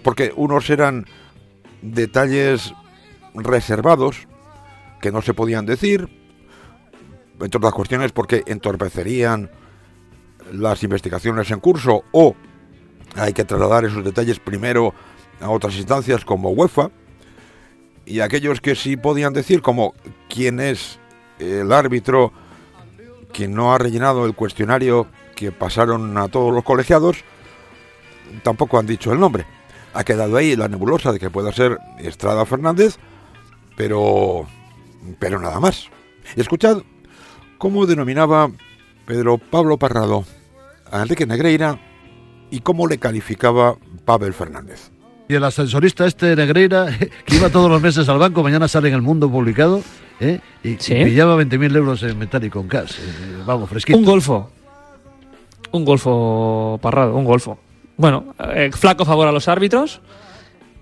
porque 0.05 0.33
unos 0.37 0.71
eran 0.71 1.07
detalles 1.83 2.73
reservados 3.35 4.29
que 5.01 5.11
no 5.11 5.23
se 5.23 5.35
podían 5.35 5.67
decir, 5.67 6.09
entre 7.41 7.59
otras 7.59 7.73
cuestiones 7.73 8.13
porque 8.13 8.45
entorpecerían 8.47 9.51
las 10.53 10.83
investigaciones 10.85 11.51
en 11.51 11.59
curso 11.59 12.05
o 12.13 12.37
hay 13.17 13.33
que 13.33 13.45
trasladar 13.45 13.85
esos 13.85 14.05
detalles 14.05 14.39
primero 14.39 14.95
a 15.41 15.51
otras 15.51 15.75
instancias 15.77 16.25
como 16.25 16.51
UEFA. 16.51 16.91
Y 18.07 18.21
aquellos 18.21 18.61
que 18.61 18.75
sí 18.75 18.97
podían 18.97 19.33
decir 19.33 19.63
como 19.63 19.95
quién 20.29 20.61
es 20.61 20.99
el 21.39 21.73
árbitro 21.73 22.33
que 23.33 23.49
no 23.49 23.75
ha 23.75 23.79
rellenado 23.79 24.27
el 24.27 24.35
cuestionario 24.35 25.07
que 25.35 25.51
pasaron 25.51 26.17
a 26.19 26.29
todos 26.29 26.53
los 26.53 26.63
colegiados 26.63 27.25
tampoco 28.43 28.79
han 28.79 28.87
dicho 28.87 29.13
el 29.13 29.19
nombre 29.19 29.45
ha 29.95 30.05
quedado 30.05 30.37
ahí 30.37 30.57
la 30.57 30.69
nebulosa 30.69 31.13
de 31.13 31.19
que 31.19 31.31
pueda 31.31 31.53
ser 31.53 31.79
Estrada 31.99 32.45
Fernández 32.47 32.97
pero 33.77 34.47
pero 35.19 35.41
nada 35.41 35.61
más 35.61 35.89
y 36.37 36.41
escuchad 36.41 36.79
cómo 37.59 37.87
denominaba 37.87 38.51
Pedro 39.07 39.39
Pablo 39.39 39.79
Parrado 39.79 40.25
a 40.91 41.03
Enrique 41.03 41.27
Negreira 41.27 41.79
y 42.51 42.61
cómo 42.61 42.87
le 42.87 42.99
calificaba 42.99 43.77
Pavel 44.05 44.33
Fernández. 44.33 44.91
Y 45.29 45.35
el 45.35 45.45
ascensorista 45.45 46.07
este 46.07 46.37
Negreira, 46.37 46.87
que 47.25 47.37
iba 47.37 47.49
todos 47.49 47.71
los 47.71 47.81
meses 47.83 48.09
al 48.09 48.19
banco, 48.19 48.43
mañana 48.43 48.69
sale 48.69 48.89
en 48.89 48.95
el 48.95 49.03
mundo 49.03 49.31
publicado, 49.31 49.83
¿eh? 50.21 50.41
y, 50.63 50.71
y 50.73 50.77
Sí. 50.79 50.95
pillaba 50.95 51.37
20.000 51.43 51.77
euros 51.77 52.03
en 52.03 52.19
metálico 52.19 52.61
en 52.61 52.69
cash. 52.69 52.93
eh, 53.01 53.43
vamos, 53.47 53.69
fresquito. 53.69 53.99
un 53.99 54.05
golfo. 54.05 54.51
Un 55.73 55.85
golfo 55.85 56.79
parrado, 56.81 57.17
un 57.17 57.25
golfo. 57.25 57.59
Bueno, 57.97 58.35
eh, 58.39 58.71
flaco 58.73 59.05
favor 59.05 59.29
a 59.29 59.33
los 59.33 59.49
árbitros. 59.49 60.01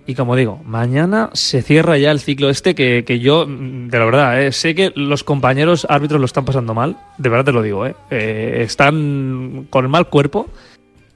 Y 0.05 0.15
como 0.15 0.35
digo, 0.35 0.59
mañana 0.65 1.29
se 1.33 1.61
cierra 1.61 1.97
ya 1.97 2.11
el 2.11 2.19
ciclo 2.19 2.49
este 2.49 2.75
que, 2.75 3.05
que 3.05 3.19
yo, 3.19 3.45
mm, 3.47 3.87
de 3.87 3.99
la 3.99 4.05
verdad, 4.05 4.41
eh, 4.41 4.51
sé 4.51 4.75
que 4.75 4.91
los 4.95 5.23
compañeros 5.23 5.87
árbitros 5.89 6.19
lo 6.19 6.25
están 6.25 6.43
pasando 6.43 6.73
mal. 6.73 6.97
De 7.17 7.29
verdad 7.29 7.45
te 7.45 7.51
lo 7.53 7.61
digo, 7.61 7.85
eh. 7.85 7.95
Eh, 8.09 8.63
están 8.65 9.67
con 9.69 9.85
el 9.85 9.89
mal 9.89 10.09
cuerpo. 10.09 10.47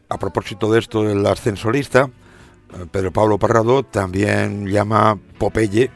A 0.10 0.18
propósito 0.18 0.72
de 0.72 0.80
esto 0.80 1.04
del 1.04 1.26
ascensorista, 1.26 2.10
Pedro 2.92 3.12
Pablo 3.12 3.38
Parrado 3.38 3.84
también 3.84 4.68
llama 4.68 5.20
Popeye 5.38 5.92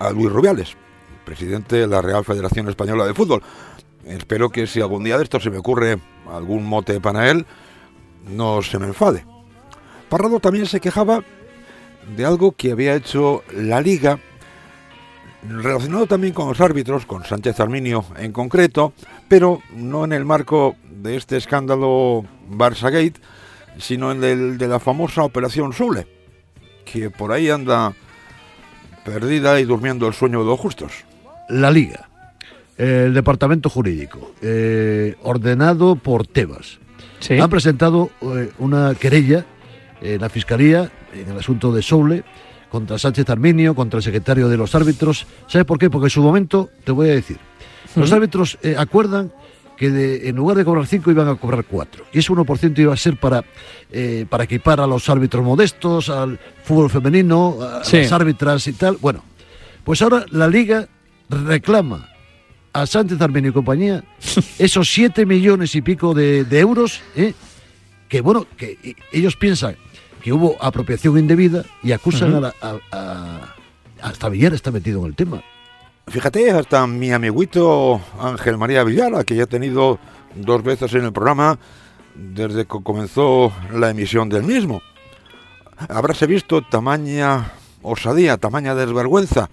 a 0.00 0.10
Luis 0.10 0.32
Rubiales, 0.32 0.76
presidente 1.24 1.76
de 1.76 1.86
la 1.86 2.02
Real 2.02 2.24
Federación 2.24 2.68
Española 2.68 3.06
de 3.06 3.14
Fútbol. 3.14 3.42
Espero 4.04 4.50
que 4.50 4.66
si 4.66 4.80
algún 4.80 5.04
día 5.04 5.18
de 5.18 5.22
esto 5.22 5.38
se 5.38 5.50
me 5.50 5.58
ocurre 5.58 5.98
algún 6.28 6.64
mote 6.66 7.00
para 7.00 7.30
él, 7.30 7.46
no 8.28 8.60
se 8.60 8.80
me 8.80 8.88
enfade. 8.88 9.24
Parrado 10.14 10.38
también 10.38 10.66
se 10.66 10.78
quejaba 10.78 11.24
de 12.16 12.24
algo 12.24 12.52
que 12.52 12.70
había 12.70 12.94
hecho 12.94 13.42
la 13.52 13.80
Liga, 13.80 14.20
relacionado 15.42 16.06
también 16.06 16.32
con 16.32 16.46
los 16.46 16.60
árbitros, 16.60 17.04
con 17.04 17.24
Sánchez 17.24 17.58
Arminio 17.58 18.04
en 18.16 18.30
concreto, 18.30 18.92
pero 19.26 19.60
no 19.74 20.04
en 20.04 20.12
el 20.12 20.24
marco 20.24 20.76
de 20.88 21.16
este 21.16 21.36
escándalo 21.36 22.24
Barça 22.48 22.92
Gate, 22.92 23.20
sino 23.78 24.12
en 24.12 24.22
el 24.22 24.56
de 24.56 24.68
la 24.68 24.78
famosa 24.78 25.24
Operación 25.24 25.72
Sule, 25.72 26.06
que 26.84 27.10
por 27.10 27.32
ahí 27.32 27.50
anda 27.50 27.92
perdida 29.04 29.58
y 29.58 29.64
durmiendo 29.64 30.06
el 30.06 30.14
sueño 30.14 30.44
de 30.44 30.46
los 30.46 30.60
justos. 30.60 30.92
La 31.48 31.72
Liga. 31.72 32.08
el 32.78 33.14
departamento 33.14 33.68
jurídico, 33.68 34.30
eh, 34.42 35.16
ordenado 35.24 35.96
por 35.96 36.24
Tebas, 36.24 36.78
Sí. 37.18 37.36
han 37.40 37.50
presentado 37.50 38.10
eh, 38.20 38.52
una 38.60 38.94
querella 38.94 39.44
en 40.04 40.20
la 40.20 40.28
Fiscalía 40.28 40.90
en 41.14 41.30
el 41.30 41.38
asunto 41.38 41.72
de 41.72 41.82
Soule 41.82 42.22
contra 42.70 42.98
Sánchez 42.98 43.28
Arminio, 43.30 43.74
contra 43.74 43.98
el 43.98 44.02
secretario 44.02 44.48
de 44.48 44.56
los 44.56 44.74
árbitros. 44.74 45.26
¿Sabes 45.46 45.64
por 45.64 45.78
qué? 45.78 45.90
Porque 45.90 46.06
en 46.06 46.10
su 46.10 46.22
momento, 46.22 46.70
te 46.84 46.92
voy 46.92 47.08
a 47.08 47.12
decir, 47.14 47.38
los 47.96 48.10
árbitros 48.12 48.58
eh, 48.62 48.74
acuerdan 48.76 49.32
que 49.76 49.90
de- 49.90 50.28
en 50.28 50.36
lugar 50.36 50.56
de 50.56 50.64
cobrar 50.64 50.86
5 50.86 51.10
iban 51.10 51.28
a 51.28 51.34
cobrar 51.36 51.64
4. 51.64 52.04
Y 52.12 52.18
ese 52.20 52.32
1% 52.32 52.78
iba 52.80 52.92
a 52.92 52.96
ser 52.96 53.16
para, 53.16 53.44
eh, 53.90 54.26
para 54.28 54.44
equipar 54.44 54.80
a 54.80 54.86
los 54.86 55.08
árbitros 55.08 55.44
modestos, 55.44 56.08
al 56.10 56.38
fútbol 56.64 56.90
femenino, 56.90 57.58
a 57.62 57.84
Sí. 57.84 57.98
las 57.98 58.12
árbitras 58.12 58.66
y 58.68 58.72
tal. 58.72 58.98
Bueno, 59.00 59.22
pues 59.84 60.02
ahora 60.02 60.26
la 60.30 60.48
liga 60.48 60.88
reclama 61.28 62.08
a 62.72 62.86
Sánchez 62.86 63.20
Armenio 63.20 63.50
y 63.50 63.54
compañía 63.54 64.04
esos 64.58 64.92
7 64.92 65.26
millones 65.26 65.74
y 65.76 65.82
pico 65.82 66.12
de, 66.14 66.44
de 66.44 66.58
euros, 66.60 67.00
¿eh? 67.16 67.34
que 68.08 68.20
bueno, 68.20 68.46
que 68.56 68.78
eh, 68.82 68.94
ellos 69.12 69.36
piensan 69.36 69.76
que 70.24 70.32
hubo 70.32 70.56
apropiación 70.58 71.18
indebida 71.18 71.64
y 71.82 71.92
acusan 71.92 72.34
a, 72.34 72.40
la- 72.40 72.54
a- 72.62 72.78
a- 72.92 73.54
hasta 74.00 74.30
Villar 74.30 74.54
está 74.54 74.70
metido 74.70 75.00
en 75.00 75.06
el 75.08 75.14
tema. 75.14 75.42
Fíjate, 76.08 76.50
hasta 76.50 76.86
mi 76.86 77.12
amiguito 77.12 78.00
Ángel 78.18 78.56
María 78.56 78.84
Villara, 78.84 79.22
que 79.24 79.34
ya 79.36 79.42
ha 79.42 79.46
tenido 79.46 79.98
dos 80.34 80.62
veces 80.62 80.94
en 80.94 81.04
el 81.04 81.12
programa 81.12 81.58
desde 82.14 82.62
que 82.64 82.78
comenzó 82.82 83.52
la 83.70 83.90
emisión 83.90 84.30
del 84.30 84.44
mismo. 84.44 84.80
Habráse 85.90 86.26
visto 86.26 86.62
tamaña 86.62 87.52
osadía, 87.82 88.38
tamaña 88.38 88.74
desvergüenza, 88.74 89.50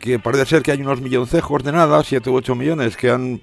que 0.00 0.18
parece 0.18 0.46
ser 0.46 0.62
que 0.62 0.72
hay 0.72 0.80
unos 0.80 1.02
milloncejos 1.02 1.62
de 1.64 1.72
nada, 1.72 2.02
7 2.02 2.30
u 2.30 2.34
8 2.36 2.54
millones, 2.54 2.96
que 2.96 3.10
han 3.10 3.40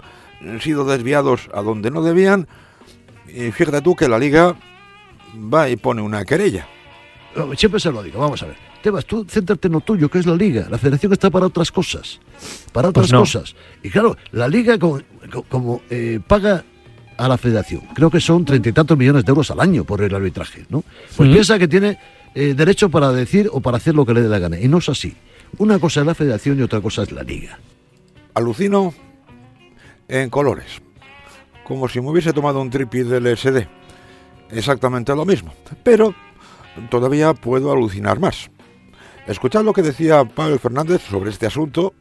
sido 0.60 0.84
desviados 0.84 1.48
a 1.54 1.62
donde 1.62 1.92
no 1.92 2.02
debían. 2.02 2.48
Y 3.28 3.52
fíjate 3.52 3.82
tú 3.82 3.94
que 3.94 4.08
la 4.08 4.18
liga 4.18 4.56
va 5.52 5.68
y 5.68 5.76
pone 5.76 6.02
una 6.02 6.24
querella. 6.24 6.66
Siempre 7.56 7.80
se 7.80 7.90
lo 7.90 8.02
digo, 8.02 8.18
vamos 8.20 8.42
a 8.42 8.46
ver. 8.46 8.56
Tebas, 8.82 9.06
tú 9.06 9.24
céntrate 9.28 9.68
en 9.68 9.74
lo 9.74 9.80
tuyo, 9.80 10.08
que 10.10 10.18
es 10.18 10.26
la 10.26 10.34
liga. 10.34 10.66
La 10.68 10.76
federación 10.76 11.12
está 11.12 11.30
para 11.30 11.46
otras 11.46 11.70
cosas. 11.70 12.20
Para 12.72 12.88
otras 12.88 13.04
Pues 13.04 13.12
no. 13.12 13.20
cosas. 13.20 13.54
Y 13.82 13.90
claro, 13.90 14.16
la 14.32 14.48
liga 14.48 14.78
co- 14.78 15.00
co- 15.32 15.42
como, 15.44 15.82
eh, 15.88 16.18
paga 16.26 16.64
a 17.16 17.28
la 17.28 17.38
federación, 17.38 17.82
creo 17.94 18.10
que 18.10 18.20
son 18.20 18.44
treinta 18.44 18.68
y 18.68 18.72
tantos 18.72 18.98
millones 18.98 19.24
de 19.24 19.30
euros 19.30 19.50
al 19.50 19.60
año 19.60 19.84
por 19.84 20.02
el 20.02 20.12
arbitraje, 20.14 20.66
¿no? 20.68 20.82
Pues 21.16 21.30
piensa 21.30 21.58
que 21.58 21.68
tiene 21.68 21.98
eh, 22.34 22.54
derecho 22.54 22.88
para 22.90 23.12
decir 23.12 23.48
o 23.52 23.60
para 23.60 23.76
hacer 23.76 23.94
lo 23.94 24.04
que 24.04 24.14
le 24.14 24.22
dé 24.22 24.28
la 24.28 24.38
gana. 24.40 24.58
Y 24.58 24.66
no 24.66 24.78
es 24.78 24.88
así. 24.88 25.14
Una 25.58 25.78
cosa 25.78 26.00
es 26.00 26.06
la 26.06 26.14
federación 26.14 26.58
y 26.58 26.62
otra 26.62 26.80
cosa 26.80 27.02
es 27.04 27.12
la 27.12 27.22
liga. 27.22 27.58
Alucino 28.34 28.92
en 30.08 30.30
colores, 30.30 30.80
como 31.64 31.88
si 31.88 32.00
me 32.00 32.08
hubiese 32.10 32.32
tomado 32.32 32.60
un 32.60 32.70
tripi 32.70 33.00
del 33.02 33.26
SD. 33.36 33.68
Exactamente 34.52 35.14
lo 35.14 35.24
mismo, 35.24 35.52
pero 35.82 36.14
todavía 36.90 37.34
puedo 37.34 37.72
alucinar 37.72 38.20
más. 38.20 38.50
Escuchad 39.26 39.64
lo 39.64 39.72
que 39.72 39.82
decía 39.82 40.24
Pablo 40.24 40.58
Fernández 40.58 41.02
sobre 41.02 41.30
este 41.30 41.46
asunto, 41.46 41.94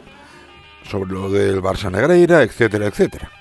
sobre 0.89 1.11
lo 1.11 1.29
del 1.29 1.61
Barça 1.61 1.91
Negreira, 1.91 2.43
etcétera, 2.43 2.87
etcétera. 2.87 3.31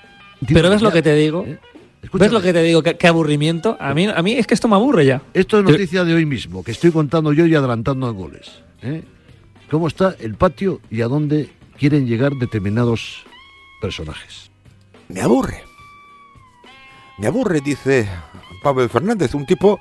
Pero 0.47 0.71
ves 0.71 0.83
lo 0.83 0.93
que 0.93 1.03
te 1.03 1.15
digo. 1.15 1.43
¿Ves 1.43 1.59
Escúchame. 2.03 2.33
lo 2.33 2.41
que 2.43 2.53
te 2.53 2.63
digo? 2.63 2.83
Qué, 2.83 2.97
qué 2.97 3.09
aburrimiento. 3.09 3.77
A 3.79 3.93
mí, 3.93 4.07
a 4.07 4.23
mí 4.23 4.33
es 4.33 4.47
que 4.47 4.55
esto 4.55 4.69
me 4.69 4.77
aburre 4.77 5.05
ya. 5.05 5.23
Esto 5.35 5.59
es 5.59 5.65
noticia 5.65 6.05
de 6.05 6.15
hoy 6.15 6.25
mismo, 6.25 6.65
que 6.65 6.71
estoy 6.71 6.91
contando 6.93 7.33
yo 7.33 7.45
y 7.47 7.55
adelantando 7.55 8.09
en 8.09 8.17
goles. 8.17 8.63
¿eh? 8.83 9.03
¿Cómo 9.71 9.87
está 9.87 10.17
el 10.19 10.35
patio 10.35 10.81
y 10.91 11.03
a 11.03 11.09
dónde 11.09 11.51
quieren 11.79 12.07
llegar 12.07 12.33
determinados 12.35 13.25
personajes? 13.81 14.51
Me 15.09 15.21
aburre. 15.21 15.70
Me 17.21 17.27
aburre, 17.27 17.61
dice 17.61 18.09
Pablo 18.63 18.89
Fernández, 18.89 19.35
un 19.35 19.45
tipo 19.45 19.79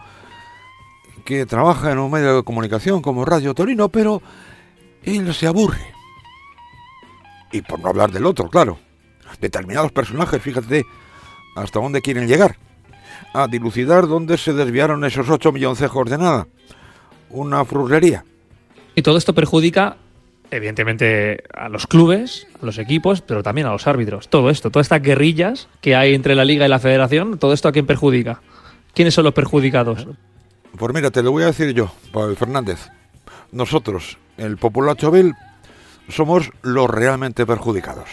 que 1.23 1.45
trabaja 1.45 1.89
en 1.89 1.99
un 1.99 2.11
medio 2.11 2.35
de 2.35 2.43
comunicación 2.43 3.01
como 3.01 3.23
Radio 3.23 3.53
Torino, 3.53 3.87
pero 3.87 4.21
él 5.03 5.33
se 5.33 5.47
aburre. 5.47 5.93
Y 7.53 7.61
por 7.61 7.79
no 7.79 7.87
hablar 7.87 8.11
del 8.11 8.25
otro, 8.25 8.49
claro. 8.49 8.77
Determinados 9.39 9.93
personajes, 9.93 10.41
fíjate 10.41 10.85
hasta 11.55 11.79
dónde 11.79 12.01
quieren 12.01 12.27
llegar. 12.27 12.57
A 13.33 13.47
dilucidar 13.47 14.05
dónde 14.07 14.37
se 14.37 14.51
desviaron 14.51 15.05
esos 15.05 15.29
ocho 15.29 15.53
milloncejos 15.53 16.09
de 16.09 16.17
nada. 16.17 16.47
Una 17.29 17.63
fruslería. 17.63 18.25
Y 18.95 19.01
todo 19.01 19.17
esto 19.17 19.33
perjudica, 19.33 19.95
evidentemente, 20.51 21.43
a 21.53 21.69
los 21.69 21.87
clubes, 21.87 22.47
a 22.61 22.65
los 22.65 22.77
equipos, 22.77 23.21
pero 23.21 23.43
también 23.43 23.67
a 23.67 23.71
los 23.71 23.87
árbitros. 23.87 24.29
Todo 24.29 24.49
esto, 24.49 24.71
todas 24.71 24.85
estas 24.85 25.01
guerrillas 25.01 25.67
que 25.81 25.95
hay 25.95 26.13
entre 26.13 26.35
la 26.35 26.45
liga 26.45 26.65
y 26.65 26.69
la 26.69 26.79
federación, 26.79 27.37
todo 27.39 27.53
esto 27.53 27.67
a 27.67 27.71
quién 27.71 27.85
perjudica. 27.85 28.41
¿Quiénes 28.93 29.13
son 29.13 29.25
los 29.25 29.33
perjudicados? 29.33 30.07
Pues 30.77 30.93
mira, 30.93 31.11
te 31.11 31.23
lo 31.23 31.31
voy 31.31 31.43
a 31.43 31.47
decir 31.47 31.73
yo, 31.73 31.91
Pablo 32.11 32.35
Fernández. 32.35 32.89
Nosotros, 33.51 34.17
el 34.37 34.57
populacho 34.57 35.11
vil, 35.11 35.33
somos 36.09 36.51
los 36.61 36.89
realmente 36.89 37.45
perjudicados. 37.45 38.09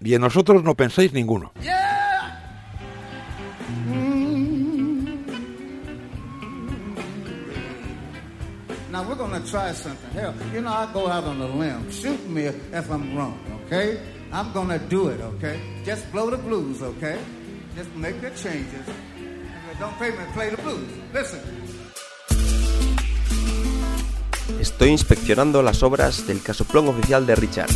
Y 0.00 0.14
en 0.14 0.20
nosotros 0.20 0.62
no 0.62 0.74
pensáis 0.74 1.12
ninguno. 1.12 1.52
Now 8.98 9.08
we're 9.08 9.14
gonna 9.14 9.38
try 9.46 9.70
something. 9.74 10.10
Hell, 10.10 10.34
you 10.52 10.60
know, 10.60 10.72
I 10.74 10.92
go 10.92 11.06
out 11.06 11.22
on 11.22 11.40
a 11.40 11.46
limb. 11.46 11.88
Shoot 11.88 12.18
me 12.28 12.46
if 12.46 12.90
I'm 12.90 13.14
wrong, 13.14 13.38
okay? 13.62 14.00
I'm 14.32 14.52
gonna 14.52 14.80
do 14.90 15.10
it, 15.10 15.20
okay? 15.20 15.60
Just 15.86 16.10
blow 16.10 16.28
the 16.30 16.36
blues, 16.36 16.82
okay? 16.82 17.16
Just 17.76 17.94
make 17.94 18.20
the 18.20 18.30
changes. 18.30 18.82
Don't 19.78 19.96
pay 20.00 20.10
me, 20.10 20.26
play 20.34 20.50
the 20.50 20.60
blues. 20.60 20.90
Listen. 21.14 21.38
Estoy 24.58 24.88
inspeccionando 24.88 25.62
las 25.62 25.84
obras 25.84 26.26
del 26.26 26.42
casoplón 26.42 26.88
oficial 26.88 27.24
de 27.24 27.36
Richard. 27.36 27.70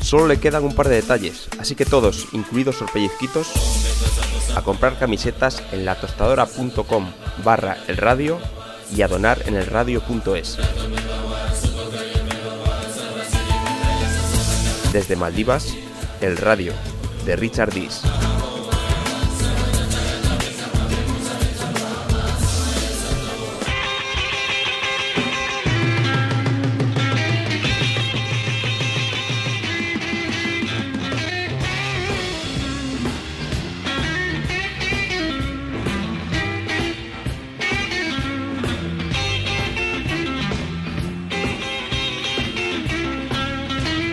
Solo 0.00 0.26
le 0.26 0.40
quedan 0.40 0.64
un 0.64 0.74
par 0.74 0.88
de 0.88 0.94
detalles, 0.94 1.50
así 1.60 1.74
que 1.74 1.84
todos, 1.84 2.28
incluidos 2.32 2.80
los 2.80 2.90
pellizquitos, 2.90 3.52
a 4.56 4.62
comprar 4.62 4.98
camisetas 4.98 5.62
en 5.70 5.84
latostadora.com 5.84 7.12
barra 7.44 7.76
el 7.88 7.98
radio 7.98 8.40
y 8.92 9.02
a 9.02 9.08
donar 9.08 9.42
en 9.46 9.56
el 9.56 9.66
radio.es. 9.66 10.58
Desde 14.92 15.16
Maldivas, 15.16 15.74
el 16.20 16.36
radio 16.36 16.72
de 17.24 17.36
Richard 17.36 17.72
Dis. 17.72 18.02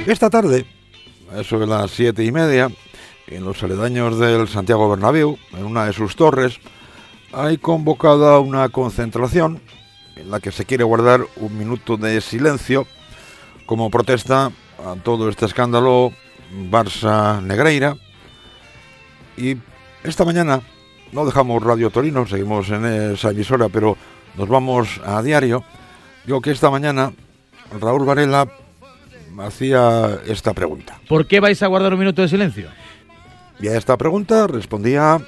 Esta 0.07 0.31
tarde, 0.31 0.65
eso 1.35 1.59
de 1.59 1.67
las 1.67 1.91
siete 1.91 2.23
y 2.23 2.31
media, 2.31 2.71
en 3.27 3.45
los 3.45 3.61
aledaños 3.61 4.17
del 4.17 4.47
Santiago 4.47 4.89
Bernabéu, 4.89 5.37
en 5.53 5.63
una 5.63 5.85
de 5.85 5.93
sus 5.93 6.15
torres, 6.15 6.59
hay 7.31 7.59
convocada 7.59 8.39
una 8.39 8.67
concentración 8.69 9.61
en 10.15 10.31
la 10.31 10.39
que 10.39 10.51
se 10.51 10.65
quiere 10.65 10.83
guardar 10.83 11.21
un 11.35 11.55
minuto 11.55 11.97
de 11.97 12.19
silencio 12.19 12.87
como 13.67 13.91
protesta 13.91 14.51
a 14.83 14.95
todo 15.03 15.29
este 15.29 15.45
escándalo 15.45 16.11
Barça 16.71 17.39
Negreira. 17.41 17.95
Y 19.37 19.57
esta 20.03 20.25
mañana 20.25 20.61
no 21.11 21.25
dejamos 21.25 21.61
Radio 21.61 21.91
Torino, 21.91 22.25
seguimos 22.25 22.69
en 22.69 22.85
esa 22.85 23.29
emisora, 23.29 23.69
pero 23.69 23.95
nos 24.35 24.49
vamos 24.49 24.99
a 25.05 25.21
diario. 25.21 25.63
Digo 26.25 26.41
que 26.41 26.51
esta 26.51 26.71
mañana 26.71 27.13
Raúl 27.79 28.03
Varela 28.03 28.47
hacía 29.39 30.19
esta 30.27 30.53
pregunta. 30.53 30.99
¿Por 31.07 31.27
qué 31.27 31.39
vais 31.39 31.61
a 31.63 31.67
guardar 31.67 31.93
un 31.93 31.99
minuto 31.99 32.21
de 32.21 32.27
silencio? 32.27 32.67
Y 33.59 33.67
a 33.67 33.77
esta 33.77 33.97
pregunta 33.97 34.47
respondía 34.47 35.19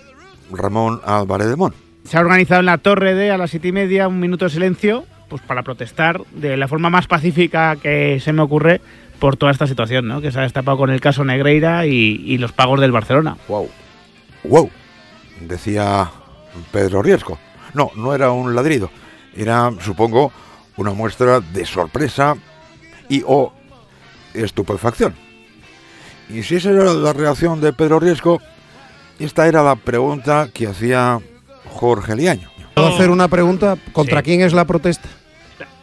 Ramón 0.51 1.01
Álvarez 1.06 1.47
de 1.47 1.56
Mon. 1.56 1.74
Se 2.06 2.18
ha 2.18 2.22
organizado 2.22 2.60
en 2.60 2.66
la 2.66 2.78
Torre 2.80 3.14
de 3.14 3.32
a 3.32 3.38
las 3.38 3.51
siete 3.51 3.70
y 3.70 3.72
media 3.72 4.08
un 4.08 4.20
minuto 4.20 4.45
de 4.45 4.51
silencio 4.51 5.06
pues 5.30 5.41
para 5.41 5.64
protestar 5.64 6.22
de 6.32 6.58
la 6.58 6.68
forma 6.68 6.89
más 6.89 7.08
pacífica 7.08 7.76
que 7.78 8.20
se 8.20 8.34
me 8.34 8.41
ocurre 8.41 8.82
por 9.20 9.38
toda 9.38 9.51
esta 9.51 9.68
situación, 9.68 10.08
¿no? 10.08 10.22
Que 10.22 10.32
se 10.32 10.39
ha 10.39 10.43
destapado 10.43 10.78
con 10.78 10.89
el 10.89 10.99
caso 10.99 11.24
Negreira 11.24 11.86
y, 11.86 12.22
y 12.26 12.38
los 12.38 12.51
pagos 12.51 12.80
del 12.82 12.91
Barcelona. 12.91 13.38
Wow. 13.47 13.70
Wow, 14.43 14.70
decía 15.39 16.12
Pedro 16.72 17.01
Riesco. 17.01 17.39
No, 17.74 17.91
no 17.95 18.14
era 18.14 18.32
un 18.32 18.54
ladrido. 18.54 18.89
Era, 19.36 19.72
supongo, 19.80 20.32
una 20.78 20.91
muestra 20.91 21.39
de 21.39 21.66
sorpresa 21.66 22.36
y 23.10 23.24
o 23.26 23.54
estupefacción. 24.34 25.13
Y 26.29 26.43
si 26.43 26.55
esa 26.55 26.71
era 26.71 26.93
la 26.93 27.13
reacción 27.13 27.59
de 27.61 27.73
Pedro 27.73 27.99
Riesco, 27.99 28.41
esta 29.19 29.47
era 29.47 29.61
la 29.63 29.75
pregunta 29.75 30.49
que 30.53 30.67
hacía 30.67 31.19
Jorge 31.65 32.15
Liaño. 32.15 32.49
¿Puedo 32.73 32.88
hacer 32.88 33.09
una 33.09 33.27
pregunta? 33.27 33.77
¿Contra 33.91 34.19
Sí. 34.19 34.25
quién 34.25 34.41
es 34.41 34.53
la 34.53 34.65
protesta? 34.65 35.07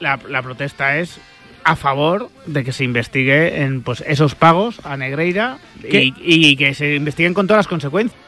La, 0.00 0.18
la 0.28 0.42
protesta 0.42 0.98
es 0.98 1.18
a 1.62 1.76
favor 1.76 2.30
de 2.46 2.64
que 2.64 2.72
se 2.72 2.84
investigue 2.84 3.62
en 3.62 3.82
pues 3.82 4.02
esos 4.06 4.34
pagos 4.34 4.80
a 4.82 4.96
Negreira 4.96 5.58
y, 5.84 6.14
y 6.20 6.56
que 6.56 6.74
se 6.74 6.94
investiguen 6.96 7.34
con 7.34 7.46
todas 7.46 7.58
las 7.60 7.68
consecuencias. 7.68 8.18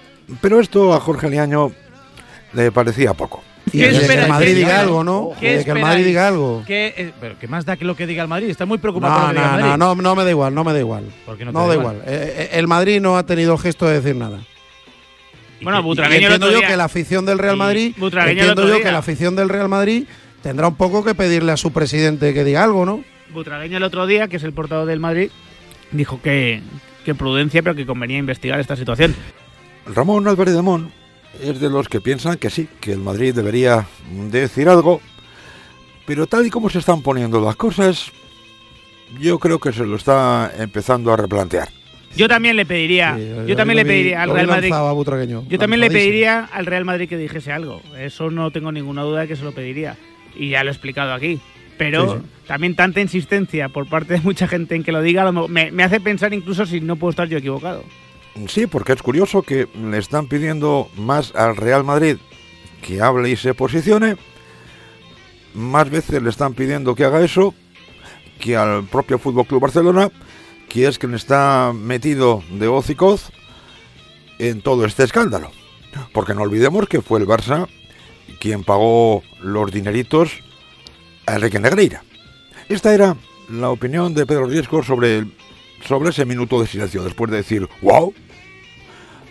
Pero 0.40 0.60
esto 0.60 0.92
a 0.94 1.00
Jorge 1.00 1.28
Liaño 1.30 1.72
le 2.52 2.72
parecía 2.72 3.14
poco. 3.14 3.42
Y 3.72 3.78
de 3.78 3.90
que 3.90 4.14
el 4.14 4.28
Madrid 4.28 4.48
¿Qué- 4.48 4.54
diga 4.54 4.80
algo, 4.80 5.04
¿no? 5.04 5.30
¿Qué 5.38 5.58
De 5.58 5.64
que 5.64 5.70
el 5.70 5.78
Madrid 5.80 6.04
diga 6.04 6.26
algo. 6.28 6.64
¿Qué, 6.66 6.92
eh, 6.96 7.12
pero 7.20 7.38
¿qué 7.38 7.46
más 7.48 7.64
da 7.64 7.76
que 7.76 7.84
lo 7.84 7.94
que 7.96 8.06
diga 8.06 8.22
el 8.22 8.28
Madrid? 8.28 8.50
Está 8.50 8.66
muy 8.66 8.78
preocupado 8.78 9.14
por 9.14 9.22
No, 9.22 9.28
lo 9.28 9.32
que 9.34 9.38
diga 9.38 9.46
no, 9.50 9.54
el 9.54 9.60
no, 9.60 9.66
Madrid. 9.68 10.02
no, 10.02 10.02
no 10.10 10.16
me 10.16 10.24
da 10.24 10.30
igual, 10.30 10.54
no 10.54 10.64
me 10.64 10.72
da 10.72 10.78
igual. 10.80 11.04
¿Por 11.24 11.38
qué 11.38 11.44
no 11.44 11.52
No, 11.52 11.60
te 11.60 11.68
da 11.68 11.74
da 11.74 11.80
igual. 11.80 11.96
igual? 11.96 12.08
Eh, 12.14 12.34
eh, 12.36 12.48
el 12.58 12.66
Madrid 12.66 13.00
no 13.00 13.16
ha 13.16 13.24
tenido 13.24 13.52
el 13.54 13.58
gesto 13.60 13.86
de 13.86 14.00
decir 14.00 14.16
nada. 14.16 14.40
Bueno, 15.62 15.80
Butragueño 15.82 16.16
el 16.18 16.24
entiendo 16.24 16.46
otro 16.46 16.54
yo 16.54 16.58
día- 16.58 16.68
que 16.68 16.76
la 16.76 16.84
afición 16.84 17.24
del 17.24 17.38
Real 17.38 17.56
Madrid, 17.56 17.94
el 17.96 18.02
entiendo 18.28 18.52
otro 18.52 18.66
yo 18.66 18.74
día- 18.74 18.82
que 18.84 18.92
la 18.92 18.98
afición 18.98 19.36
del 19.36 19.48
Real 19.48 19.68
Madrid 19.68 20.04
tendrá 20.42 20.66
un 20.66 20.74
poco 20.74 21.04
que 21.04 21.14
pedirle 21.14 21.52
a 21.52 21.56
su 21.56 21.72
presidente 21.72 22.34
que 22.34 22.42
diga 22.42 22.64
algo, 22.64 22.84
¿no? 22.84 23.04
Butragueño 23.32 23.76
el 23.76 23.82
otro 23.84 24.06
día, 24.08 24.26
que 24.26 24.36
es 24.38 24.42
el 24.42 24.52
portador 24.52 24.86
del 24.88 24.98
Madrid, 24.98 25.30
dijo 25.92 26.20
que, 26.20 26.60
que 27.04 27.14
prudencia, 27.14 27.62
pero 27.62 27.76
que 27.76 27.86
convenía 27.86 28.18
investigar 28.18 28.58
esta 28.58 28.74
situación. 28.74 29.14
Ramón 29.86 30.26
Álvarez 30.26 30.54
de 30.54 30.62
Mon 30.62 30.90
es 31.40 31.60
de 31.60 31.70
los 31.70 31.88
que 31.88 32.00
piensan 32.00 32.36
que 32.38 32.50
sí, 32.50 32.68
que 32.80 32.92
el 32.92 32.98
Madrid 32.98 33.34
debería 33.34 33.86
decir 34.30 34.68
algo, 34.68 35.00
pero 36.06 36.26
tal 36.26 36.46
y 36.46 36.50
como 36.50 36.68
se 36.68 36.78
están 36.78 37.02
poniendo 37.02 37.40
las 37.40 37.56
cosas, 37.56 38.10
yo 39.20 39.38
creo 39.38 39.58
que 39.58 39.72
se 39.72 39.84
lo 39.86 39.96
está 39.96 40.52
empezando 40.58 41.12
a 41.12 41.16
replantear. 41.16 41.68
Yo 42.14 42.28
también 42.28 42.56
le 42.56 42.66
pediría, 42.66 43.16
yo, 43.46 43.56
también 43.56 43.76
le 43.76 43.86
pediría 43.86 44.22
al 44.22 44.30
Real 44.30 44.46
Madrid. 44.46 44.70
Yo 45.48 45.58
también 45.58 45.80
le 45.80 45.90
pediría 45.90 46.44
al 46.52 46.66
Real 46.66 46.84
Madrid 46.84 47.08
que 47.08 47.16
dijese 47.16 47.52
algo. 47.52 47.80
Eso 47.98 48.30
no 48.30 48.50
tengo 48.50 48.70
ninguna 48.70 49.00
duda 49.02 49.22
de 49.22 49.28
que 49.28 49.36
se 49.36 49.44
lo 49.44 49.52
pediría. 49.52 49.96
Y 50.36 50.50
ya 50.50 50.62
lo 50.62 50.68
he 50.70 50.72
explicado 50.74 51.14
aquí. 51.14 51.40
Pero 51.78 52.12
Sí, 52.12 52.18
sí. 52.20 52.26
también 52.48 52.76
tanta 52.76 53.00
insistencia 53.00 53.70
por 53.70 53.88
parte 53.88 54.12
de 54.14 54.20
mucha 54.20 54.46
gente 54.46 54.74
en 54.74 54.84
que 54.84 54.92
lo 54.92 55.00
diga, 55.00 55.22
a 55.22 55.24
lo 55.24 55.32
mo- 55.32 55.48
me, 55.48 55.70
me 55.72 55.84
hace 55.84 56.00
pensar 56.00 56.34
incluso 56.34 56.66
si 56.66 56.82
no 56.82 56.96
puedo 56.96 57.10
estar 57.10 57.28
yo 57.28 57.38
equivocado. 57.38 57.82
Sí, 58.48 58.66
porque 58.66 58.92
es 58.92 59.02
curioso 59.02 59.42
que 59.42 59.68
le 59.74 59.98
están 59.98 60.26
pidiendo 60.26 60.88
más 60.96 61.34
al 61.34 61.56
Real 61.56 61.84
Madrid 61.84 62.16
que 62.80 63.00
hable 63.00 63.30
y 63.30 63.36
se 63.36 63.54
posicione, 63.54 64.16
más 65.54 65.88
veces 65.90 66.22
le 66.22 66.30
están 66.30 66.54
pidiendo 66.54 66.94
que 66.94 67.04
haga 67.04 67.20
eso 67.22 67.54
que 68.40 68.56
al 68.56 68.84
propio 68.84 69.18
Fútbol 69.18 69.46
Club 69.46 69.60
Barcelona, 69.60 70.10
que 70.68 70.88
es 70.88 70.98
quien 70.98 71.14
está 71.14 71.72
metido 71.74 72.42
de 72.50 72.66
hoz 72.66 72.90
y 72.90 72.94
coz 72.96 73.30
en 74.38 74.62
todo 74.62 74.84
este 74.84 75.04
escándalo. 75.04 75.50
Porque 76.12 76.34
no 76.34 76.42
olvidemos 76.42 76.88
que 76.88 77.02
fue 77.02 77.20
el 77.20 77.26
Barça 77.26 77.68
quien 78.40 78.64
pagó 78.64 79.22
los 79.40 79.70
dineritos 79.70 80.32
a 81.26 81.34
Enrique 81.36 81.60
Negreira. 81.60 82.02
Esta 82.68 82.92
era 82.94 83.14
la 83.50 83.70
opinión 83.70 84.14
de 84.14 84.26
Pedro 84.26 84.46
Riesco 84.46 84.82
sobre, 84.82 85.18
el- 85.18 85.32
sobre 85.86 86.10
ese 86.10 86.24
minuto 86.24 86.60
de 86.60 86.66
silencio, 86.66 87.02
después 87.02 87.30
de 87.30 87.38
decir, 87.38 87.68
wow, 87.80 88.12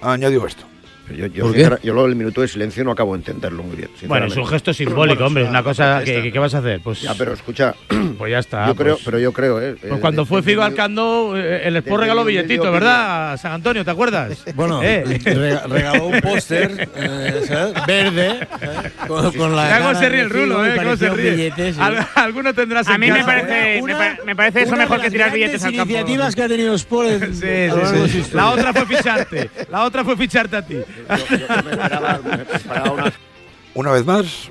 añadió 0.01 0.45
esto. 0.45 0.70
Yo, 1.17 1.25
yo, 1.27 1.45
¿Por 1.45 1.53
qué? 1.55 1.69
yo 1.83 1.93
lo 1.93 2.05
del 2.05 2.15
minuto 2.15 2.41
de 2.41 2.47
silencio 2.47 2.83
no 2.83 2.91
acabo 2.91 3.13
de 3.13 3.19
entenderlo 3.19 3.63
muy 3.63 3.75
bien. 3.75 3.89
Bueno, 4.07 4.25
es 4.27 4.35
un 4.37 4.45
gesto 4.47 4.73
simbólico, 4.73 5.25
hombre. 5.25 5.43
es 5.43 5.49
Una 5.49 5.63
cosa 5.63 6.01
que, 6.03 6.21
que- 6.23 6.31
¿qué 6.31 6.39
vas 6.39 6.53
a 6.55 6.59
hacer? 6.59 6.81
Pues, 6.83 7.01
Ya, 7.01 7.13
pero 7.15 7.33
escucha. 7.33 7.75
pues 8.17 8.31
ya 8.31 8.39
está. 8.39 8.67
yo 8.67 8.75
creo, 8.75 8.93
pues- 8.95 9.05
pero 9.05 9.19
yo 9.19 9.31
creo, 9.33 9.61
¿eh? 9.61 9.75
Pues 9.79 9.93
eh, 9.93 9.97
cuando 9.99 10.23
de- 10.23 10.27
fue 10.27 10.41
Figo 10.43 10.61
de- 10.61 10.67
al 10.67 10.75
Cando, 10.75 11.33
eh, 11.37 11.61
el 11.67 11.75
Sport 11.77 12.01
regaló 12.01 12.21
mi 12.21 12.31
humilde 12.31 12.41
billetito, 12.43 12.61
opinión. 12.63 12.81
¿verdad, 12.81 13.37
San 13.37 13.51
Antonio? 13.53 13.83
¿Te 13.85 13.91
acuerdas? 13.91 14.43
Bueno, 14.55 14.81
Eh. 14.83 15.03
rega- 15.23 15.63
regaló 15.67 16.05
un 16.07 16.21
póster 16.21 16.89
eh, 16.95 17.73
verde 17.87 18.29
eh, 18.61 18.91
con, 19.07 19.31
con 19.33 19.55
la. 19.55 19.77
Cómo 19.77 19.87
cara 19.89 19.99
se 19.99 20.09
ríe 20.09 20.21
el 20.21 20.29
rulo, 20.29 20.65
¿eh? 20.65 20.73
Cómo 20.75 20.95
se 20.97 21.09
ríe. 21.09 21.31
billete, 21.31 21.73
sí. 21.73 21.79
Al- 21.81 22.07
alguno 22.15 22.53
tendrás 22.53 22.87
A 22.87 22.97
mí 22.97 23.11
me 23.11 23.23
parece, 23.23 23.81
me, 23.81 23.93
pa- 23.95 24.17
me 24.25 24.35
parece 24.35 24.61
eso 24.63 24.75
mejor 24.75 25.01
que 25.01 25.09
tirar 25.11 25.31
billetes 25.31 25.63
al 25.63 25.71
campo. 25.75 25.83
iniciativas 25.91 26.35
que 26.35 26.43
ha 26.43 26.47
tenido 26.47 26.73
Sport. 26.75 27.21
La 28.33 28.49
otra 28.51 28.73
fue 28.73 28.85
ficharte. 28.85 29.49
La 29.69 29.83
otra 29.83 30.03
fue 30.03 30.17
ficharte 30.17 30.55
a 30.57 30.61
ti. 30.65 30.77
Una 33.73 33.91
vez 33.91 34.05
más, 34.05 34.49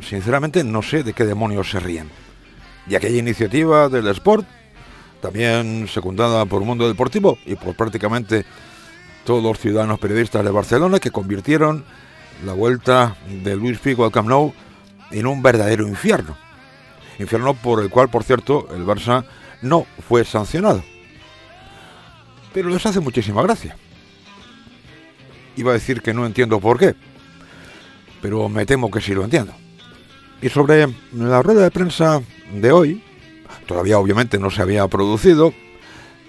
sinceramente 0.00 0.64
no 0.64 0.82
sé 0.82 1.02
de 1.02 1.12
qué 1.12 1.24
demonios 1.24 1.70
se 1.70 1.80
ríen. 1.80 2.10
Y 2.88 2.94
aquella 2.94 3.18
iniciativa 3.18 3.88
del 3.88 4.08
Sport, 4.08 4.46
también 5.20 5.88
secundada 5.88 6.46
por 6.46 6.62
Mundo 6.62 6.86
Deportivo 6.86 7.38
y 7.46 7.56
por 7.56 7.74
prácticamente 7.74 8.44
todos 9.24 9.42
los 9.42 9.58
ciudadanos 9.58 9.98
periodistas 9.98 10.44
de 10.44 10.50
Barcelona 10.50 11.00
que 11.00 11.10
convirtieron 11.10 11.84
la 12.44 12.52
vuelta 12.52 13.16
de 13.28 13.56
Luis 13.56 13.80
Figo 13.80 14.04
al 14.04 14.12
Camp 14.12 14.28
Nou 14.28 14.52
en 15.10 15.26
un 15.26 15.42
verdadero 15.42 15.86
infierno. 15.86 16.36
Infierno 17.18 17.54
por 17.54 17.82
el 17.82 17.90
cual, 17.90 18.08
por 18.08 18.24
cierto, 18.24 18.68
el 18.74 18.84
Barça 18.84 19.24
no 19.62 19.86
fue 20.06 20.24
sancionado. 20.24 20.84
Pero 22.52 22.68
les 22.68 22.84
hace 22.84 23.00
muchísima 23.00 23.42
gracia. 23.42 23.76
Iba 25.56 25.70
a 25.70 25.74
decir 25.74 26.02
que 26.02 26.14
no 26.14 26.26
entiendo 26.26 26.60
por 26.60 26.78
qué, 26.78 26.94
pero 28.20 28.48
me 28.48 28.66
temo 28.66 28.90
que 28.90 29.00
sí 29.00 29.14
lo 29.14 29.24
entiendo. 29.24 29.54
Y 30.42 30.48
sobre 30.48 30.86
la 31.12 31.42
rueda 31.42 31.62
de 31.62 31.70
prensa 31.70 32.20
de 32.52 32.72
hoy, 32.72 33.02
todavía 33.66 33.98
obviamente 33.98 34.38
no 34.38 34.50
se 34.50 34.62
había 34.62 34.86
producido, 34.88 35.54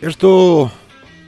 esto, 0.01 0.71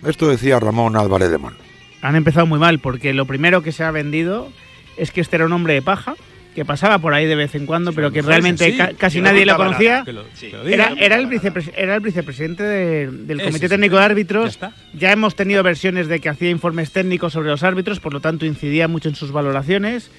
esto 0.06 0.28
decía 0.28 0.60
Ramón 0.60 0.96
Álvarez 0.96 1.30
de 1.30 1.38
Mon. 1.38 1.56
Han 2.02 2.16
empezado 2.16 2.46
muy 2.46 2.60
mal 2.60 2.80
porque 2.80 3.14
lo 3.14 3.26
primero 3.26 3.62
que 3.62 3.72
se 3.72 3.84
ha 3.84 3.92
vendido 3.92 4.50
es 4.98 5.12
que 5.12 5.22
este 5.22 5.36
era 5.36 5.46
un 5.46 5.54
hombre 5.54 5.74
de 5.74 5.82
paja 5.82 6.16
que 6.56 6.66
pasaba 6.66 7.00
por 7.00 7.14
ahí 7.14 7.26
de 7.26 7.36
vez 7.36 7.54
en 7.56 7.66
cuando, 7.66 7.94
pero 7.94 8.12
que 8.12 8.22
realmente 8.22 8.76
ca- 8.76 8.92
casi 8.98 9.18
que 9.20 9.22
nadie 9.22 9.46
lo 9.46 9.56
conocía. 9.56 10.04
lo- 10.08 10.14
lo 10.24 10.64
diga. 10.64 10.64
Era, 10.66 10.94
era 10.98 11.16
el 11.18 11.28
vicepres- 11.28 11.72
era 11.78 11.96
el 11.96 12.02
vicepresidente 12.02 12.64
de- 12.64 13.08
del 13.12 13.40
Ese 13.40 13.50
Comité 13.50 13.68
sí. 13.68 13.70
Técnico 13.70 13.98
de 13.98 14.04
Árbitros. 14.04 14.60
Ya 14.60 14.74
Ya 14.94 15.12
hemos 15.12 15.36
tenido 15.36 15.62
versiones 15.64 16.08
de 16.08 16.20
que 16.20 16.28
hacía 16.30 16.50
informes 16.50 16.92
técnicos 16.92 17.34
sobre 17.34 17.50
los 17.50 17.64
árbitros, 17.64 18.00
por 18.00 18.14
lo 18.14 18.20
tanto 18.20 18.46
incidía 18.46 18.88
mucho 18.88 19.10
en 19.10 19.16
sus 19.16 19.32
valoraciones. 19.32 20.12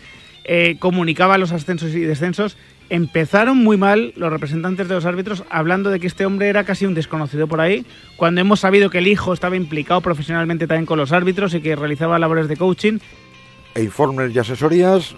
eh, 0.44 0.76
comunicaba 0.78 1.36
los 1.36 1.52
ascensos 1.52 1.94
y 1.94 2.00
descensos. 2.00 2.56
Empezaron 2.88 3.58
muy 3.58 3.76
mal 3.76 4.14
los 4.16 4.32
representantes 4.32 4.88
de 4.88 4.94
los 4.94 5.04
árbitros 5.04 5.44
hablando 5.50 5.90
de 5.90 6.00
que 6.00 6.06
este 6.06 6.24
hombre 6.24 6.48
era 6.48 6.64
casi 6.64 6.86
un 6.86 6.94
desconocido 6.94 7.46
por 7.46 7.60
ahí, 7.60 7.84
cuando 8.16 8.40
hemos 8.40 8.60
sabido 8.60 8.88
que 8.88 8.98
el 8.98 9.06
hijo 9.06 9.34
estaba 9.34 9.54
implicado 9.54 10.00
profesionalmente 10.00 10.66
también 10.66 10.86
con 10.86 10.98
los 10.98 11.12
árbitros 11.12 11.52
y 11.54 11.60
que 11.60 11.76
realizaba 11.76 12.18
labores 12.18 12.48
de 12.48 12.56
coaching. 12.56 12.98
e 13.74 13.82
informes 13.84 14.34
y 14.34 14.38
asesorías 14.38 15.14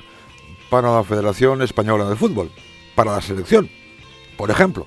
para 0.72 0.90
la 0.90 1.04
Federación 1.04 1.60
Española 1.60 2.08
de 2.08 2.16
Fútbol, 2.16 2.50
para 2.94 3.12
la 3.12 3.20
selección, 3.20 3.68
por 4.38 4.50
ejemplo. 4.50 4.86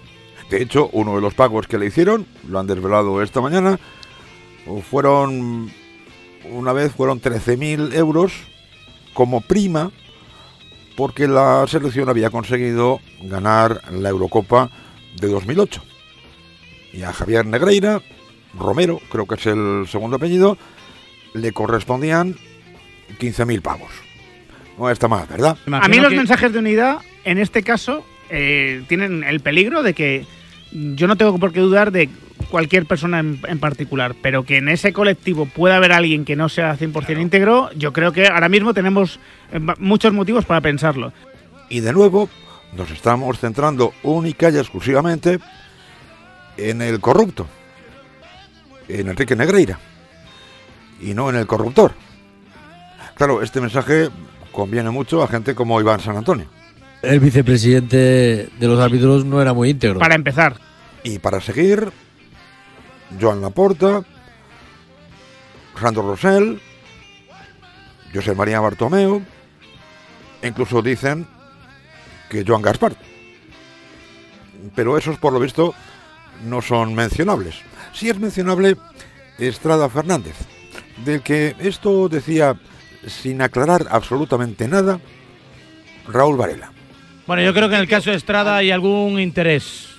De 0.49 0.59
hecho, 0.59 0.89
uno 0.93 1.13
de 1.13 1.21
los 1.21 1.36
pagos 1.36 1.67
que 1.67 1.77
le 1.77 1.86
hicieron, 1.86 2.25
lo 2.47 2.57
han 2.57 2.65
desvelado 2.65 3.21
esta 3.21 3.39
mañana, 3.39 3.79
fueron, 4.89 5.71
una 6.49 6.73
vez 6.73 6.91
fueron 6.91 7.21
13.000 7.21 7.93
euros 7.93 8.33
como 9.13 9.41
prima 9.41 9.91
porque 10.97 11.27
la 11.27 11.63
selección 11.67 12.09
había 12.09 12.31
conseguido 12.31 12.99
ganar 13.21 13.83
la 13.91 14.09
Eurocopa 14.09 14.71
de 15.21 15.27
2008. 15.27 15.83
Y 16.93 17.03
a 17.03 17.13
Javier 17.13 17.45
Negreira, 17.45 18.01
Romero, 18.57 18.99
creo 19.11 19.27
que 19.27 19.36
es 19.36 19.45
el 19.45 19.86
segundo 19.88 20.15
apellido, 20.15 20.57
le 21.36 21.51
correspondían 21.51 22.38
15.000 23.19 23.61
pavos. 23.61 24.04
No 24.78 24.89
está 24.89 25.07
mal, 25.07 25.26
¿verdad? 25.30 25.57
A 25.71 25.88
mí 25.88 25.99
los 25.99 26.13
mensajes 26.13 26.51
de 26.51 26.59
unidad, 26.59 26.97
en 27.23 27.38
este 27.38 27.63
caso, 27.63 28.05
eh, 28.30 28.84
tienen 28.88 29.23
el 29.23 29.39
peligro 29.39 29.84
de 29.84 29.93
que 29.93 30.26
yo 30.71 31.07
no 31.07 31.15
tengo 31.15 31.38
por 31.39 31.53
qué 31.53 31.61
dudar 31.61 31.91
de 31.91 32.09
cualquier 32.51 32.86
persona 32.86 33.19
en, 33.19 33.39
en 33.47 33.59
particular, 33.59 34.15
pero 34.21 34.43
que 34.43 34.57
en 34.57 34.69
ese 34.69 34.93
colectivo 34.93 35.45
pueda 35.45 35.78
haber 35.78 35.91
alguien 35.91 36.26
que 36.26 36.36
no 36.36 36.49
sea 36.49 36.78
100% 36.78 37.21
íntegro, 37.21 37.71
yo 37.73 37.93
creo 37.93 38.11
que 38.11 38.28
ahora 38.28 38.49
mismo 38.49 38.73
tenemos 38.73 39.19
eh, 39.51 39.59
muchos 39.80 40.13
motivos 40.13 40.45
para 40.45 40.61
pensarlo. 40.61 41.13
Y 41.69 41.80
de 41.80 41.93
nuevo 41.93 42.30
nos 42.76 42.91
estamos 42.91 43.39
centrando 43.39 43.93
única 44.03 44.49
y 44.49 44.57
exclusivamente 44.57 45.39
en 46.57 46.82
el 46.82 46.99
corrupto, 46.99 47.47
en 48.88 49.09
Enrique 49.09 49.36
Negreira, 49.36 49.80
y 51.01 51.13
no 51.13 51.30
en 51.30 51.38
el 51.38 51.47
corruptor. 51.47 51.93
Claro, 53.15 53.41
este 53.41 53.61
mensaje 53.61 54.09
conviene 54.55 54.89
mucho 54.89 55.21
a 55.21 55.27
gente 55.27 55.53
como 55.53 55.79
Iván 55.79 55.99
San 55.99 56.17
Antonio. 56.17 56.47
El 57.01 57.19
vicepresidente 57.19 57.97
de 58.57 58.67
los 58.67 58.79
árbitros 58.79 59.25
no 59.25 59.41
era 59.41 59.53
muy 59.53 59.69
íntegro. 59.69 59.99
Para 59.99 60.15
empezar. 60.15 60.55
Y 61.03 61.19
para 61.19 61.41
seguir, 61.41 61.91
Joan 63.21 63.41
Laporta, 63.41 64.03
Sandro 65.79 66.03
Rosell, 66.03 66.59
José 68.13 68.33
María 68.33 68.59
Bartomeu, 68.61 69.21
e 70.41 70.47
incluso 70.47 70.81
dicen 70.81 71.27
que 72.29 72.43
Joan 72.47 72.61
Gaspar. 72.61 72.95
Pero 74.73 74.97
esos, 74.97 75.19
por 75.19 75.33
lo 75.33 75.39
visto, 75.39 75.75
no 76.45 76.61
son 76.61 76.95
mencionables. 76.95 77.55
Sí 77.93 78.09
es 78.09 78.17
mencionable 78.17 78.77
Estrada 79.37 79.89
Fernández, 79.89 80.35
del 81.03 81.21
que 81.21 81.55
esto 81.59 82.09
decía 82.09 82.57
sin 83.07 83.41
aclarar 83.41 83.85
absolutamente 83.89 84.67
nada 84.67 84.99
Raúl 86.07 86.37
Varela. 86.37 86.71
Bueno, 87.27 87.41
yo 87.43 87.53
creo 87.53 87.67
que 87.69 87.75
en 87.75 87.81
el 87.81 87.87
caso 87.87 88.11
de 88.11 88.17
Estrada 88.17 88.57
hay 88.57 88.71
algún 88.71 89.19
interés 89.19 89.89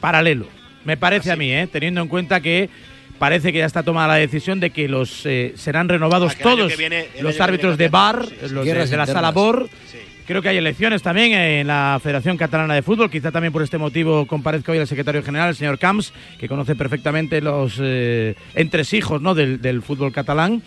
paralelo. 0.00 0.46
Me 0.84 0.96
parece 0.96 1.30
¿Ah, 1.30 1.34
a 1.34 1.36
mí, 1.36 1.52
¿eh? 1.52 1.68
teniendo 1.70 2.00
en 2.00 2.08
cuenta 2.08 2.40
que 2.40 2.68
parece 3.18 3.52
que 3.52 3.58
ya 3.58 3.66
está 3.66 3.82
tomada 3.82 4.08
la 4.08 4.14
decisión 4.14 4.58
de 4.60 4.70
que 4.70 4.88
los 4.88 5.24
eh, 5.26 5.52
serán 5.56 5.88
renovados 5.88 6.32
Ah, 6.36 6.42
todos 6.42 6.76
viene- 6.76 7.06
los 7.20 7.40
árbitros 7.40 7.76
viene 7.76 7.88
de 7.88 7.92
bar, 7.92 8.26
sí, 8.28 8.34
sí. 8.48 8.54
los 8.54 8.64
de, 8.66 8.96
la 8.96 9.06
sala 9.06 9.30
BOR. 9.30 9.68
Creo 10.26 10.40
que 10.40 10.48
hay 10.48 10.56
elecciones 10.56 11.02
también 11.02 11.32
en 11.32 11.66
la 11.66 11.98
Federación 12.02 12.36
Catalana 12.36 12.74
de 12.74 12.82
Fútbol. 12.82 13.10
Quizá 13.10 13.32
también 13.32 13.52
por 13.52 13.62
este 13.62 13.76
motivo 13.76 14.24
comparezca 14.26 14.70
hoy 14.72 14.78
el 14.78 14.86
secretario 14.86 15.22
general, 15.22 15.50
el 15.50 15.56
señor 15.56 15.78
Camps, 15.80 16.12
que 16.38 16.48
conoce 16.48 16.76
perfectamente 16.76 17.40
los 17.40 17.78
eh, 17.80 18.36
entresijos 18.54 19.20
¿no? 19.20 19.34
del, 19.34 19.60
del 19.60 19.82
fútbol 19.82 20.12
catalán. 20.12 20.62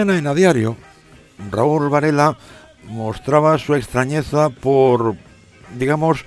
En 0.00 0.26
A 0.26 0.34
Diario, 0.34 0.76
Raúl 1.50 1.88
Varela 1.88 2.36
mostraba 2.88 3.58
su 3.58 3.74
extrañeza 3.74 4.50
por, 4.50 5.16
digamos, 5.78 6.24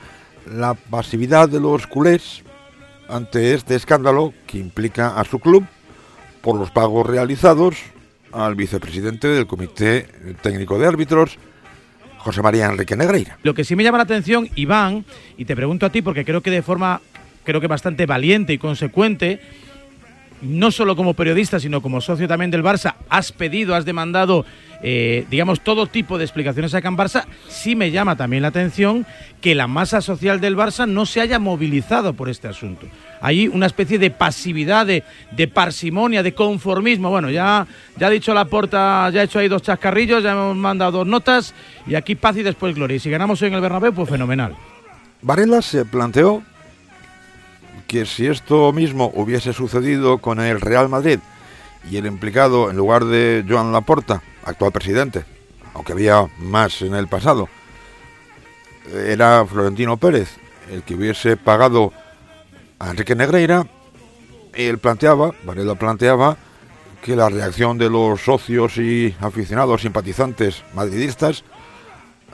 la 0.51 0.74
pasividad 0.74 1.47
de 1.47 1.59
los 1.59 1.86
culés 1.88 2.43
ante 3.07 3.53
este 3.53 3.76
escándalo 3.76 4.34
que 4.47 4.57
implica 4.57 5.20
a 5.20 5.24
su 5.24 5.39
club 5.39 5.65
por 6.41 6.57
los 6.57 6.72
pagos 6.72 7.05
realizados 7.05 7.78
al 8.32 8.55
vicepresidente 8.55 9.28
del 9.28 9.47
Comité 9.47 10.07
Técnico 10.41 10.78
de 10.80 10.88
Árbitros, 10.88 11.38
José 12.17 12.41
María 12.41 12.65
Enrique 12.65 12.95
Negreira. 12.95 13.38
Lo 13.43 13.53
que 13.53 13.63
sí 13.63 13.76
me 13.76 13.84
llama 13.84 13.97
la 13.97 14.03
atención, 14.03 14.49
Iván, 14.55 15.05
y 15.38 15.45
te 15.45 15.55
pregunto 15.55 15.86
a 15.86 15.91
ti 15.91 16.01
porque 16.01 16.26
creo 16.26 16.41
que 16.41 16.51
de 16.51 16.61
forma, 16.61 17.01
creo 17.43 17.61
que 17.61 17.67
bastante 17.67 18.05
valiente 18.05 18.53
y 18.53 18.57
consecuente, 18.57 19.41
no 20.41 20.71
solo 20.71 20.95
como 20.95 21.13
periodista, 21.13 21.59
sino 21.59 21.81
como 21.81 22.01
socio 22.01 22.27
también 22.27 22.51
del 22.51 22.63
Barça, 22.63 22.95
has 23.09 23.31
pedido, 23.31 23.75
has 23.75 23.85
demandado, 23.85 24.45
eh, 24.81 25.25
digamos, 25.29 25.61
todo 25.61 25.87
tipo 25.87 26.17
de 26.17 26.23
explicaciones 26.23 26.73
a 26.73 26.81
Can 26.81 26.97
Barça. 26.97 27.25
Sí 27.47 27.75
me 27.75 27.91
llama 27.91 28.15
también 28.15 28.43
la 28.43 28.49
atención 28.49 29.05
que 29.41 29.55
la 29.55 29.67
masa 29.67 30.01
social 30.01 30.39
del 30.39 30.55
Barça 30.55 30.87
no 30.87 31.05
se 31.05 31.21
haya 31.21 31.39
movilizado 31.39 32.13
por 32.13 32.29
este 32.29 32.47
asunto. 32.47 32.87
Hay 33.21 33.47
una 33.47 33.65
especie 33.65 33.99
de 33.99 34.11
pasividad, 34.11 34.85
de, 34.85 35.47
parsimonia, 35.47 36.23
de 36.23 36.33
conformismo. 36.33 37.09
Bueno, 37.09 37.29
ya, 37.29 37.67
ya 37.97 38.07
ha 38.07 38.09
dicho 38.09 38.33
la 38.33 38.45
porta, 38.45 39.09
ya 39.09 39.21
ha 39.21 39.23
hecho 39.23 39.39
ahí 39.39 39.47
dos 39.47 39.61
chascarrillos, 39.61 40.23
ya 40.23 40.31
hemos 40.31 40.55
mandado 40.55 40.99
dos 40.99 41.07
notas 41.07 41.53
y 41.85 41.95
aquí 41.95 42.15
paz 42.15 42.37
y 42.37 42.43
después 42.43 42.75
gloria. 42.75 42.95
Y 42.95 42.99
si 42.99 43.09
ganamos 43.09 43.41
hoy 43.41 43.49
en 43.49 43.55
el 43.55 43.61
Bernabéu, 43.61 43.93
pues 43.93 44.09
fenomenal. 44.09 44.55
Varela 45.21 45.61
se 45.61 45.83
planteó 45.83 46.43
que 47.89 48.05
si 48.05 48.27
esto 48.27 48.71
mismo 48.71 49.11
hubiese 49.15 49.51
sucedido 49.51 50.19
con 50.19 50.39
el 50.39 50.61
Real 50.61 50.89
Madrid 50.89 51.19
y 51.89 51.97
el 51.97 52.05
implicado 52.05 52.69
en 52.69 52.77
lugar 52.77 53.03
de 53.03 53.43
Joan 53.49 53.73
Laporta, 53.73 54.21
actual 54.43 54.71
presidente, 54.71 55.25
aunque 55.73 55.93
había 55.93 56.27
más 56.37 56.83
en 56.83 56.93
el 56.93 57.07
pasado, 57.07 57.49
era 58.93 59.43
Florentino 59.45 59.97
Pérez 59.97 60.37
el 60.71 60.83
que 60.83 60.93
hubiese 60.93 61.35
pagado 61.35 61.91
a 62.77 62.91
Enrique 62.91 63.15
Negreira, 63.15 63.65
él 64.53 64.77
planteaba, 64.77 65.31
Varela 65.43 65.73
planteaba, 65.73 66.37
que 67.01 67.15
la 67.15 67.29
reacción 67.29 67.79
de 67.79 67.89
los 67.89 68.21
socios 68.21 68.77
y 68.77 69.15
aficionados 69.19 69.81
simpatizantes 69.81 70.63
madridistas 70.75 71.43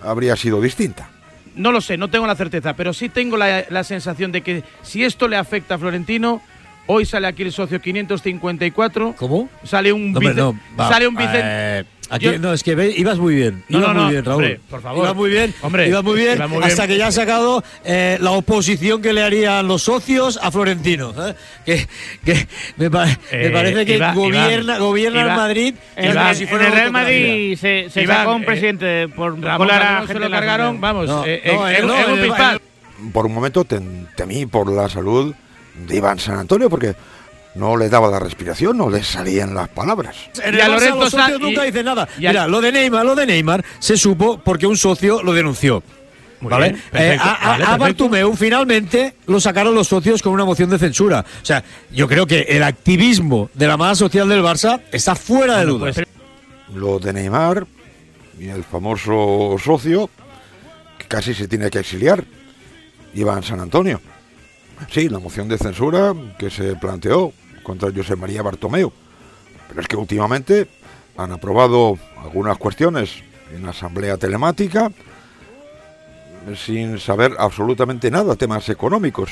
habría 0.02 0.36
sido 0.36 0.60
distinta. 0.60 1.15
No 1.56 1.72
lo 1.72 1.82
sé, 1.82 1.98
no 1.98 2.10
tengo 2.10 2.28
la 2.28 2.36
certeza, 2.36 2.76
pero 2.76 2.94
sí 2.94 3.10
tengo 3.10 3.38
la, 3.38 3.66
la 3.70 3.84
sensación 3.84 4.32
de 4.32 4.42
que 4.42 4.64
si 4.82 5.04
esto 5.04 5.28
le 5.28 5.38
afecta 5.38 5.76
a 5.76 5.78
Florentino, 5.78 6.42
hoy 6.88 7.06
sale 7.06 7.28
aquí 7.28 7.44
el 7.44 7.52
socio 7.52 7.80
554. 7.82 9.16
¿Cómo? 9.18 9.50
Sale 9.64 9.92
un 9.94 10.12
No, 10.12 10.18
hombre, 10.20 10.30
vice- 10.34 10.42
no, 10.42 10.60
va, 10.80 10.90
sale 10.90 11.08
un 11.08 11.16
vicen- 11.16 11.42
eh, 11.44 11.84
aquí, 12.10 12.26
Yo- 12.26 12.40
no, 12.40 12.54
es 12.54 12.64
que 12.64 12.76
ve- 12.76 12.94
ibas 12.96 13.18
muy 13.18 13.36
bien. 13.36 13.64
No, 13.70 13.80
ibas 13.80 13.88
no, 13.90 13.94
muy 13.96 14.04
no, 14.04 14.10
bien, 14.12 14.26
Raúl. 14.26 14.36
hombre, 14.44 14.60
por 14.70 14.82
favor. 14.82 15.04
Ibas 15.04 15.16
muy 15.16 15.30
bien. 15.30 15.54
Hombre, 15.62 15.88
ibas 15.88 16.04
muy 16.04 16.16
bien. 16.20 16.36
iba 16.38 16.48
muy 16.48 16.58
bien. 16.60 16.70
hasta 16.70 16.88
que 16.88 16.98
ya 16.98 17.08
has 17.08 17.16
sacado 17.16 17.64
eh, 17.84 18.18
la 18.22 18.32
oposición 18.32 19.02
que 19.02 19.14
le 19.14 19.22
harían 19.24 19.68
los 19.68 19.84
socios 19.84 20.40
a 20.42 20.52
Florentino. 20.52 21.14
¿eh? 21.28 21.36
Que, 21.66 21.88
que 22.24 22.48
me, 22.78 22.90
pa- 22.92 23.06
me 23.06 23.18
Eh, 23.32 23.50
parece 23.52 23.86
que 23.86 23.96
Iván, 23.96 24.16
gobierna, 24.16 24.76
Iván, 24.76 24.80
gobierna 24.80 25.22
el 25.22 25.28
Madrid. 25.28 25.76
En, 25.96 26.36
si 26.36 26.44
en 26.44 26.50
el 26.62 26.72
Real 26.72 26.92
Madrid 26.92 27.58
se, 27.58 27.90
se 27.90 28.06
sacó 28.06 28.36
un 28.36 28.44
eh, 28.44 28.46
presidente 28.46 29.08
por 29.10 29.40
Ramón 29.42 29.68
colar 29.68 29.82
a 29.84 29.90
Alonso 29.98 30.08
gente 30.08 30.20
lo 30.22 30.30
la 30.30 30.38
cargaron, 30.38 30.82
vamos, 30.82 31.10
eh, 31.26 31.42
eh. 31.44 32.60
Por 33.12 33.26
un 33.26 33.34
momento 33.34 33.66
tem- 33.66 34.08
temí 34.16 34.46
por 34.46 34.72
la 34.72 34.88
salud 34.90 35.34
de 35.88 35.96
Iván 35.98 36.18
San 36.20 36.40
Antonio 36.40 36.70
porque 36.70 36.96
no 37.56 37.78
le 37.78 37.90
daba 37.90 38.10
la 38.10 38.20
respiración, 38.20 38.78
no 38.78 38.90
le 38.90 39.04
salían 39.04 39.54
las 39.56 39.70
palabras. 39.70 40.16
En 40.44 40.56
Barça 40.56 40.96
los 40.96 41.10
socios 41.12 41.40
nunca 41.40 41.64
dicen 41.64 41.86
nada. 41.86 42.08
Mira, 42.18 42.48
lo 42.48 42.62
de 42.62 42.72
Neymar, 42.72 43.06
lo 43.06 43.16
de 43.16 43.26
Neymar 43.26 43.64
se 43.80 43.98
supo 43.98 44.40
porque 44.44 44.68
un 44.68 44.78
socio 44.78 45.24
lo 45.24 45.34
denunció. 45.34 45.82
¿Vale? 46.42 46.72
bien, 46.74 46.82
perfecto, 46.92 47.24
Eh, 47.26 47.28
a, 47.28 47.34
a- 47.34 47.48
vale, 47.52 47.64
a. 47.66 47.78
Bartomeu 47.78 48.36
finalmente 48.36 49.16
lo 49.28 49.40
sacaron 49.40 49.74
los 49.74 49.88
socios 49.88 50.22
con 50.22 50.34
una 50.34 50.44
moción 50.46 50.70
de 50.70 50.78
censura. 50.78 51.26
O 51.42 51.46
sea, 51.46 51.64
yo 51.92 52.08
creo 52.08 52.28
que 52.28 52.42
el 52.42 52.62
activismo 52.62 53.50
de 53.54 53.68
la 53.68 53.78
masa 53.78 53.96
social 53.96 54.28
del 54.30 54.42
Barça 54.44 54.82
está 54.92 55.16
fuera 55.16 55.58
de 55.60 55.66
dudas. 55.66 55.96
Lo 56.76 57.00
de 57.00 57.14
Neymar 57.14 57.66
y 58.38 58.50
el 58.50 58.64
famoso 58.64 59.56
socio 59.64 60.10
que 61.00 61.06
casi 61.08 61.34
se 61.34 61.48
tiene 61.48 61.70
que 61.72 61.80
exiliar, 61.80 62.24
Iván 63.16 63.42
San 63.42 63.62
Antonio. 63.62 64.02
Sí, 64.92 65.08
la 65.08 65.20
moción 65.20 65.48
de 65.48 65.58
censura 65.58 66.14
que 66.38 66.50
se 66.50 66.76
planteó 66.76 67.32
contra 67.66 67.92
José 67.92 68.16
María 68.16 68.42
Bartomeu. 68.42 68.94
Pero 69.68 69.82
es 69.82 69.88
que 69.88 69.98
últimamente 69.98 70.70
han 71.18 71.32
aprobado 71.32 71.98
algunas 72.18 72.58
cuestiones 72.58 73.24
en 73.54 73.64
la 73.64 73.72
asamblea 73.72 74.18
telemática 74.18 74.92
sin 76.56 77.00
saber 77.00 77.36
absolutamente 77.40 78.12
nada, 78.12 78.36
temas 78.36 78.70
económicos. 78.70 79.32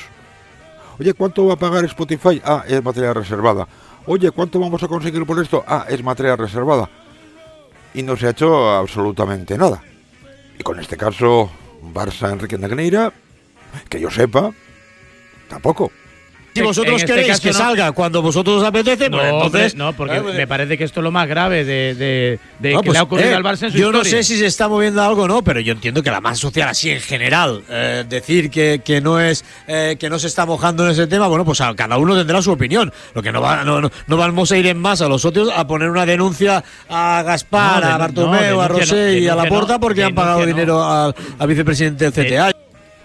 Oye, 1.00 1.14
¿cuánto 1.14 1.46
va 1.46 1.54
a 1.54 1.58
pagar 1.58 1.86
Spotify? 1.86 2.42
Ah, 2.44 2.64
es 2.68 2.84
materia 2.84 3.14
reservada. 3.14 3.68
Oye, 4.06 4.32
¿cuánto 4.32 4.60
vamos 4.60 4.82
a 4.82 4.88
conseguir 4.88 5.26
por 5.26 5.40
esto? 5.40 5.64
Ah, 5.68 5.86
es 5.88 6.04
materia 6.04 6.36
reservada. 6.36 6.90
Y 7.94 8.02
no 8.02 8.18
se 8.18 8.28
ha 8.28 8.32
hecho 8.32 8.72
absolutamente 8.72 9.58
nada. 9.58 9.84
Y 10.60 10.64
con 10.64 10.80
este 10.80 10.98
caso, 10.98 11.52
Barça 11.94 12.32
Enrique 12.32 12.58
Negreira, 12.58 13.14
que 13.90 14.00
yo 14.00 14.10
sepa, 14.10 14.52
tampoco. 15.48 15.92
Si 16.56 16.62
vosotros 16.62 17.02
este 17.02 17.14
queréis 17.14 17.40
que 17.40 17.48
no. 17.50 17.54
salga 17.54 17.92
cuando 17.94 18.22
vosotros 18.22 18.62
os 18.62 18.68
apetece, 18.68 19.10
No, 19.10 19.18
pues 19.18 19.30
entonces. 19.34 19.76
no, 19.76 19.94
porque 19.94 20.18
Ah, 20.18 20.22
pues- 20.22 20.36
me 20.36 20.46
parece 20.48 20.78
que 20.78 20.84
esto 20.84 21.00
es 21.00 21.04
lo 21.04 21.12
más 21.12 21.28
grave 21.28 21.66
de, 21.66 21.96
de- 21.96 22.40
de 22.60 22.74
No, 22.74 22.82
que 22.82 22.86
pues, 22.88 22.94
le 22.94 23.00
ha 23.00 23.04
ocurrido 23.04 23.30
eh, 23.30 23.34
al 23.36 23.44
Barça 23.44 23.64
en 23.64 23.72
su 23.72 23.78
Yo 23.78 23.92
no 23.92 24.04
sé 24.04 24.24
si 24.24 24.38
se 24.38 24.46
está 24.46 24.68
moviendo 24.68 25.02
algo 25.04 25.24
o 25.24 25.28
no, 25.28 25.44
pero 25.44 25.60
yo 25.60 25.74
entiendo 25.74 26.04
que 26.04 26.12
la 26.12 26.22
masa 26.22 26.36
social 26.36 26.70
así 26.70 26.90
en 26.92 27.02
general, 27.02 27.64
eh, 27.70 28.06
decir 28.08 28.52
que, 28.52 28.82
que 28.86 29.02
no 29.02 29.20
es 29.20 29.44
eh, 29.68 29.96
que 30.00 30.10
no 30.10 30.20
se 30.20 30.28
está 30.28 30.46
mojando 30.46 30.86
en 30.86 30.92
ese 30.92 31.08
tema, 31.08 31.28
bueno, 31.28 31.44
pues 31.44 31.60
a- 31.62 31.74
cada 31.76 31.98
uno 31.98 32.16
tendrá 32.16 32.42
su 32.42 32.52
opinión. 32.52 32.94
Lo 33.16 33.22
que 33.24 33.32
no 33.32 33.42
va, 33.42 33.64
no, 33.64 33.82
no, 33.82 33.90
vamos 34.18 34.52
a 34.52 34.58
ir 34.58 34.68
en 34.68 34.78
masa 34.78 35.08
los 35.08 35.22
socios 35.22 35.50
a 35.56 35.66
poner 35.66 35.90
una 35.90 36.06
denuncia 36.06 36.64
a 36.90 37.24
Gaspar, 37.26 37.84
a 37.84 37.98
Bartomeu, 37.98 38.62
a 38.62 38.68
Rosé 38.68 39.20
y 39.20 39.28
a 39.28 39.36
Laporta 39.36 39.80
porque 39.80 40.04
han 40.04 40.14
pagado 40.14 40.46
dinero 40.46 40.84
al, 40.84 41.16
al 41.40 41.48
vicepresidente 41.48 42.12
del 42.12 42.14
CTA. 42.28 42.52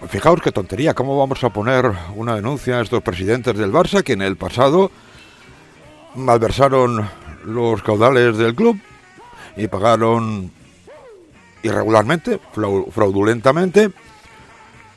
Fijaos 0.07 0.41
qué 0.41 0.51
tontería, 0.51 0.93
¿cómo 0.93 1.17
vamos 1.17 1.43
a 1.43 1.49
poner 1.49 1.91
una 2.15 2.35
denuncia 2.35 2.77
a 2.79 2.81
estos 2.81 3.03
presidentes 3.03 3.55
del 3.57 3.71
Barça 3.71 4.01
que 4.01 4.13
en 4.13 4.21
el 4.21 4.37
pasado 4.37 4.91
malversaron 6.15 7.07
los 7.43 7.83
caudales 7.83 8.37
del 8.37 8.55
club 8.55 8.79
y 9.57 9.67
pagaron 9.67 10.51
irregularmente, 11.63 12.39
frau- 12.55 12.89
fraudulentamente, 12.91 13.91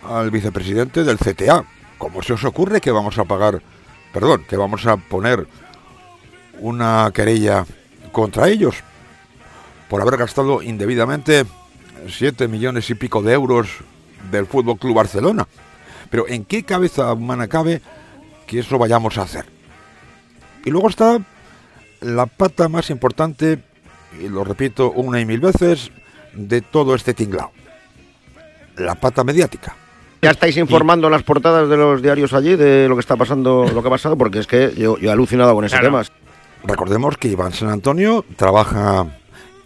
al 0.08 0.30
vicepresidente 0.30 1.02
del 1.02 1.18
CTA? 1.18 1.64
¿Cómo 1.98 2.22
se 2.22 2.32
os 2.34 2.44
ocurre 2.44 2.80
que 2.80 2.92
vamos 2.92 3.18
a 3.18 3.24
pagar, 3.24 3.60
perdón, 4.12 4.44
que 4.48 4.56
vamos 4.56 4.86
a 4.86 4.96
poner 4.96 5.46
una 6.60 7.10
querella 7.12 7.66
contra 8.12 8.48
ellos? 8.48 8.76
por 9.88 10.00
haber 10.00 10.16
gastado 10.16 10.62
indebidamente 10.62 11.44
7 12.08 12.48
millones 12.48 12.88
y 12.88 12.94
pico 12.94 13.20
de 13.20 13.34
euros 13.34 13.68
del 14.30 14.46
Fútbol 14.46 14.78
Club 14.78 14.94
Barcelona. 14.96 15.46
Pero 16.10 16.28
¿en 16.28 16.44
qué 16.44 16.62
cabeza 16.64 17.12
humana 17.12 17.48
cabe 17.48 17.80
que 18.46 18.60
eso 18.60 18.78
vayamos 18.78 19.18
a 19.18 19.22
hacer? 19.22 19.44
Y 20.64 20.70
luego 20.70 20.88
está 20.88 21.18
la 22.00 22.26
pata 22.26 22.68
más 22.68 22.90
importante, 22.90 23.58
y 24.20 24.28
lo 24.28 24.44
repito 24.44 24.90
una 24.92 25.20
y 25.20 25.24
mil 25.24 25.40
veces, 25.40 25.90
de 26.34 26.60
todo 26.60 26.94
este 26.94 27.14
tinglao. 27.14 27.50
La 28.76 28.94
pata 28.94 29.24
mediática. 29.24 29.76
¿Ya 30.22 30.30
estáis 30.30 30.56
informando 30.56 31.08
en 31.08 31.12
las 31.12 31.24
portadas 31.24 31.68
de 31.68 31.76
los 31.76 32.00
diarios 32.00 32.32
allí 32.32 32.54
de 32.56 32.88
lo 32.88 32.94
que 32.94 33.00
está 33.00 33.16
pasando, 33.16 33.64
lo 33.72 33.82
que 33.82 33.88
ha 33.88 33.90
pasado? 33.90 34.16
Porque 34.16 34.38
es 34.38 34.46
que 34.46 34.72
yo, 34.76 34.96
yo 34.98 35.08
he 35.10 35.12
alucinado 35.12 35.54
con 35.54 35.64
ese 35.64 35.76
Claro. 35.78 36.00
tema. 36.02 36.16
Recordemos 36.64 37.16
que 37.16 37.28
Iván 37.28 37.52
San 37.52 37.70
Antonio 37.70 38.24
trabaja 38.36 39.06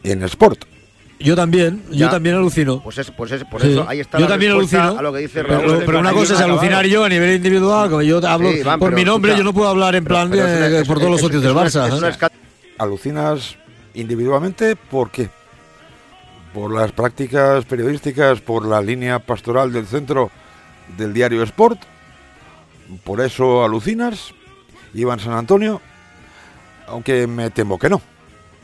en 0.02 0.22
Sport. 0.22 0.64
Yo 1.18 1.34
también, 1.34 1.82
yo 1.90 2.10
también 2.10 2.34
alucino. 2.36 2.82
Pues 2.82 2.98
es, 2.98 3.10
pues 3.10 3.32
es, 3.32 3.44
por 3.44 3.62
Sí. 3.62 3.72
eso 3.72 3.88
ahí 3.88 4.00
está 4.00 4.18
Yo 4.18 4.24
la 4.26 4.32
también 4.32 4.52
alucino. 4.52 4.98
a 4.98 5.02
lo 5.02 5.12
que 5.14 5.20
dice 5.20 5.42
Pero, 5.42 5.60
Raúl. 5.62 5.82
pero 5.86 5.98
una 6.00 6.12
cosa 6.12 6.34
es 6.34 6.40
alucinar 6.40 6.84
yo 6.86 7.04
a 7.04 7.08
nivel 7.08 7.36
individual, 7.36 7.88
como 7.88 8.02
yo 8.02 8.20
hablo 8.26 8.50
Sí, 8.52 8.58
Iván, 8.58 8.78
por 8.78 8.88
pero 8.90 8.98
mi 8.98 9.04
nombre, 9.04 9.30
escucha, 9.32 9.38
yo 9.38 9.44
no 9.50 9.54
puedo 9.54 9.68
hablar 9.70 9.94
en 9.94 10.04
plan 10.04 10.28
pero 10.30 10.44
de- 10.46 10.56
una- 10.68 10.78
es- 10.80 10.86
por 10.86 10.98
todos 10.98 11.10
los 11.10 11.20
socios 11.22 11.42
es 11.42 11.48
del 11.48 11.56
Barça. 11.56 11.86
es 11.88 11.94
una 11.94 12.08
¿eh? 12.08 12.12
esca- 12.12 12.30
Alucinas 12.78 13.56
individualmente, 13.94 14.76
¿por 14.76 15.10
qué? 15.10 15.30
Por 16.52 16.74
las 16.74 16.92
prácticas 16.92 17.64
periodísticas, 17.64 18.40
por 18.42 18.66
la 18.66 18.82
línea 18.82 19.18
pastoral 19.18 19.72
del 19.72 19.86
centro 19.86 20.30
del 20.98 21.14
diario 21.14 21.42
Sport. 21.42 21.80
Por 23.04 23.22
eso 23.22 23.64
alucinas, 23.64 24.34
Iván 24.92 25.18
San 25.20 25.32
Antonio, 25.32 25.80
aunque 26.86 27.26
me 27.26 27.50
temo 27.50 27.78
que 27.78 27.88
no. 27.88 28.00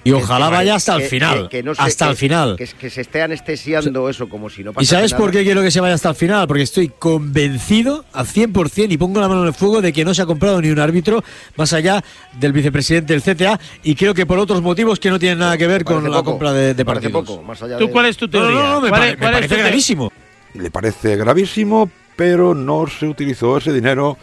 Y 0.05 0.11
ojalá 0.13 0.49
vaya 0.49 0.75
hasta 0.75 0.97
el 0.97 1.03
Que- 1.03 1.09
final. 1.09 1.43
que- 1.49 1.59
que 1.59 1.63
no 1.63 1.75
se- 1.75 1.83
hasta 1.83 2.07
que- 2.07 2.11
el 2.11 2.17
final. 2.17 2.57
Que, 2.57 2.67
que 2.67 2.91
se 2.91 3.03
esté 3.03 3.23
anestesiando 3.23 4.09
eso 4.09 4.29
como 4.29 4.51
si 4.51 4.65
no 4.65 4.73
pasara 4.73 4.83
¿Y 4.83 4.87
sabes 4.87 5.13
nada. 5.13 5.23
por 5.23 5.31
qué 5.31 5.45
quiero 5.45 5.63
que 5.63 5.71
se 5.71 5.81
vaya 5.81 5.95
hasta 5.95 6.09
el 6.09 6.15
final? 6.17 6.49
Porque 6.49 6.65
estoy 6.65 6.89
convencido 6.89 8.05
al 8.13 8.27
100% 8.27 8.93
y 8.93 8.97
pongo 8.97 9.21
la 9.21 9.29
mano 9.29 9.43
en 9.43 9.49
el 9.49 9.55
fuego 9.55 9.81
de 9.81 9.93
que 9.93 10.05
no 10.05 10.13
se 10.13 10.23
ha 10.23 10.27
comprado 10.27 10.61
ni 10.61 10.71
un 10.71 10.79
árbitro 10.81 11.23
más 11.57 11.73
allá 11.73 12.03
del 12.39 12.53
vicepresidente 12.53 13.13
del 13.13 13.23
CTA 13.23 13.61
y 13.85 13.95
creo 13.95 14.13
que 14.15 14.27
por 14.27 14.39
otros 14.39 14.61
motivos 14.61 14.99
que 14.99 15.09
no 15.11 15.19
tienen 15.19 15.39
nada 15.39 15.57
que 15.57 15.67
ver 15.67 15.85
con 15.85 16.11
la 16.11 16.23
compra 16.23 16.53
de, 16.53 16.85
partidos. 16.85 17.25
poco, 17.25 17.43
más 17.43 17.63
allá 17.63 17.79
¿Tú 17.79 17.87
de- 17.87 17.93
cuál 17.93 18.07
es 18.07 18.17
tu 18.17 18.27
No, 18.27 18.31
teoría? 18.33 18.59
no, 18.59 18.69
no, 18.75 18.81
me, 18.81 18.89
¿Cuál 18.89 19.01
pare- 19.01 19.13
es- 19.13 19.17
me 19.19 19.21
cuál 19.21 19.35
es 19.35 19.41
parece 19.41 19.57
gravísimo. 19.57 20.13
Le 20.55 20.71
parece 20.71 21.17
gravísimo, 21.17 21.91
pero 22.17 22.55
no 22.55 22.87
se 22.89 23.07
utilizó 23.07 23.57
ese 23.59 23.73
dinero 23.73 24.19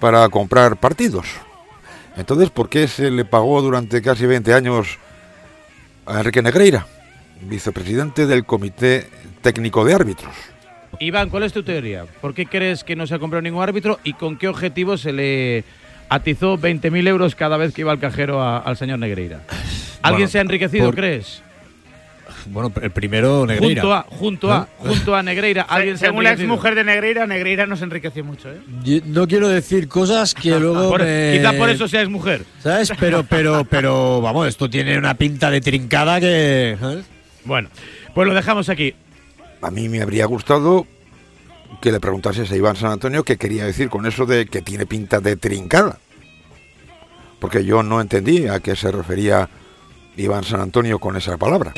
para 0.00 0.28
comprar 0.30 0.76
partidos. 0.78 1.26
Entonces, 2.16 2.50
¿por 2.50 2.68
qué 2.68 2.86
se 2.88 3.10
le 3.10 3.24
pagó 3.24 3.62
durante 3.62 4.02
casi 4.02 4.26
20 4.26 4.52
años 4.54 4.98
a 6.06 6.18
Enrique 6.18 6.42
Negreira, 6.42 6.86
vicepresidente 7.40 8.26
del 8.26 8.44
Comité 8.44 9.08
Técnico 9.40 9.84
de 9.84 9.94
Árbitros? 9.94 10.34
Iván, 10.98 11.30
¿cuál 11.30 11.44
es 11.44 11.52
tu 11.52 11.62
teoría? 11.62 12.04
¿Por 12.20 12.34
qué 12.34 12.46
crees 12.46 12.84
que 12.84 12.96
no 12.96 13.06
se 13.06 13.14
ha 13.14 13.18
comprado 13.18 13.40
ningún 13.42 13.62
árbitro 13.62 13.98
y 14.04 14.12
con 14.12 14.36
qué 14.36 14.48
objetivo 14.48 14.98
se 14.98 15.12
le 15.12 15.64
atizó 16.10 16.58
20.000 16.58 17.08
euros 17.08 17.34
cada 17.34 17.56
vez 17.56 17.72
que 17.72 17.80
iba 17.80 17.92
al 17.92 17.98
cajero 17.98 18.42
a- 18.42 18.58
al 18.58 18.76
señor 18.76 18.98
Negreira? 18.98 19.40
¿Alguien 20.02 20.18
Bueno, 20.26 20.28
se 20.28 20.38
ha 20.38 20.42
enriquecido, 20.42 20.84
por- 20.86 20.94
crees? 20.96 21.40
Bueno, 22.46 22.72
el 22.82 22.90
primero 22.90 23.46
Negreira. 23.46 23.82
Junto 23.82 23.94
a, 23.94 24.02
junto 24.08 24.52
a, 24.52 24.68
junto 24.78 25.14
a 25.14 25.22
Negreira, 25.22 25.62
alguien 25.62 25.96
se 25.98 26.06
Según 26.06 26.24
la 26.24 26.30
enriquecido. 26.30 26.54
exmujer 26.54 26.74
de 26.74 26.84
Negreira, 26.84 27.26
Negreira 27.26 27.66
no 27.66 27.76
se 27.76 27.84
enriqueció 27.84 28.24
mucho, 28.24 28.50
¿eh? 28.50 28.60
Yo 28.82 28.98
no 29.06 29.26
quiero 29.28 29.48
decir 29.48 29.88
cosas 29.88 30.34
que 30.34 30.50
luego 30.58 30.90
Por- 30.90 31.02
me- 31.04 31.34
Quizá 31.38 31.52
por 31.52 31.70
eso 31.70 31.86
sea 31.88 32.08
mujer. 32.08 32.44
¿Sabes? 32.62 32.92
Pero, 32.98 33.24
pero, 33.24 33.64
pero, 33.64 34.20
vamos, 34.20 34.48
esto 34.48 34.68
tiene 34.68 34.98
una 34.98 35.14
pinta 35.14 35.50
de 35.50 35.60
trincada 35.60 36.18
que... 36.20 36.76
¿sabes? 36.80 37.04
Bueno, 37.44 37.68
pues 38.14 38.26
lo 38.28 38.34
dejamos 38.34 38.68
aquí. 38.68 38.94
A 39.60 39.70
mí 39.70 39.88
me 39.88 40.02
habría 40.02 40.26
gustado 40.26 40.86
que 41.80 41.90
le 41.92 42.00
preguntases 42.00 42.50
a 42.50 42.56
Iván 42.56 42.76
San 42.76 42.90
Antonio 42.92 43.24
qué 43.24 43.36
quería 43.36 43.64
decir 43.64 43.88
con 43.88 44.06
eso 44.06 44.26
de 44.26 44.46
que 44.46 44.62
tiene 44.62 44.86
pinta 44.86 45.20
de 45.20 45.36
trincada. 45.36 45.98
Porque 47.40 47.64
yo 47.64 47.82
no 47.82 48.00
entendí 48.00 48.46
a 48.46 48.60
qué 48.60 48.76
se 48.76 48.92
refería 48.92 49.48
Iván 50.16 50.44
San 50.44 50.60
Antonio 50.60 50.98
con 51.00 51.16
esa 51.16 51.36
palabra. 51.36 51.72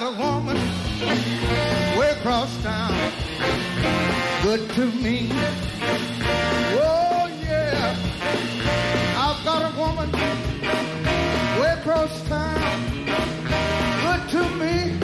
Got 0.00 0.12
a 0.12 0.18
woman 0.18 0.56
way 1.96 2.10
across 2.10 2.50
town, 2.64 2.92
good 4.42 4.68
to 4.70 4.86
me. 4.86 5.30
Oh 6.82 7.30
yeah, 7.40 7.94
I've 9.16 9.44
got 9.44 9.62
a 9.62 9.72
woman 9.78 10.10
way 11.60 11.70
across 11.78 12.10
town, 12.28 12.80
good 14.02 14.22
to 14.30 14.42
me. 14.58 14.98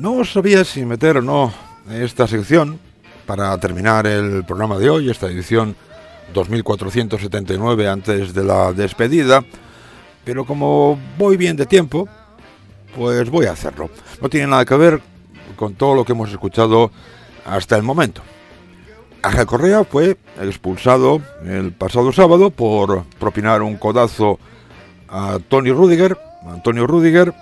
No 0.00 0.22
sabía 0.26 0.64
si 0.64 0.84
meter 0.84 1.16
o 1.16 1.22
no 1.22 1.50
esta 1.90 2.26
sección 2.26 2.78
para 3.24 3.56
terminar 3.56 4.06
el 4.06 4.44
programa 4.44 4.76
de 4.76 4.90
hoy, 4.90 5.08
esta 5.08 5.28
edición 5.28 5.74
2479 6.34 7.88
antes 7.88 8.34
de 8.34 8.44
la 8.44 8.74
despedida, 8.74 9.42
pero 10.24 10.44
como 10.44 10.98
voy 11.18 11.36
bien 11.36 11.56
de 11.56 11.66
tiempo, 11.66 12.08
pues 12.96 13.30
voy 13.30 13.46
a 13.46 13.52
hacerlo. 13.52 13.90
No 14.20 14.28
tiene 14.28 14.46
nada 14.46 14.64
que 14.64 14.76
ver 14.76 15.00
con 15.56 15.74
todo 15.74 15.94
lo 15.94 16.04
que 16.04 16.12
hemos 16.12 16.30
escuchado 16.30 16.90
hasta 17.44 17.76
el 17.76 17.82
momento. 17.82 18.22
Ángel 19.22 19.46
Correa 19.46 19.84
fue 19.84 20.18
expulsado 20.40 21.22
el 21.44 21.72
pasado 21.72 22.12
sábado 22.12 22.50
por 22.50 23.04
propinar 23.18 23.62
un 23.62 23.76
codazo 23.76 24.38
a 25.08 25.38
Tony 25.48 25.70
Rudiger, 25.70 26.18
Antonio 26.46 26.86
Rudiger, 26.86 27.32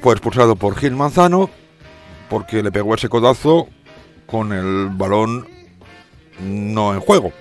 fue 0.00 0.14
expulsado 0.14 0.56
por 0.56 0.76
Gil 0.76 0.96
Manzano 0.96 1.50
porque 2.30 2.62
le 2.62 2.72
pegó 2.72 2.94
ese 2.94 3.08
codazo 3.08 3.68
con 4.26 4.52
el 4.52 4.88
balón 4.90 5.46
no 6.40 6.94
en 6.94 7.00
juego, 7.00 7.32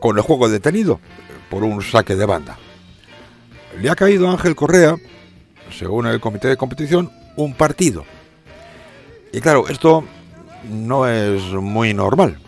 con 0.00 0.16
el 0.16 0.22
juego 0.22 0.48
detenido 0.48 1.00
por 1.50 1.64
un 1.64 1.82
saque 1.82 2.14
de 2.14 2.24
banda. 2.24 2.56
Le 3.80 3.90
ha 3.90 3.94
caído 3.94 4.28
a 4.28 4.32
Ángel 4.32 4.54
Correa, 4.54 4.96
según 5.70 6.06
el 6.06 6.20
comité 6.20 6.48
de 6.48 6.56
competición, 6.56 7.10
un 7.36 7.54
partido. 7.54 8.04
Y 9.32 9.40
claro, 9.40 9.68
esto 9.68 10.04
no 10.68 11.06
es 11.06 11.42
muy 11.52 11.94
normal. 11.94 12.38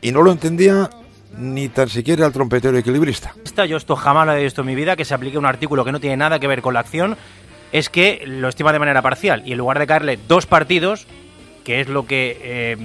Y 0.00 0.10
no 0.10 0.22
lo 0.22 0.32
entendía 0.32 0.90
ni 1.36 1.68
tan 1.68 1.88
siquiera 1.88 2.26
el 2.26 2.32
trompetero 2.32 2.76
equilibrista. 2.76 3.34
Yo 3.68 3.76
esto 3.76 3.96
jamás 3.96 4.26
lo 4.26 4.34
he 4.34 4.42
visto 4.42 4.62
en 4.62 4.66
mi 4.66 4.74
vida, 4.74 4.96
que 4.96 5.04
se 5.04 5.14
aplique 5.14 5.38
un 5.38 5.46
artículo 5.46 5.84
que 5.84 5.92
no 5.92 6.00
tiene 6.00 6.16
nada 6.16 6.38
que 6.38 6.48
ver 6.48 6.62
con 6.62 6.74
la 6.74 6.80
acción, 6.80 7.16
es 7.70 7.88
que 7.88 8.22
lo 8.26 8.48
estima 8.48 8.72
de 8.72 8.78
manera 8.78 9.02
parcial 9.02 9.42
y 9.46 9.52
en 9.52 9.58
lugar 9.58 9.78
de 9.78 9.86
caerle 9.86 10.18
dos 10.28 10.46
partidos, 10.46 11.06
que 11.64 11.80
es 11.80 11.88
lo 11.88 12.06
que 12.06 12.38
eh, 12.42 12.76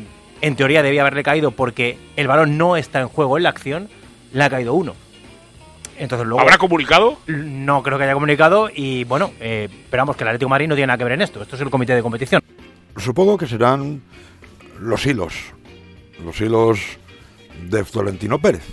en 0.41 0.55
teoría 0.55 0.83
debía 0.83 1.01
haberle 1.01 1.23
caído 1.23 1.51
porque 1.51 1.97
el 2.15 2.27
balón 2.27 2.57
no 2.57 2.77
está 2.77 3.01
en 3.01 3.07
juego 3.07 3.37
en 3.37 3.43
la 3.43 3.49
acción, 3.49 3.89
le 4.31 4.43
ha 4.43 4.49
caído 4.49 4.73
uno. 4.73 4.93
Entonces 5.97 6.27
luego, 6.27 6.41
¿Habrá 6.41 6.57
comunicado? 6.57 7.17
No 7.27 7.81
creo 7.81 7.97
que 7.97 8.03
haya 8.03 8.13
comunicado 8.13 8.69
y 8.73 9.03
bueno, 9.05 9.31
eh, 9.39 9.67
esperamos 9.71 10.15
que 10.15 10.23
el 10.23 10.29
Atlético 10.29 10.47
de 10.47 10.51
Madrid 10.51 10.67
no 10.67 10.75
tiene 10.75 10.87
nada 10.87 10.97
que 10.97 11.03
ver 11.03 11.13
en 11.13 11.21
esto. 11.23 11.41
Esto 11.41 11.55
es 11.55 11.61
el 11.61 11.69
comité 11.69 11.95
de 11.95 12.03
competición. 12.03 12.41
Supongo 12.95 13.37
que 13.37 13.47
serán 13.47 14.01
los 14.79 15.05
hilos, 15.05 15.33
los 16.23 16.39
hilos 16.39 16.79
de 17.69 17.83
Florentino 17.83 18.39
Pérez. 18.39 18.63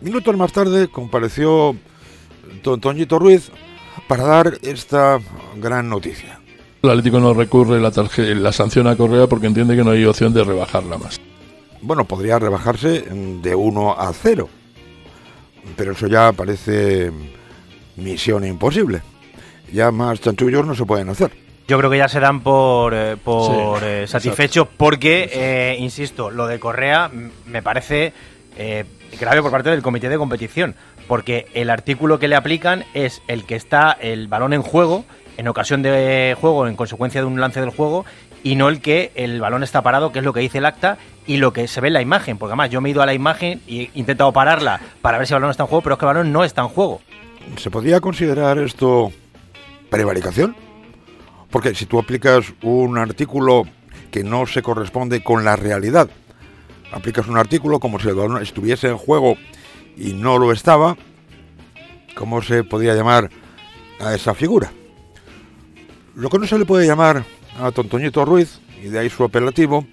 Minutos 0.00 0.36
más 0.36 0.52
tarde 0.52 0.88
compareció 0.88 1.76
Don 2.62 2.80
Toñito 2.80 3.18
Ruiz 3.18 3.50
para 4.08 4.24
dar 4.24 4.58
esta 4.62 5.18
gran 5.56 5.88
noticia. 5.88 6.40
El 6.82 6.90
Atlético 6.90 7.20
no 7.20 7.34
recurre 7.34 7.80
la, 7.80 7.92
la 8.16 8.52
sanción 8.52 8.86
a 8.86 8.96
Correa 8.96 9.26
porque 9.26 9.46
entiende 9.46 9.76
que 9.76 9.84
no 9.84 9.90
hay 9.90 10.04
opción 10.04 10.32
de 10.32 10.42
rebajarla 10.42 10.98
más. 10.98 11.20
Bueno, 11.82 12.04
podría 12.06 12.38
rebajarse 12.38 13.02
de 13.02 13.54
1 13.54 14.00
a 14.00 14.12
0, 14.12 14.48
pero 15.76 15.92
eso 15.92 16.06
ya 16.06 16.32
parece 16.32 17.10
misión 17.96 18.44
imposible. 18.44 19.02
Ya 19.72 19.90
más 19.90 20.20
chanchullos 20.20 20.66
no 20.66 20.74
se 20.74 20.84
pueden 20.84 21.08
hacer. 21.08 21.30
Yo 21.68 21.78
creo 21.78 21.90
que 21.90 21.98
ya 21.98 22.08
se 22.08 22.18
dan 22.18 22.40
por, 22.40 22.92
eh, 22.94 23.16
por 23.22 23.78
Sí, 23.80 23.84
eh, 23.86 24.00
exacto. 24.02 24.28
satisfechos 24.28 24.68
porque, 24.76 25.30
eh, 25.32 25.76
insisto, 25.78 26.30
lo 26.30 26.48
de 26.48 26.58
Correa 26.58 27.10
me 27.46 27.62
parece 27.62 28.12
eh, 28.56 28.84
grave 29.20 29.40
por 29.42 29.52
parte 29.52 29.70
del 29.70 29.80
comité 29.80 30.08
de 30.08 30.18
competición, 30.18 30.74
porque 31.06 31.46
el 31.54 31.70
artículo 31.70 32.18
que 32.18 32.26
le 32.26 32.34
aplican 32.34 32.84
es 32.94 33.22
el 33.28 33.44
que 33.44 33.54
está 33.54 33.92
el 33.92 34.26
balón 34.26 34.52
en 34.52 34.62
juego, 34.62 35.04
en 35.36 35.46
ocasión 35.46 35.80
de 35.82 36.36
juego, 36.40 36.66
en 36.66 36.74
consecuencia 36.74 37.20
de 37.20 37.26
un 37.28 37.40
lance 37.40 37.60
del 37.60 37.70
juego, 37.70 38.04
y 38.42 38.56
no 38.56 38.68
el 38.68 38.80
que 38.80 39.12
el 39.14 39.40
balón 39.40 39.62
está 39.62 39.82
parado, 39.82 40.12
que 40.12 40.20
es 40.20 40.24
lo 40.24 40.32
que 40.32 40.40
dice 40.40 40.58
el 40.58 40.66
acta 40.66 40.98
y 41.26 41.36
lo 41.36 41.52
que 41.52 41.68
se 41.68 41.80
ve 41.80 41.88
en 41.88 41.94
la 41.94 42.02
imagen. 42.02 42.38
Porque 42.38 42.52
además 42.52 42.70
yo 42.70 42.80
me 42.80 42.88
he 42.88 42.92
ido 42.92 43.02
a 43.02 43.06
la 43.06 43.14
imagen 43.14 43.60
y 43.66 43.80
he 43.82 43.90
intentado 43.94 44.32
pararla 44.32 44.80
para 45.02 45.18
ver 45.18 45.26
si 45.26 45.34
el 45.34 45.36
balón 45.36 45.50
está 45.50 45.64
en 45.64 45.68
juego, 45.68 45.82
pero 45.82 45.94
es 45.94 45.98
que 45.98 46.04
el 46.04 46.14
balón 46.14 46.32
no 46.32 46.44
está 46.44 46.62
en 46.62 46.68
juego. 46.68 47.00
¿Se 47.56 47.70
podría 47.70 48.00
considerar 48.00 48.58
esto 48.58 49.12
prevaricación? 49.90 50.56
Porque 51.50 51.74
si 51.74 51.86
tú 51.86 51.98
aplicas 51.98 52.52
un 52.62 52.96
artículo 52.96 53.64
que 54.10 54.22
no 54.22 54.46
se 54.46 54.62
corresponde 54.62 55.22
con 55.22 55.44
la 55.44 55.56
realidad, 55.56 56.08
aplicas 56.92 57.26
un 57.26 57.36
artículo 57.36 57.80
como 57.80 57.98
si 57.98 58.08
el 58.08 58.14
balón 58.14 58.42
estuviese 58.42 58.88
en 58.88 58.96
juego 58.96 59.36
y 59.96 60.12
no 60.12 60.38
lo 60.38 60.52
estaba, 60.52 60.96
¿cómo 62.14 62.42
se 62.42 62.64
podría 62.64 62.94
llamar 62.94 63.30
a 64.00 64.14
esa 64.14 64.34
figura? 64.34 64.72
Lo 66.14 66.28
que 66.28 66.38
no 66.38 66.46
se 66.46 66.58
le 66.58 66.66
puede 66.66 66.86
llamar 66.86 67.24
a 67.58 67.70
Tontoñito 67.70 68.24
Ruiz, 68.24 68.60
y 68.82 68.88
de 68.88 68.98
ahí 68.98 69.10
su 69.10 69.24
apelativo, 69.24 69.86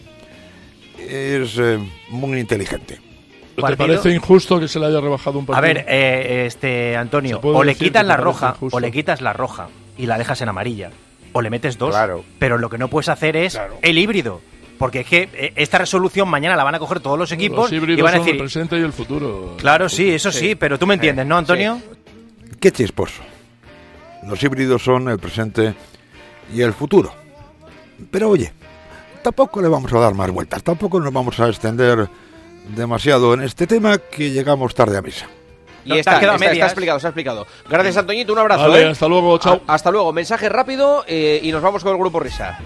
es 0.97 1.57
eh, 1.57 1.79
muy 2.09 2.39
inteligente. 2.39 2.99
¿Te 3.55 3.61
Partido- 3.61 3.87
parece 3.87 4.11
injusto 4.13 4.59
que 4.59 4.67
se 4.67 4.79
le 4.79 4.85
haya 4.85 5.01
rebajado 5.01 5.39
un 5.39 5.45
A 5.45 5.47
partido? 5.47 5.73
ver, 5.73 5.85
eh, 5.87 6.45
este 6.45 6.95
Antonio, 6.95 7.39
o 7.41 7.63
le 7.63 7.75
quitas 7.75 8.05
la 8.05 8.17
roja 8.17 8.49
injusto. 8.55 8.77
o 8.77 8.79
le 8.79 8.91
quitas 8.91 9.21
la 9.21 9.33
roja 9.33 9.69
y 9.97 10.05
la 10.05 10.17
dejas 10.17 10.41
en 10.41 10.49
amarilla. 10.49 10.91
O 11.33 11.41
le 11.41 11.49
metes 11.49 11.77
dos. 11.77 11.89
Claro. 11.89 12.23
Pero 12.39 12.57
lo 12.57 12.69
que 12.69 12.77
no 12.77 12.87
puedes 12.87 13.09
hacer 13.09 13.35
es 13.35 13.59
el 13.81 13.97
híbrido. 13.97 14.41
Porque 14.77 14.99
es 14.99 15.07
que 15.07 15.27
eh, 15.33 15.53
esta 15.55 15.79
resolución 15.79 16.29
mañana 16.29 16.55
la 16.55 16.63
van 16.63 16.75
a 16.75 16.79
coger 16.79 16.99
todos 16.99 17.17
los 17.17 17.31
equipos 17.31 17.71
Los 17.71 17.89
y 17.89 17.95
van 18.01 18.13
a 18.13 18.17
son 18.17 18.19
decir. 18.19 18.33
el 18.35 18.39
presente 18.41 18.77
y 18.77 18.81
el 18.81 18.93
futuro. 18.93 19.55
Claro, 19.57 19.89
sí, 19.89 20.11
eso 20.11 20.31
sí, 20.31 20.53
pero 20.53 20.77
tú 20.77 20.85
me 20.85 20.93
entiendes, 20.93 21.25
¿no, 21.25 21.35
Antonio? 21.35 21.81
Qué 22.59 22.71
chisposo. 22.71 23.23
Los 24.27 24.41
híbridos 24.43 24.83
son 24.83 25.09
el 25.09 25.17
presente 25.17 25.73
y 26.53 26.61
el 26.61 26.73
futuro. 26.73 27.11
Pero 28.11 28.29
oye, 28.29 28.53
tampoco 29.23 29.61
le 29.61 29.67
vamos 29.67 29.91
a 29.93 29.99
dar 29.99 30.13
más 30.13 30.29
vueltas, 30.31 30.63
tampoco 30.63 30.99
nos 30.99 31.11
vamos 31.13 31.39
a 31.39 31.47
extender 31.47 32.07
demasiado 32.75 33.33
en 33.33 33.41
este 33.43 33.65
tema 33.67 33.97
que 33.97 34.31
llegamos 34.31 34.75
tarde 34.75 34.97
a 34.97 35.01
misa. 35.01 35.27
Y 35.85 35.97
está, 35.97 36.15
está, 36.19 36.33
está 36.33 36.37
medias. 36.49 36.67
explicado, 36.67 36.97
está 36.97 37.07
explicado. 37.09 37.47
Gracias, 37.69 37.95
Antoñito, 37.95 38.33
un 38.33 38.39
abrazo. 38.39 38.63
Vale, 38.69 38.81
¿eh? 38.83 38.89
hasta 38.89 39.07
luego, 39.07 39.37
chao. 39.37 39.61
A- 39.67 39.73
hasta 39.75 39.89
luego. 39.89 40.11
Mensaje 40.11 40.49
rápido 40.49 41.05
eh, 41.07 41.39
y 41.41 41.51
nos 41.51 41.61
vamos 41.61 41.81
con 41.81 41.93
el 41.93 41.97
grupo 41.97 42.19
Risa. 42.19 42.59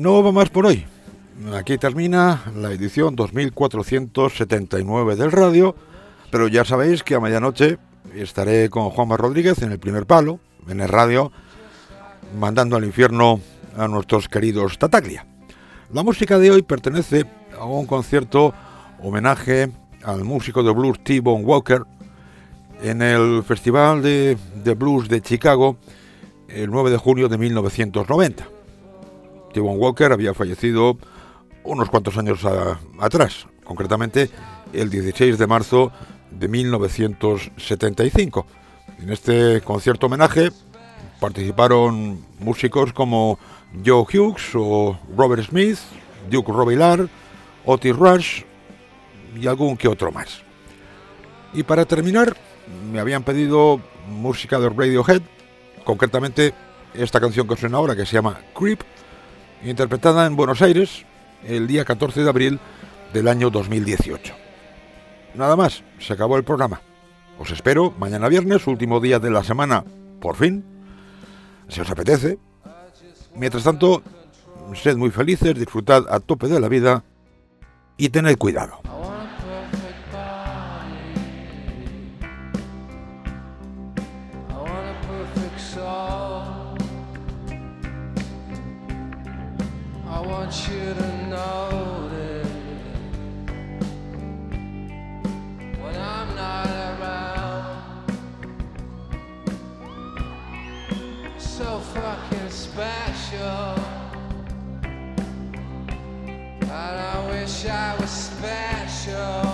No 0.00 0.22
va 0.24 0.32
más 0.32 0.48
por 0.48 0.64
hoy. 0.64 0.86
Aquí 1.54 1.76
termina 1.76 2.42
la 2.56 2.72
edición 2.72 3.14
2479 3.16 5.14
del 5.14 5.30
radio, 5.30 5.76
pero 6.30 6.48
ya 6.48 6.64
sabéis 6.64 7.02
que 7.02 7.16
a 7.16 7.20
medianoche 7.20 7.76
estaré 8.14 8.70
con 8.70 8.88
Juanma 8.88 9.18
Rodríguez 9.18 9.60
en 9.60 9.72
el 9.72 9.78
primer 9.78 10.06
palo, 10.06 10.40
en 10.70 10.80
el 10.80 10.88
radio, 10.88 11.30
mandando 12.34 12.76
al 12.76 12.86
infierno 12.86 13.40
a 13.76 13.88
nuestros 13.88 14.26
queridos 14.30 14.78
Tataglia. 14.78 15.26
La 15.92 16.02
música 16.02 16.38
de 16.38 16.50
hoy 16.50 16.62
pertenece 16.62 17.26
a 17.58 17.66
un 17.66 17.84
concierto 17.84 18.54
homenaje 19.02 19.70
al 20.02 20.24
músico 20.24 20.62
de 20.62 20.72
blues 20.72 21.04
T-Bone 21.04 21.44
Walker 21.44 21.82
en 22.82 23.02
el 23.02 23.42
Festival 23.42 24.00
de, 24.00 24.38
Blues 24.78 25.10
de 25.10 25.20
Chicago 25.20 25.76
el 26.48 26.70
9 26.70 26.90
de 26.90 26.96
junio 26.96 27.28
de 27.28 27.36
1990. 27.36 28.59
T-Bone 29.52 29.78
Walker 29.78 30.12
había 30.12 30.34
fallecido 30.34 30.96
unos 31.64 31.88
cuantos 31.90 32.16
años 32.16 32.40
atrás, 33.00 33.46
concretamente 33.64 34.30
el 34.72 34.90
16 34.90 35.38
de 35.38 35.46
marzo 35.46 35.92
de 36.30 36.48
1975. 36.48 38.46
En 39.00 39.10
este 39.10 39.60
concierto 39.62 40.06
homenaje 40.06 40.50
participaron 41.20 42.24
músicos 42.38 42.92
como 42.92 43.38
Joe 43.84 44.04
Hughes 44.04 44.50
o 44.54 44.98
Robert 45.16 45.44
Smith, 45.44 45.78
Duke 46.30 46.52
Robillard, 46.52 47.08
Otis 47.64 47.96
Rush 47.96 48.42
y 49.38 49.46
algún 49.46 49.76
que 49.76 49.88
otro 49.88 50.10
más. 50.12 50.42
Y 51.52 51.62
para 51.62 51.84
terminar, 51.84 52.36
me 52.92 53.00
habían 53.00 53.22
pedido 53.22 53.80
música 54.08 54.58
de 54.58 54.68
Radiohead, 54.68 55.22
concretamente 55.84 56.54
esta 56.94 57.20
canción 57.20 57.46
que 57.46 57.56
suena 57.56 57.78
ahora 57.78 57.96
que 57.96 58.06
se 58.06 58.14
llama 58.14 58.40
Creep, 58.54 58.80
interpretada 59.64 60.26
en 60.26 60.36
Buenos 60.36 60.62
Aires 60.62 61.04
el 61.46 61.66
día 61.66 61.84
14 61.84 62.22
de 62.22 62.28
abril 62.28 62.60
del 63.12 63.28
año 63.28 63.50
2018. 63.50 64.34
Nada 65.34 65.56
más, 65.56 65.82
se 65.98 66.12
acabó 66.12 66.36
el 66.36 66.44
programa. 66.44 66.80
Os 67.38 67.50
espero 67.50 67.94
mañana 67.98 68.28
viernes, 68.28 68.66
último 68.66 69.00
día 69.00 69.18
de 69.18 69.30
la 69.30 69.42
semana, 69.42 69.84
por 70.20 70.36
fin, 70.36 70.64
si 71.68 71.80
os 71.80 71.90
apetece. 71.90 72.38
Mientras 73.34 73.64
tanto, 73.64 74.02
sed 74.74 74.96
muy 74.96 75.10
felices, 75.10 75.54
disfrutad 75.54 76.04
a 76.10 76.20
tope 76.20 76.48
de 76.48 76.60
la 76.60 76.68
vida 76.68 77.04
y 77.96 78.08
tened 78.08 78.36
cuidado. 78.36 78.80
Wish 107.50 107.66
I 107.66 107.96
was 107.98 108.10
special. 108.10 109.50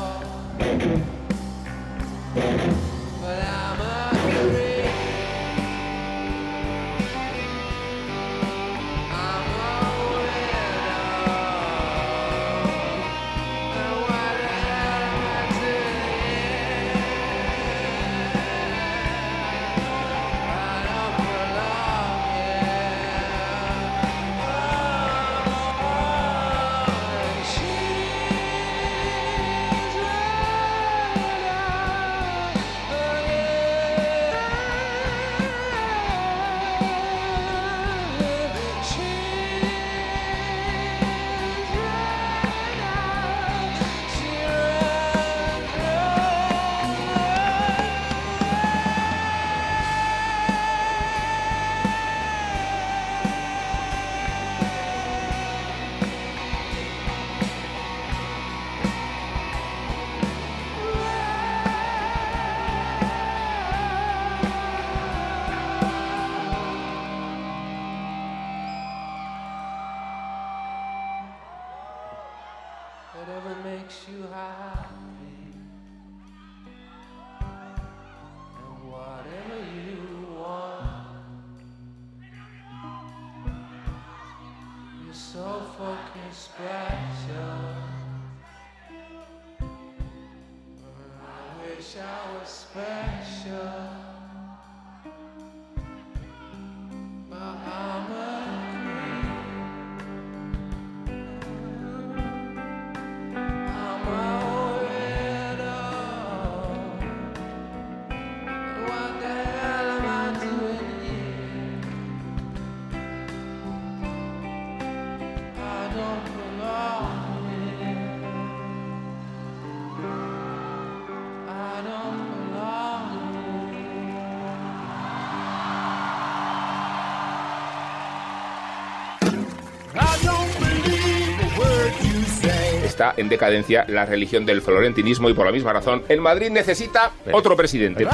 Está 132.84 133.14
en 133.16 133.28
decadencia 133.28 133.84
la 133.88 134.06
religión 134.06 134.46
del 134.46 134.62
florentinismo 134.62 135.28
y 135.28 135.34
por 135.34 135.44
la 135.46 135.52
misma 135.52 135.72
razón 135.72 136.02
el 136.08 136.20
Madrid 136.20 136.50
necesita 136.50 137.12
otro 137.32 137.56
presidente. 137.56 138.06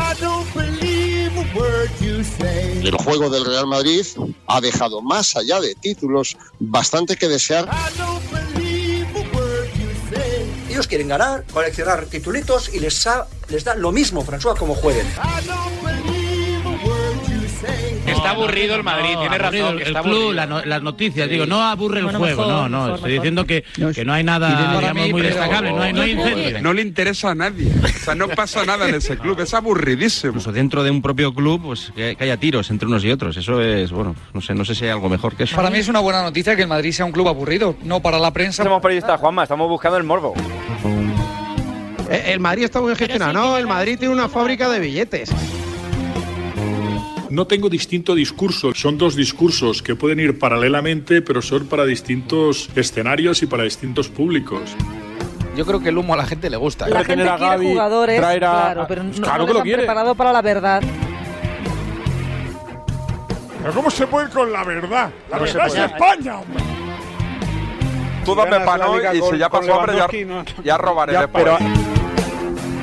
El 2.82 2.96
juego 2.96 3.30
del 3.30 3.44
Real 3.44 3.66
Madrid 3.66 4.04
ha 4.48 4.60
dejado 4.60 5.00
más 5.02 5.36
allá 5.36 5.60
de 5.60 5.74
títulos 5.76 6.36
bastante 6.58 7.16
que 7.16 7.28
desear. 7.28 7.64
I 7.66 7.98
don't 7.98 8.22
believe 8.32 9.08
a 9.14 9.36
word 9.36 9.68
you 9.78 9.92
say. 10.10 10.66
Ellos 10.68 10.86
quieren 10.88 11.08
ganar, 11.08 11.44
coleccionar 11.52 12.06
titulitos 12.06 12.72
y 12.74 12.80
les, 12.80 13.06
ha- 13.06 13.26
les 13.48 13.62
da 13.64 13.74
lo 13.76 13.92
mismo, 13.92 14.24
François, 14.24 14.56
como 14.58 14.74
jueguen. 14.74 15.06
Está 18.22 18.30
aburrido 18.36 18.74
el 18.76 18.82
Madrid, 18.82 19.08
tiene 19.18 19.36
aburrido 19.36 19.64
razón. 19.66 19.76
el 19.80 19.86
está 19.88 20.02
club, 20.02 20.12
aburrido. 20.14 20.32
la 20.32 20.46
no- 20.46 20.64
las 20.64 20.82
noticias, 20.82 21.26
Sí. 21.26 21.32
digo, 21.34 21.46
no 21.46 21.62
aburre 21.62 21.98
el 21.98 22.04
Bueno, 22.04 22.18
juego, 22.18 22.42
mejor, 22.42 22.52
no, 22.54 22.68
no, 22.68 22.78
mejor, 22.84 22.94
estoy 22.96 23.10
mejor. 23.12 23.22
diciendo 23.22 23.46
que, 23.46 23.64
que 23.94 24.04
no 24.04 24.12
hay 24.12 24.24
nada, 24.24 24.78
digamos, 24.80 25.08
muy 25.10 25.22
destacable, 25.22 25.72
no 25.72 25.82
hay, 25.82 25.92
no 25.92 26.02
hay 26.02 26.10
incendio. 26.12 26.62
No 26.62 26.72
le 26.72 26.82
interesa 26.82 27.30
a 27.30 27.34
nadie. 27.34 27.70
O 27.84 28.04
sea, 28.04 28.14
no 28.14 28.28
pasa 28.28 28.64
nada 28.64 28.88
en 28.88 28.94
ese 28.96 29.16
club. 29.18 29.38
Es 29.40 29.54
aburridísimo. 29.54 30.30
Incluso 30.32 30.52
dentro 30.52 30.82
de 30.82 30.90
un 30.90 31.02
propio 31.02 31.32
club, 31.34 31.62
pues 31.62 31.92
que, 31.94 32.16
que 32.16 32.24
haya 32.24 32.36
tiros 32.36 32.70
entre 32.70 32.88
unos 32.88 33.04
y 33.04 33.10
otros. 33.10 33.36
Eso 33.36 33.60
es, 33.60 33.90
bueno, 33.92 34.14
no 34.32 34.40
sé, 34.40 34.54
no 34.54 34.64
sé 34.64 34.74
si 34.74 34.84
hay 34.84 34.90
algo 34.90 35.08
mejor 35.08 35.36
que 35.36 35.44
eso. 35.44 35.56
Para 35.56 35.70
mí 35.70 35.78
es 35.78 35.88
una 35.88 36.00
buena 36.00 36.22
noticia 36.22 36.56
que 36.56 36.62
el 36.62 36.68
Madrid 36.68 36.92
sea 36.92 37.04
un 37.04 37.12
club 37.12 37.28
aburrido, 37.28 37.76
no 37.84 38.00
para 38.00 38.18
la 38.18 38.32
prensa. 38.32 38.62
Somos 38.62 38.80
periodistas, 38.82 39.18
Juanma, 39.20 39.42
estamos 39.44 39.68
buscando 39.68 39.96
el 39.98 40.04
morbo. 40.04 40.34
Eh, 42.10 42.24
El 42.32 42.40
Madrid 42.40 42.64
está 42.64 42.80
muy 42.80 42.94
gestionado. 42.94 43.32
No, 43.32 43.56
el 43.56 43.66
Madrid 43.66 43.98
tiene 43.98 44.12
una 44.12 44.28
fábrica 44.28 44.68
de 44.68 44.80
billetes. 44.80 45.30
No 47.32 47.46
tengo 47.46 47.70
distinto 47.70 48.14
discurso, 48.14 48.72
son 48.74 48.98
dos 48.98 49.16
discursos 49.16 49.80
que 49.82 49.96
pueden 49.96 50.20
ir 50.20 50.38
paralelamente, 50.38 51.22
pero 51.22 51.40
son 51.40 51.66
para 51.66 51.86
distintos 51.86 52.68
escenarios 52.76 53.42
y 53.42 53.46
para 53.46 53.62
distintos 53.62 54.10
públicos. 54.10 54.60
Yo 55.56 55.64
creo 55.64 55.80
que 55.80 55.88
el 55.88 55.96
humo 55.96 56.12
a 56.12 56.18
la 56.18 56.26
gente 56.26 56.50
le 56.50 56.58
gusta. 56.58 56.86
La 56.88 57.02
gente 57.04 57.24
quiere 57.24 57.56
jugadores, 57.72 58.18
claro, 58.20 58.84
pero 58.86 59.02
no, 59.04 59.12
Claro 59.12 59.38
no 59.38 59.46
que 59.46 59.52
lo 59.54 59.62
quiere. 59.62 59.78
preparado 59.78 60.14
para 60.14 60.30
la 60.30 60.42
verdad. 60.42 60.82
¿Pero 63.62 63.72
cómo 63.72 63.90
se 63.90 64.06
puede 64.06 64.26
ir 64.26 64.32
con 64.34 64.52
la 64.52 64.62
verdad? 64.64 65.10
La 65.30 65.38
No 65.38 65.44
verdad 65.44 65.66
es. 65.68 65.74
España, 65.74 66.38
hombre. 66.38 66.62
Tú 68.26 68.34
dame 68.34 68.50
la 68.58 68.64
pano 68.66 68.96
y 69.00 69.22
si 69.22 69.38
ya 69.38 69.48
pasó 69.48 69.80
hambre, 69.80 69.96
ya, 69.96 70.06
ya 70.62 70.76
robaré 70.76 71.14
Ya, 71.14 71.20
después. 71.22 71.44
pero- 71.44 72.01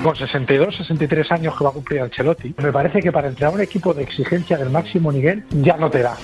Con 0.03 0.15
62, 0.15 0.77
63 0.77 1.31
años 1.31 1.57
que 1.57 1.63
va 1.63 1.71
a 1.71 1.73
cumplir 1.73 2.01
Ancelotti, 2.01 2.55
me 2.57 2.71
parece 2.71 3.01
que 3.01 3.11
para 3.11 3.27
entrar 3.27 3.51
a 3.51 3.55
un 3.55 3.61
equipo 3.61 3.93
de 3.93 4.03
exigencia 4.03 4.57
del 4.57 4.69
máximo 4.69 5.11
nivel 5.11 5.43
ya 5.49 5.75
no 5.75 5.89
te 5.89 5.99
da. 5.99 6.17